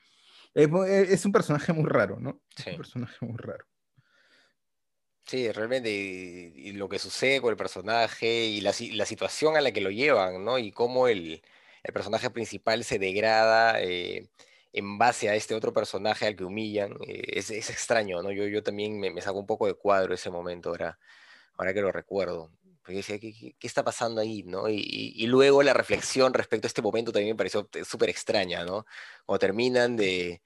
Es, 0.53 0.67
e, 0.67 1.27
un 1.27 1.31
personaje 1.31 1.71
muy 1.73 1.89
raro, 1.89 2.19
¿no? 2.19 2.41
Sí. 2.57 2.71
un 2.71 2.77
personaje 2.77 3.25
muy 3.25 3.37
raro. 3.37 3.65
Sí, 5.25 5.49
realmente, 5.51 5.89
y, 5.89 6.73
lo 6.73 6.89
que 6.89 6.99
sucede 6.99 7.39
con 7.39 7.51
el 7.51 7.57
personaje 7.57 8.45
y 8.45 8.59
la, 8.59 8.73
situación 8.73 9.55
a 9.55 9.61
la 9.61 9.71
que 9.71 9.79
lo 9.79 9.89
llevan, 9.89 10.43
¿no? 10.43 10.59
Y 10.59 10.71
cómo 10.71 11.07
el, 11.07 11.41
personaje 11.93 12.29
principal 12.29 12.83
se 12.83 12.99
degrada 12.99 13.81
eh, 13.81 14.29
en 14.73 14.97
base 14.97 15.29
a 15.29 15.35
este 15.35 15.55
otro 15.55 15.73
personaje 15.73 16.27
al 16.27 16.35
que 16.35 16.43
humillan, 16.43 16.97
eh, 17.07 17.23
es, 17.33 17.49
extraño, 17.51 18.21
¿no? 18.21 18.31
Yo, 18.31 18.45
yo 18.47 18.63
también 18.63 18.99
me, 18.99 19.11
me 19.11 19.21
saco 19.21 19.39
un 19.39 19.47
poco 19.47 19.67
de 19.67 19.75
cuadro 19.75 20.13
ese 20.13 20.29
momento 20.29 20.69
ahora, 20.69 20.99
ahora 21.57 21.73
que 21.73 21.81
lo 21.81 21.91
recuerdo. 21.91 22.51
¿Qué, 22.83 23.55
está 23.61 23.83
pasando 23.83 24.21
ahí? 24.21 24.43
¿no? 24.43 24.69
Y, 24.69 25.25
luego 25.27 25.63
la 25.63 25.73
reflexión 25.73 26.33
respecto 26.33 26.67
a 26.67 26.69
este 26.69 26.81
momento 26.81 27.11
también 27.11 27.33
me 27.35 27.37
pareció 27.37 27.69
súper 27.85 28.09
extraña, 28.09 28.63
¿no? 28.65 28.85
O 29.25 29.39
terminan 29.39 29.95
de... 29.95 30.41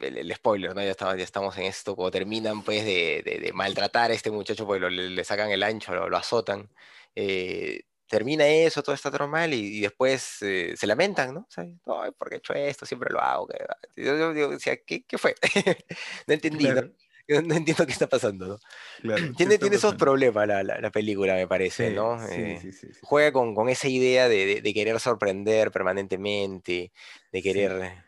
el, 0.00 0.34
spoiler, 0.34 0.74
¿no? 0.74 0.82
Ya, 0.82 0.94
ya 0.94 1.24
estamos 1.24 1.56
en 1.58 1.64
esto, 1.64 1.96
cuando 1.96 2.10
terminan 2.12 2.62
pues 2.62 2.84
de, 2.84 3.50
maltratar 3.54 4.10
a 4.10 4.14
este 4.14 4.30
muchacho, 4.30 4.66
porque 4.66 4.88
le, 4.90 5.24
sacan 5.24 5.50
el 5.50 5.62
ancho, 5.62 5.94
lo, 6.08 6.16
azotan. 6.16 6.70
Eh, 7.14 7.82
termina 8.08 8.46
eso, 8.46 8.82
todo 8.82 8.94
está 8.94 9.10
normal 9.10 9.54
y, 9.54 9.80
después 9.80 10.42
eh, 10.42 10.74
se 10.76 10.86
lamentan, 10.86 11.34
¿no? 11.34 11.48
O 11.84 12.04
porque 12.18 12.36
he 12.36 12.38
hecho 12.38 12.54
esto, 12.54 12.86
siempre 12.86 13.10
lo 13.12 13.20
hago. 13.20 13.48
Yo, 13.96 14.50
decía, 14.50 14.76
¿qué, 14.84 15.04
fue? 15.18 15.34
no 16.26 16.34
entendí, 16.34 16.68
¿no? 16.68 16.82
no 17.44 17.54
entiendo 17.54 17.86
qué 17.86 17.92
está 17.92 18.06
pasando, 18.06 18.58
tiene, 19.36 19.58
tiene 19.58 19.76
esos 19.76 19.94
problemas 19.94 20.46
la, 20.46 20.90
película, 20.90 21.34
me 21.34 21.46
parece, 21.46 21.90
¿no? 21.90 22.22
Eh, 22.28 22.60
juega 23.02 23.32
con, 23.32 23.68
esa 23.68 23.88
idea 23.88 24.28
de, 24.28 24.72
querer 24.74 25.00
sorprender 25.00 25.70
permanentemente, 25.70 26.92
de 27.32 27.42
querer 27.42 28.04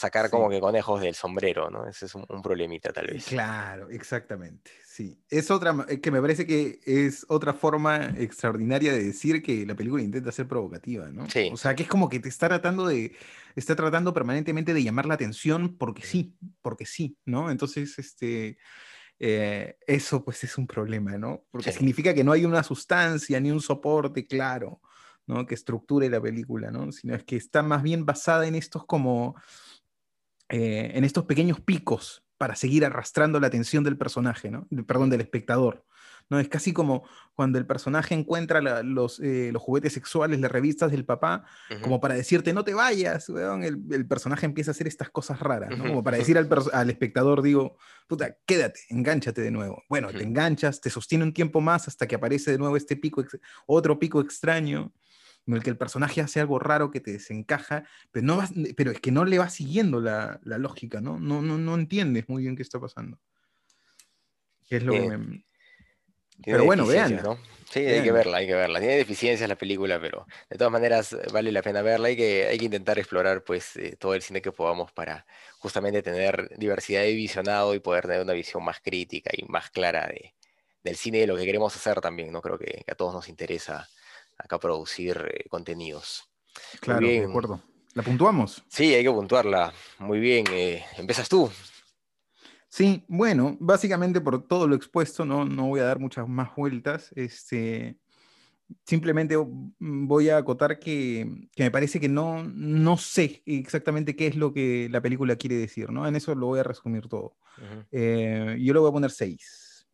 sacar 0.00 0.30
como 0.30 0.48
que 0.48 0.60
conejos 0.60 1.02
del 1.02 1.14
sombrero, 1.14 1.68
¿no? 1.68 1.86
Ese 1.86 2.06
es 2.06 2.14
un, 2.14 2.24
problemita 2.42 2.90
tal 2.90 3.08
vez. 3.08 3.26
Claro, 3.26 3.90
exactamente, 3.90 4.70
sí. 4.82 5.22
Es 5.28 5.50
otra, 5.50 5.84
eh, 5.88 6.00
que 6.00 6.10
me 6.10 6.22
parece 6.22 6.46
que 6.46 6.80
es 6.86 7.26
otra 7.28 7.52
forma 7.52 8.14
extraordinaria 8.16 8.92
de 8.92 9.04
decir 9.04 9.42
que 9.42 9.66
la 9.66 9.74
película 9.74 10.02
intenta 10.02 10.32
ser 10.32 10.48
provocativa, 10.48 11.10
¿no? 11.10 11.28
Sí. 11.28 11.50
O 11.52 11.56
sea, 11.58 11.74
que 11.74 11.82
es 11.82 11.88
como 11.88 12.08
que 12.08 12.18
te 12.18 12.30
está 12.30 12.48
tratando 12.48 12.86
de, 12.86 13.14
está 13.56 13.76
tratando 13.76 14.14
permanentemente 14.14 14.72
de 14.72 14.82
llamar 14.82 15.04
la 15.04 15.14
atención 15.14 15.76
porque 15.76 16.02
sí, 16.02 16.34
porque 16.62 16.86
sí, 16.86 17.18
¿no? 17.26 17.50
Entonces, 17.50 17.98
este... 17.98 18.58
Eh, 19.22 19.76
eso 19.86 20.24
pues 20.24 20.42
es 20.44 20.56
un 20.56 20.66
problema, 20.66 21.18
¿no? 21.18 21.44
Porque 21.50 21.72
significa 21.72 22.14
que 22.14 22.24
no 22.24 22.32
hay 22.32 22.46
una 22.46 22.62
sustancia 22.62 23.38
ni 23.38 23.50
un 23.50 23.60
soporte 23.60 24.26
claro, 24.26 24.80
¿no? 25.26 25.44
Que 25.44 25.54
estructure 25.54 26.08
la 26.08 26.22
película, 26.22 26.70
¿no? 26.70 26.90
Sino 26.90 27.14
es 27.14 27.24
que 27.24 27.36
está 27.36 27.62
más 27.62 27.82
bien 27.82 28.06
basada 28.06 28.46
en 28.46 28.54
estos 28.54 28.86
como 28.86 29.36
eh, 30.50 30.92
en 30.94 31.04
estos 31.04 31.24
pequeños 31.24 31.60
picos 31.60 32.24
para 32.36 32.56
seguir 32.56 32.84
arrastrando 32.84 33.38
la 33.38 33.46
atención 33.46 33.84
del 33.84 33.96
personaje, 33.96 34.50
¿no? 34.50 34.66
perdón, 34.86 35.10
del 35.10 35.20
espectador. 35.20 35.84
¿no? 36.28 36.38
Es 36.38 36.48
casi 36.48 36.72
como 36.72 37.04
cuando 37.34 37.58
el 37.58 37.66
personaje 37.66 38.14
encuentra 38.14 38.60
los, 38.82 39.20
eh, 39.20 39.50
los, 39.52 39.60
juguetes 39.60 39.92
sexuales, 39.92 40.40
las 40.40 40.50
revistas 40.50 40.90
del 40.90 41.04
papá, 41.04 41.44
como 41.82 42.00
para 42.00 42.14
decirte, 42.14 42.52
no 42.52 42.64
te 42.64 42.72
vayas, 42.72 43.28
el, 43.28 44.06
personaje 44.06 44.46
empieza 44.46 44.70
a 44.70 44.72
hacer 44.72 44.86
estas 44.86 45.10
cosas 45.10 45.40
raras, 45.40 45.76
¿no? 45.76 45.84
como 45.84 46.02
para 46.02 46.16
decir 46.16 46.38
al, 46.38 46.48
al, 46.72 46.90
espectador, 46.90 47.42
digo, 47.42 47.76
puta, 48.08 48.36
quédate, 48.46 48.80
engánchate 48.88 49.42
de 49.42 49.50
nuevo. 49.50 49.82
Bueno, 49.88 50.08
te 50.08 50.22
enganchas, 50.22 50.80
te 50.80 50.88
sostiene 50.88 51.24
un 51.24 51.34
tiempo 51.34 51.60
más 51.60 51.88
hasta 51.88 52.06
que 52.06 52.14
aparece 52.14 52.52
de 52.52 52.58
nuevo 52.58 52.76
este 52.76 52.96
pico, 52.96 53.24
otro 53.66 53.98
pico 53.98 54.20
extraño, 54.20 54.92
en 55.50 55.58
el 55.58 55.62
que 55.62 55.70
el 55.70 55.76
personaje 55.76 56.20
hace 56.20 56.40
algo 56.40 56.58
raro 56.58 56.90
que 56.90 57.00
te 57.00 57.12
desencaja, 57.12 57.84
pero, 58.10 58.26
no 58.26 58.42
pero 58.76 58.90
es 58.90 59.00
que 59.00 59.10
no 59.10 59.24
le 59.24 59.38
va 59.38 59.48
siguiendo 59.50 60.00
la, 60.00 60.40
lógica, 60.42 61.00
¿no? 61.00 61.18
No, 61.18 61.42
¿no? 61.42 61.58
no 61.58 61.74
entiendes 61.74 62.28
muy 62.28 62.42
bien 62.42 62.56
qué 62.56 62.62
está 62.62 62.80
pasando. 62.80 63.18
es 64.68 64.82
lo 64.82 64.92
que 64.92 65.42
Pero 66.44 66.64
bueno, 66.64 66.86
vean. 66.86 67.20
Sí, 67.70 67.86
hay 67.86 68.02
que 68.02 68.10
verla, 68.10 68.38
hay 68.38 68.48
que 68.48 68.54
verla. 68.54 68.80
Tiene 68.80 68.96
deficiencias 68.96 69.48
la 69.48 69.54
película, 69.54 70.00
pero 70.00 70.26
de 70.48 70.58
todas 70.58 70.72
maneras 70.72 71.16
vale 71.32 71.52
la 71.52 71.62
pena 71.62 71.82
verla. 71.82 72.08
Hay 72.08 72.16
que, 72.16 72.48
hay 72.48 72.58
que 72.58 72.64
intentar 72.64 72.98
explorar 72.98 73.44
pues 73.44 73.76
eh, 73.76 73.94
todo 73.96 74.14
el 74.14 74.22
cine 74.22 74.42
que 74.42 74.50
podamos 74.50 74.90
para 74.90 75.24
justamente 75.58 76.02
tener 76.02 76.50
diversidad 76.58 77.02
de 77.02 77.14
visionado 77.14 77.72
y 77.76 77.78
poder 77.78 78.06
tener 78.06 78.22
una 78.22 78.32
visión 78.32 78.64
más 78.64 78.80
crítica 78.80 79.30
y 79.32 79.44
más 79.44 79.70
clara 79.70 80.08
de, 80.08 80.34
del 80.82 80.96
cine 80.96 81.18
y 81.18 81.20
de 81.20 81.26
lo 81.28 81.36
que 81.36 81.44
queremos 81.44 81.74
hacer 81.76 82.00
también. 82.00 82.32
¿no? 82.32 82.42
Creo 82.42 82.58
que 82.58 82.84
a 82.88 82.94
todos 82.96 83.14
nos 83.14 83.28
interesa 83.28 83.88
acá 84.42 84.58
producir 84.58 85.30
eh, 85.32 85.48
contenidos. 85.48 86.30
Claro, 86.80 87.06
de 87.06 87.24
acuerdo. 87.24 87.62
¿La 87.94 88.02
puntuamos? 88.02 88.62
Sí, 88.68 88.94
hay 88.94 89.02
que 89.02 89.10
puntuarla. 89.10 89.72
Muy 89.98 90.20
bien. 90.20 90.44
Eh, 90.50 90.84
¿Empiezas 90.96 91.28
tú? 91.28 91.50
Sí, 92.68 93.04
bueno, 93.08 93.56
básicamente 93.58 94.20
por 94.20 94.46
todo 94.46 94.68
lo 94.68 94.76
expuesto, 94.76 95.24
no, 95.24 95.44
no 95.44 95.66
voy 95.66 95.80
a 95.80 95.84
dar 95.84 95.98
muchas 95.98 96.28
más 96.28 96.54
vueltas. 96.54 97.10
Este, 97.16 97.98
simplemente 98.86 99.36
voy 99.78 100.28
a 100.28 100.36
acotar 100.36 100.78
que, 100.78 101.48
me 101.56 101.70
parece 101.72 101.98
que 101.98 102.08
no, 102.08 102.44
no 102.44 102.96
sé 102.96 103.42
exactamente 103.44 104.14
qué 104.14 104.28
es 104.28 104.36
lo 104.36 104.52
que 104.52 104.88
la 104.90 105.00
película 105.00 105.34
quiere 105.36 105.56
decir, 105.56 105.90
¿no? 105.90 106.06
En 106.06 106.14
eso 106.14 106.34
lo 106.36 106.46
voy 106.46 106.60
a 106.60 106.64
resumir 106.64 107.08
todo. 107.08 107.36
Eh, 107.90 108.56
yo 108.60 108.72
le 108.72 108.80
voy 108.80 108.88
a 108.88 108.92
poner 108.92 109.10
6. 109.10 109.88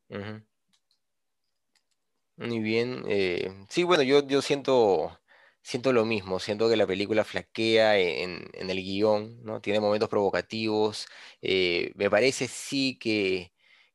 Muy 2.37 2.59
bien. 2.61 3.05
Eh, 3.09 3.51
sí, 3.70 3.82
bueno, 3.82 4.03
yo, 4.03 4.26
yo 4.26 4.43
siento, 4.43 5.18
siento 5.62 5.93
lo 5.93 6.05
mismo. 6.05 6.39
Siento 6.39 6.68
que 6.68 6.76
la 6.76 6.87
película 6.87 7.24
flaquea 7.24 7.99
en, 7.99 8.51
el 8.55 8.76
guion, 8.82 9.43
¿no? 9.43 9.61
Tiene 9.62 9.80
momentos 9.80 10.11
provocativos. 10.11 11.07
Eh, 11.41 11.93
me 11.95 12.11
parece 12.11 12.47
sí 12.47 12.99
que, 12.99 13.53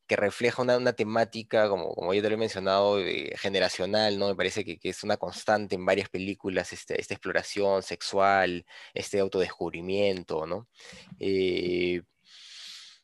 que 0.07 0.15
refleja 0.15 0.63
una, 0.63 0.93
temática, 0.93 1.69
como, 1.69 1.93
como 1.93 2.13
yo 2.15 2.21
te 2.23 2.29
lo 2.29 2.35
he 2.35 2.37
mencionado, 2.37 2.97
generacional, 3.35 4.17
¿no? 4.17 4.29
Me 4.29 4.35
parece 4.35 4.65
que, 4.65 4.79
es 4.81 5.03
una 5.03 5.17
constante 5.17 5.75
en 5.75 5.85
varias 5.85 6.09
películas, 6.09 6.73
este, 6.73 6.99
esta 6.99 7.13
exploración 7.13 7.83
sexual, 7.83 8.65
este 8.93 9.19
autodescubrimiento, 9.19 10.47
¿no? 10.47 10.67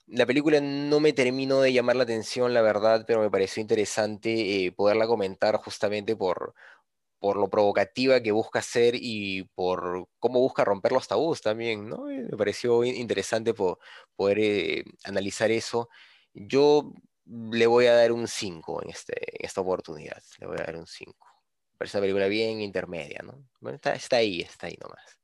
La 0.07 0.25
película 0.25 0.61
no 0.61 0.99
me 1.01 1.11
terminó 1.13 1.61
de 1.61 1.73
llamar 1.73 1.97
la 1.97 2.03
atención, 2.03 2.53
la 2.53 2.61
verdad, 2.61 3.03
pero 3.05 3.21
me 3.21 3.29
pareció 3.29 3.61
interesante 3.61 4.65
eh, 4.65 4.71
poderla 4.71 5.05
comentar 5.05 5.57
justamente 5.57 6.15
por, 6.15 6.53
por 7.19 7.37
lo 7.37 7.49
provocativa 7.49 8.21
que 8.21 8.31
busca 8.31 8.61
ser 8.61 8.95
y 8.95 9.43
por 9.55 10.07
cómo 10.19 10.39
busca 10.39 10.63
romper 10.65 10.93
los 10.93 11.07
tabús 11.07 11.41
también, 11.41 11.89
¿no? 11.89 12.05
Me 12.05 12.37
pareció 12.37 12.85
interesante 12.85 13.53
poder 13.53 14.39
eh, 14.39 14.83
analizar 15.03 15.51
eso. 15.51 15.89
Yo 16.33 16.93
le 17.25 17.67
voy 17.67 17.87
a 17.87 17.95
dar 17.95 18.11
un 18.13 18.27
5 18.27 18.83
en, 18.83 18.91
este, 18.91 19.15
en 19.39 19.45
esta 19.45 19.61
oportunidad. 19.61 20.21
Le 20.39 20.47
voy 20.47 20.57
a 20.59 20.63
dar 20.65 20.77
un 20.77 20.87
5. 20.87 21.27
Parece 21.77 21.97
una 21.97 22.03
película 22.03 22.27
bien 22.27 22.61
intermedia, 22.61 23.21
¿no? 23.23 23.45
Bueno, 23.59 23.75
está, 23.75 23.93
está 23.93 24.17
ahí, 24.17 24.41
está 24.41 24.67
ahí 24.67 24.77
nomás. 24.81 25.19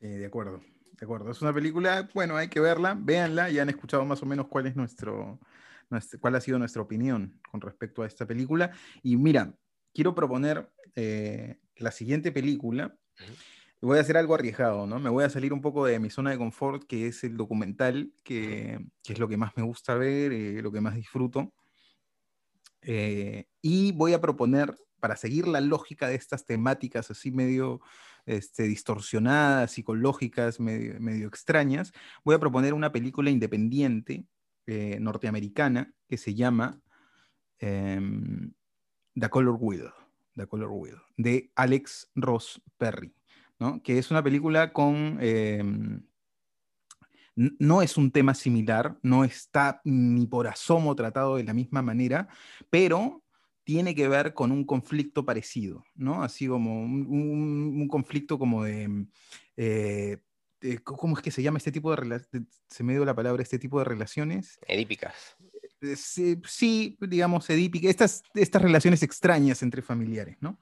Sí, 0.00 0.08
de 0.08 0.26
acuerdo, 0.26 0.60
de 1.02 1.06
acuerdo. 1.06 1.32
Es 1.32 1.42
una 1.42 1.52
película, 1.52 2.08
bueno, 2.14 2.36
hay 2.36 2.46
que 2.46 2.60
verla, 2.60 2.96
véanla, 2.96 3.50
ya 3.50 3.62
han 3.62 3.68
escuchado 3.68 4.04
más 4.04 4.22
o 4.22 4.26
menos 4.26 4.46
cuál 4.46 4.68
es 4.68 4.76
nuestro, 4.76 5.40
nuestro 5.90 6.20
cuál 6.20 6.36
ha 6.36 6.40
sido 6.40 6.60
nuestra 6.60 6.80
opinión 6.80 7.40
con 7.50 7.60
respecto 7.60 8.04
a 8.04 8.06
esta 8.06 8.24
película. 8.24 8.70
Y 9.02 9.16
mira, 9.16 9.52
quiero 9.92 10.14
proponer 10.14 10.72
eh, 10.94 11.58
la 11.74 11.90
siguiente 11.90 12.30
película. 12.30 12.96
Voy 13.80 13.98
a 13.98 14.02
hacer 14.02 14.16
algo 14.16 14.36
arriesgado, 14.36 14.86
¿no? 14.86 15.00
Me 15.00 15.10
voy 15.10 15.24
a 15.24 15.28
salir 15.28 15.52
un 15.52 15.60
poco 15.60 15.84
de 15.86 15.98
mi 15.98 16.08
zona 16.08 16.30
de 16.30 16.38
confort, 16.38 16.84
que 16.84 17.08
es 17.08 17.24
el 17.24 17.36
documental, 17.36 18.12
que, 18.22 18.78
que 19.02 19.12
es 19.12 19.18
lo 19.18 19.26
que 19.26 19.36
más 19.36 19.56
me 19.56 19.64
gusta 19.64 19.96
ver, 19.96 20.32
eh, 20.32 20.62
lo 20.62 20.70
que 20.70 20.80
más 20.80 20.94
disfruto. 20.94 21.52
Eh, 22.80 23.46
y 23.60 23.90
voy 23.90 24.12
a 24.12 24.20
proponer, 24.20 24.78
para 25.00 25.16
seguir 25.16 25.48
la 25.48 25.60
lógica 25.60 26.06
de 26.06 26.14
estas 26.14 26.46
temáticas 26.46 27.10
así 27.10 27.32
medio 27.32 27.80
este, 28.26 28.64
distorsionadas, 28.64 29.72
psicológicas, 29.72 30.60
medio, 30.60 31.28
extrañas, 31.28 31.92
voy 32.24 32.34
a 32.34 32.40
proponer 32.40 32.74
una 32.74 32.92
película 32.92 33.30
independiente 33.30 34.26
eh, 34.66 34.98
norteamericana 35.00 35.92
que 36.08 36.16
se 36.16 36.34
llama 36.34 36.80
eh, 37.58 38.00
The 39.14 39.28
Color 39.28 39.56
Wheel, 39.58 39.90
The 40.36 40.46
Color 40.46 40.70
de 41.16 41.50
Alex 41.54 42.10
Ross 42.14 42.60
Perry 42.78 43.14
que 43.82 43.98
es 43.98 44.10
una 44.10 44.22
película 44.22 44.72
con... 44.72 45.18
Em, 45.20 46.02
no 47.34 47.80
es 47.80 47.96
un 47.96 48.10
tema 48.10 48.34
similar, 48.34 48.98
no 49.02 49.24
está 49.24 49.80
ni 49.84 50.26
por 50.26 50.46
asomo 50.46 50.94
tratado 50.94 51.36
de 51.36 51.44
la 51.44 51.54
misma 51.54 51.80
manera, 51.80 52.28
pero 52.68 53.21
tiene 53.64 53.94
que 53.94 54.08
ver 54.08 54.34
con 54.34 54.52
un 54.52 54.64
conflicto 54.64 55.24
parecido, 55.24 55.84
¿no? 55.94 56.22
Así 56.22 56.46
como 56.46 56.82
un, 56.82 57.88
conflicto 57.88 58.38
como 58.38 58.64
de, 58.64 59.06
eh, 59.56 60.18
¿Cómo 60.84 61.16
es 61.16 61.22
que 61.22 61.30
se 61.30 61.42
llama 61.42 61.58
este 61.58 61.72
tipo 61.72 61.90
de 61.90 61.96
relaciones? 61.96 62.48
Se 62.68 62.84
me 62.84 62.92
dio 62.92 63.04
la 63.04 63.14
palabra, 63.14 63.42
este 63.42 63.58
tipo 63.58 63.78
de 63.78 63.84
relaciones. 63.84 64.58
Edípicas. 64.66 65.14
Eh, 65.80 65.96
sí, 65.96 66.96
digamos, 67.00 67.50
edípicas. 67.50 67.90
Estas, 67.90 68.22
estas 68.34 68.62
relaciones 68.62 69.02
extrañas 69.02 69.62
entre 69.62 69.82
familiares, 69.82 70.36
¿no? 70.40 70.58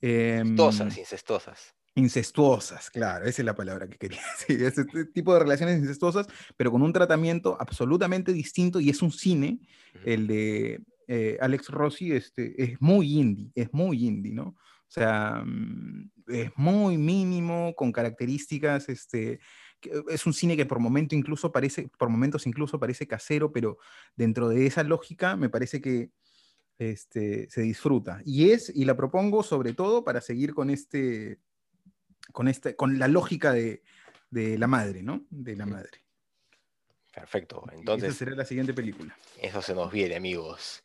Incestuosas, 0.00 0.98
incestuosas. 0.98 1.74
Incestuosas, 1.94 2.90
claro, 2.90 3.24
esa 3.24 3.42
es 3.42 3.46
la 3.46 3.56
palabra 3.56 3.88
que 3.88 3.96
quería 3.98 4.20
decir. 4.38 4.62
Este 4.62 5.06
tipo 5.06 5.32
de 5.32 5.40
relaciones 5.40 5.78
incestuosas, 5.78 6.26
pero 6.56 6.70
con 6.70 6.82
un 6.82 6.92
tratamiento 6.92 7.56
absolutamente 7.58 8.32
distinto 8.32 8.78
y 8.78 8.90
es 8.90 9.02
un 9.02 9.10
cine, 9.10 9.58
el 10.04 10.26
de 10.26 10.80
eh, 11.08 11.36
Alex 11.40 11.68
Rossi, 11.68 12.12
este, 12.12 12.62
es 12.62 12.80
muy 12.80 13.18
indie, 13.18 13.50
es 13.54 13.72
muy 13.72 14.06
indie, 14.06 14.32
¿no? 14.32 14.54
O 14.88 14.90
sea, 14.90 15.42
mm, 15.44 16.10
es 16.28 16.50
muy 16.56 16.96
mínimo, 16.96 17.74
con 17.74 17.90
características, 17.90 18.88
este, 18.88 19.40
es 20.10 20.26
un 20.26 20.32
cine 20.32 20.56
que 20.56 20.66
por 20.66 20.78
momento 20.78 21.14
incluso 21.14 21.50
parece, 21.50 21.90
por 21.98 22.08
momentos 22.08 22.46
incluso 22.46 22.78
parece 22.78 23.06
casero, 23.06 23.52
pero 23.52 23.78
dentro 24.16 24.48
de 24.48 24.66
esa 24.66 24.84
lógica 24.84 25.36
me 25.36 25.48
parece 25.48 25.80
que 25.80 26.10
este, 26.78 27.48
se 27.50 27.62
disfruta. 27.62 28.22
Y 28.24 28.50
es, 28.50 28.72
y 28.74 28.84
la 28.84 28.96
propongo 28.96 29.42
sobre 29.42 29.74
todo 29.74 30.04
para 30.04 30.20
seguir 30.20 30.54
con 30.54 30.70
este, 30.70 31.40
con, 32.32 32.48
este, 32.48 32.76
con 32.76 32.98
la 32.98 33.08
lógica 33.08 33.52
de, 33.52 33.82
la 34.30 34.66
madre, 34.66 35.02
¿no? 35.02 35.26
De 35.30 35.56
la 35.56 35.66
madre. 35.66 36.04
Perfecto. 37.14 37.64
Entonces. 37.72 38.10
Esa 38.10 38.18
será 38.18 38.36
la 38.36 38.44
siguiente 38.44 38.74
película. 38.74 39.16
Eso 39.40 39.62
se 39.62 39.74
nos 39.74 39.90
viene, 39.90 40.16
amigos. 40.16 40.82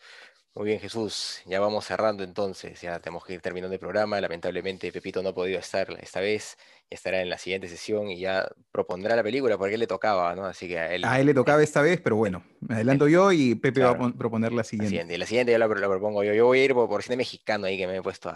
Muy 0.55 0.67
bien, 0.67 0.79
Jesús. 0.79 1.41
Ya 1.45 1.59
vamos 1.59 1.85
cerrando 1.85 2.23
entonces. 2.23 2.79
Ya 2.79 2.99
tenemos 2.99 3.25
que 3.25 3.33
ir 3.33 3.41
terminando 3.41 3.73
el 3.73 3.79
programa. 3.79 4.21
Lamentablemente, 4.21 4.91
Pepito 4.91 5.23
no 5.23 5.29
ha 5.29 5.33
podido 5.33 5.57
estar 5.57 5.89
esta 5.99 6.21
vez. 6.21 6.57
Estará 6.91 7.21
en 7.21 7.29
la 7.29 7.39
siguiente 7.39 7.67
sesión 7.67 8.11
y 8.11 8.19
ya 8.19 8.47
propondrá 8.71 9.15
la 9.15 9.23
película 9.23 9.57
porque 9.57 9.73
él 9.73 9.79
le 9.79 9.87
tocaba, 9.87 10.35
¿no? 10.35 10.45
Así 10.45 10.67
que 10.67 10.77
a 10.77 10.93
él. 10.93 11.05
A 11.05 11.19
él 11.19 11.25
le 11.25 11.33
tocaba 11.33 11.63
esta 11.63 11.81
vez, 11.81 11.99
pero 12.01 12.17
bueno, 12.17 12.43
me 12.59 12.75
adelanto 12.75 13.07
yo 13.07 13.31
y 13.31 13.55
Pepe 13.55 13.81
va 13.81 13.91
a 13.91 14.13
proponer 14.13 14.53
la 14.53 14.63
siguiente. 14.63 14.85
La 14.85 14.89
siguiente, 14.89 15.17
la 15.17 15.25
siguiente 15.25 15.51
ya 15.53 15.57
la, 15.57 15.67
propongo 15.67 16.23
yo. 16.23 16.33
Yo 16.35 16.45
voy 16.45 16.59
a 16.59 16.65
ir 16.65 16.73
por, 16.75 16.87
por 16.87 17.01
cine 17.01 17.17
mexicano 17.17 17.65
ahí 17.65 17.77
que 17.77 17.87
me 17.87 17.97
he 17.97 18.01
puesto 18.03 18.29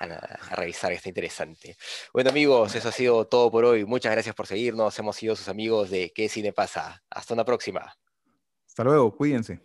a, 0.00 0.04
a, 0.04 0.56
revisar, 0.56 0.92
está 0.92 1.08
interesante. 1.08 1.76
Bueno 2.12 2.30
amigos, 2.30 2.74
eso 2.74 2.88
ha 2.88 2.92
sido 2.92 3.26
todo 3.26 3.50
por 3.50 3.64
hoy. 3.64 3.84
Muchas 3.84 4.12
gracias 4.12 4.34
por 4.34 4.46
seguirnos. 4.46 4.98
Hemos 4.98 5.16
sido 5.16 5.36
sus 5.36 5.48
amigos 5.48 5.90
de 5.90 6.12
¿Qué 6.14 6.28
Cine 6.28 6.52
Pasa? 6.52 7.02
Hasta 7.10 7.34
una 7.34 7.44
próxima. 7.44 7.94
Hasta 8.66 8.84
luego, 8.84 9.14
cuídense. 9.16 9.60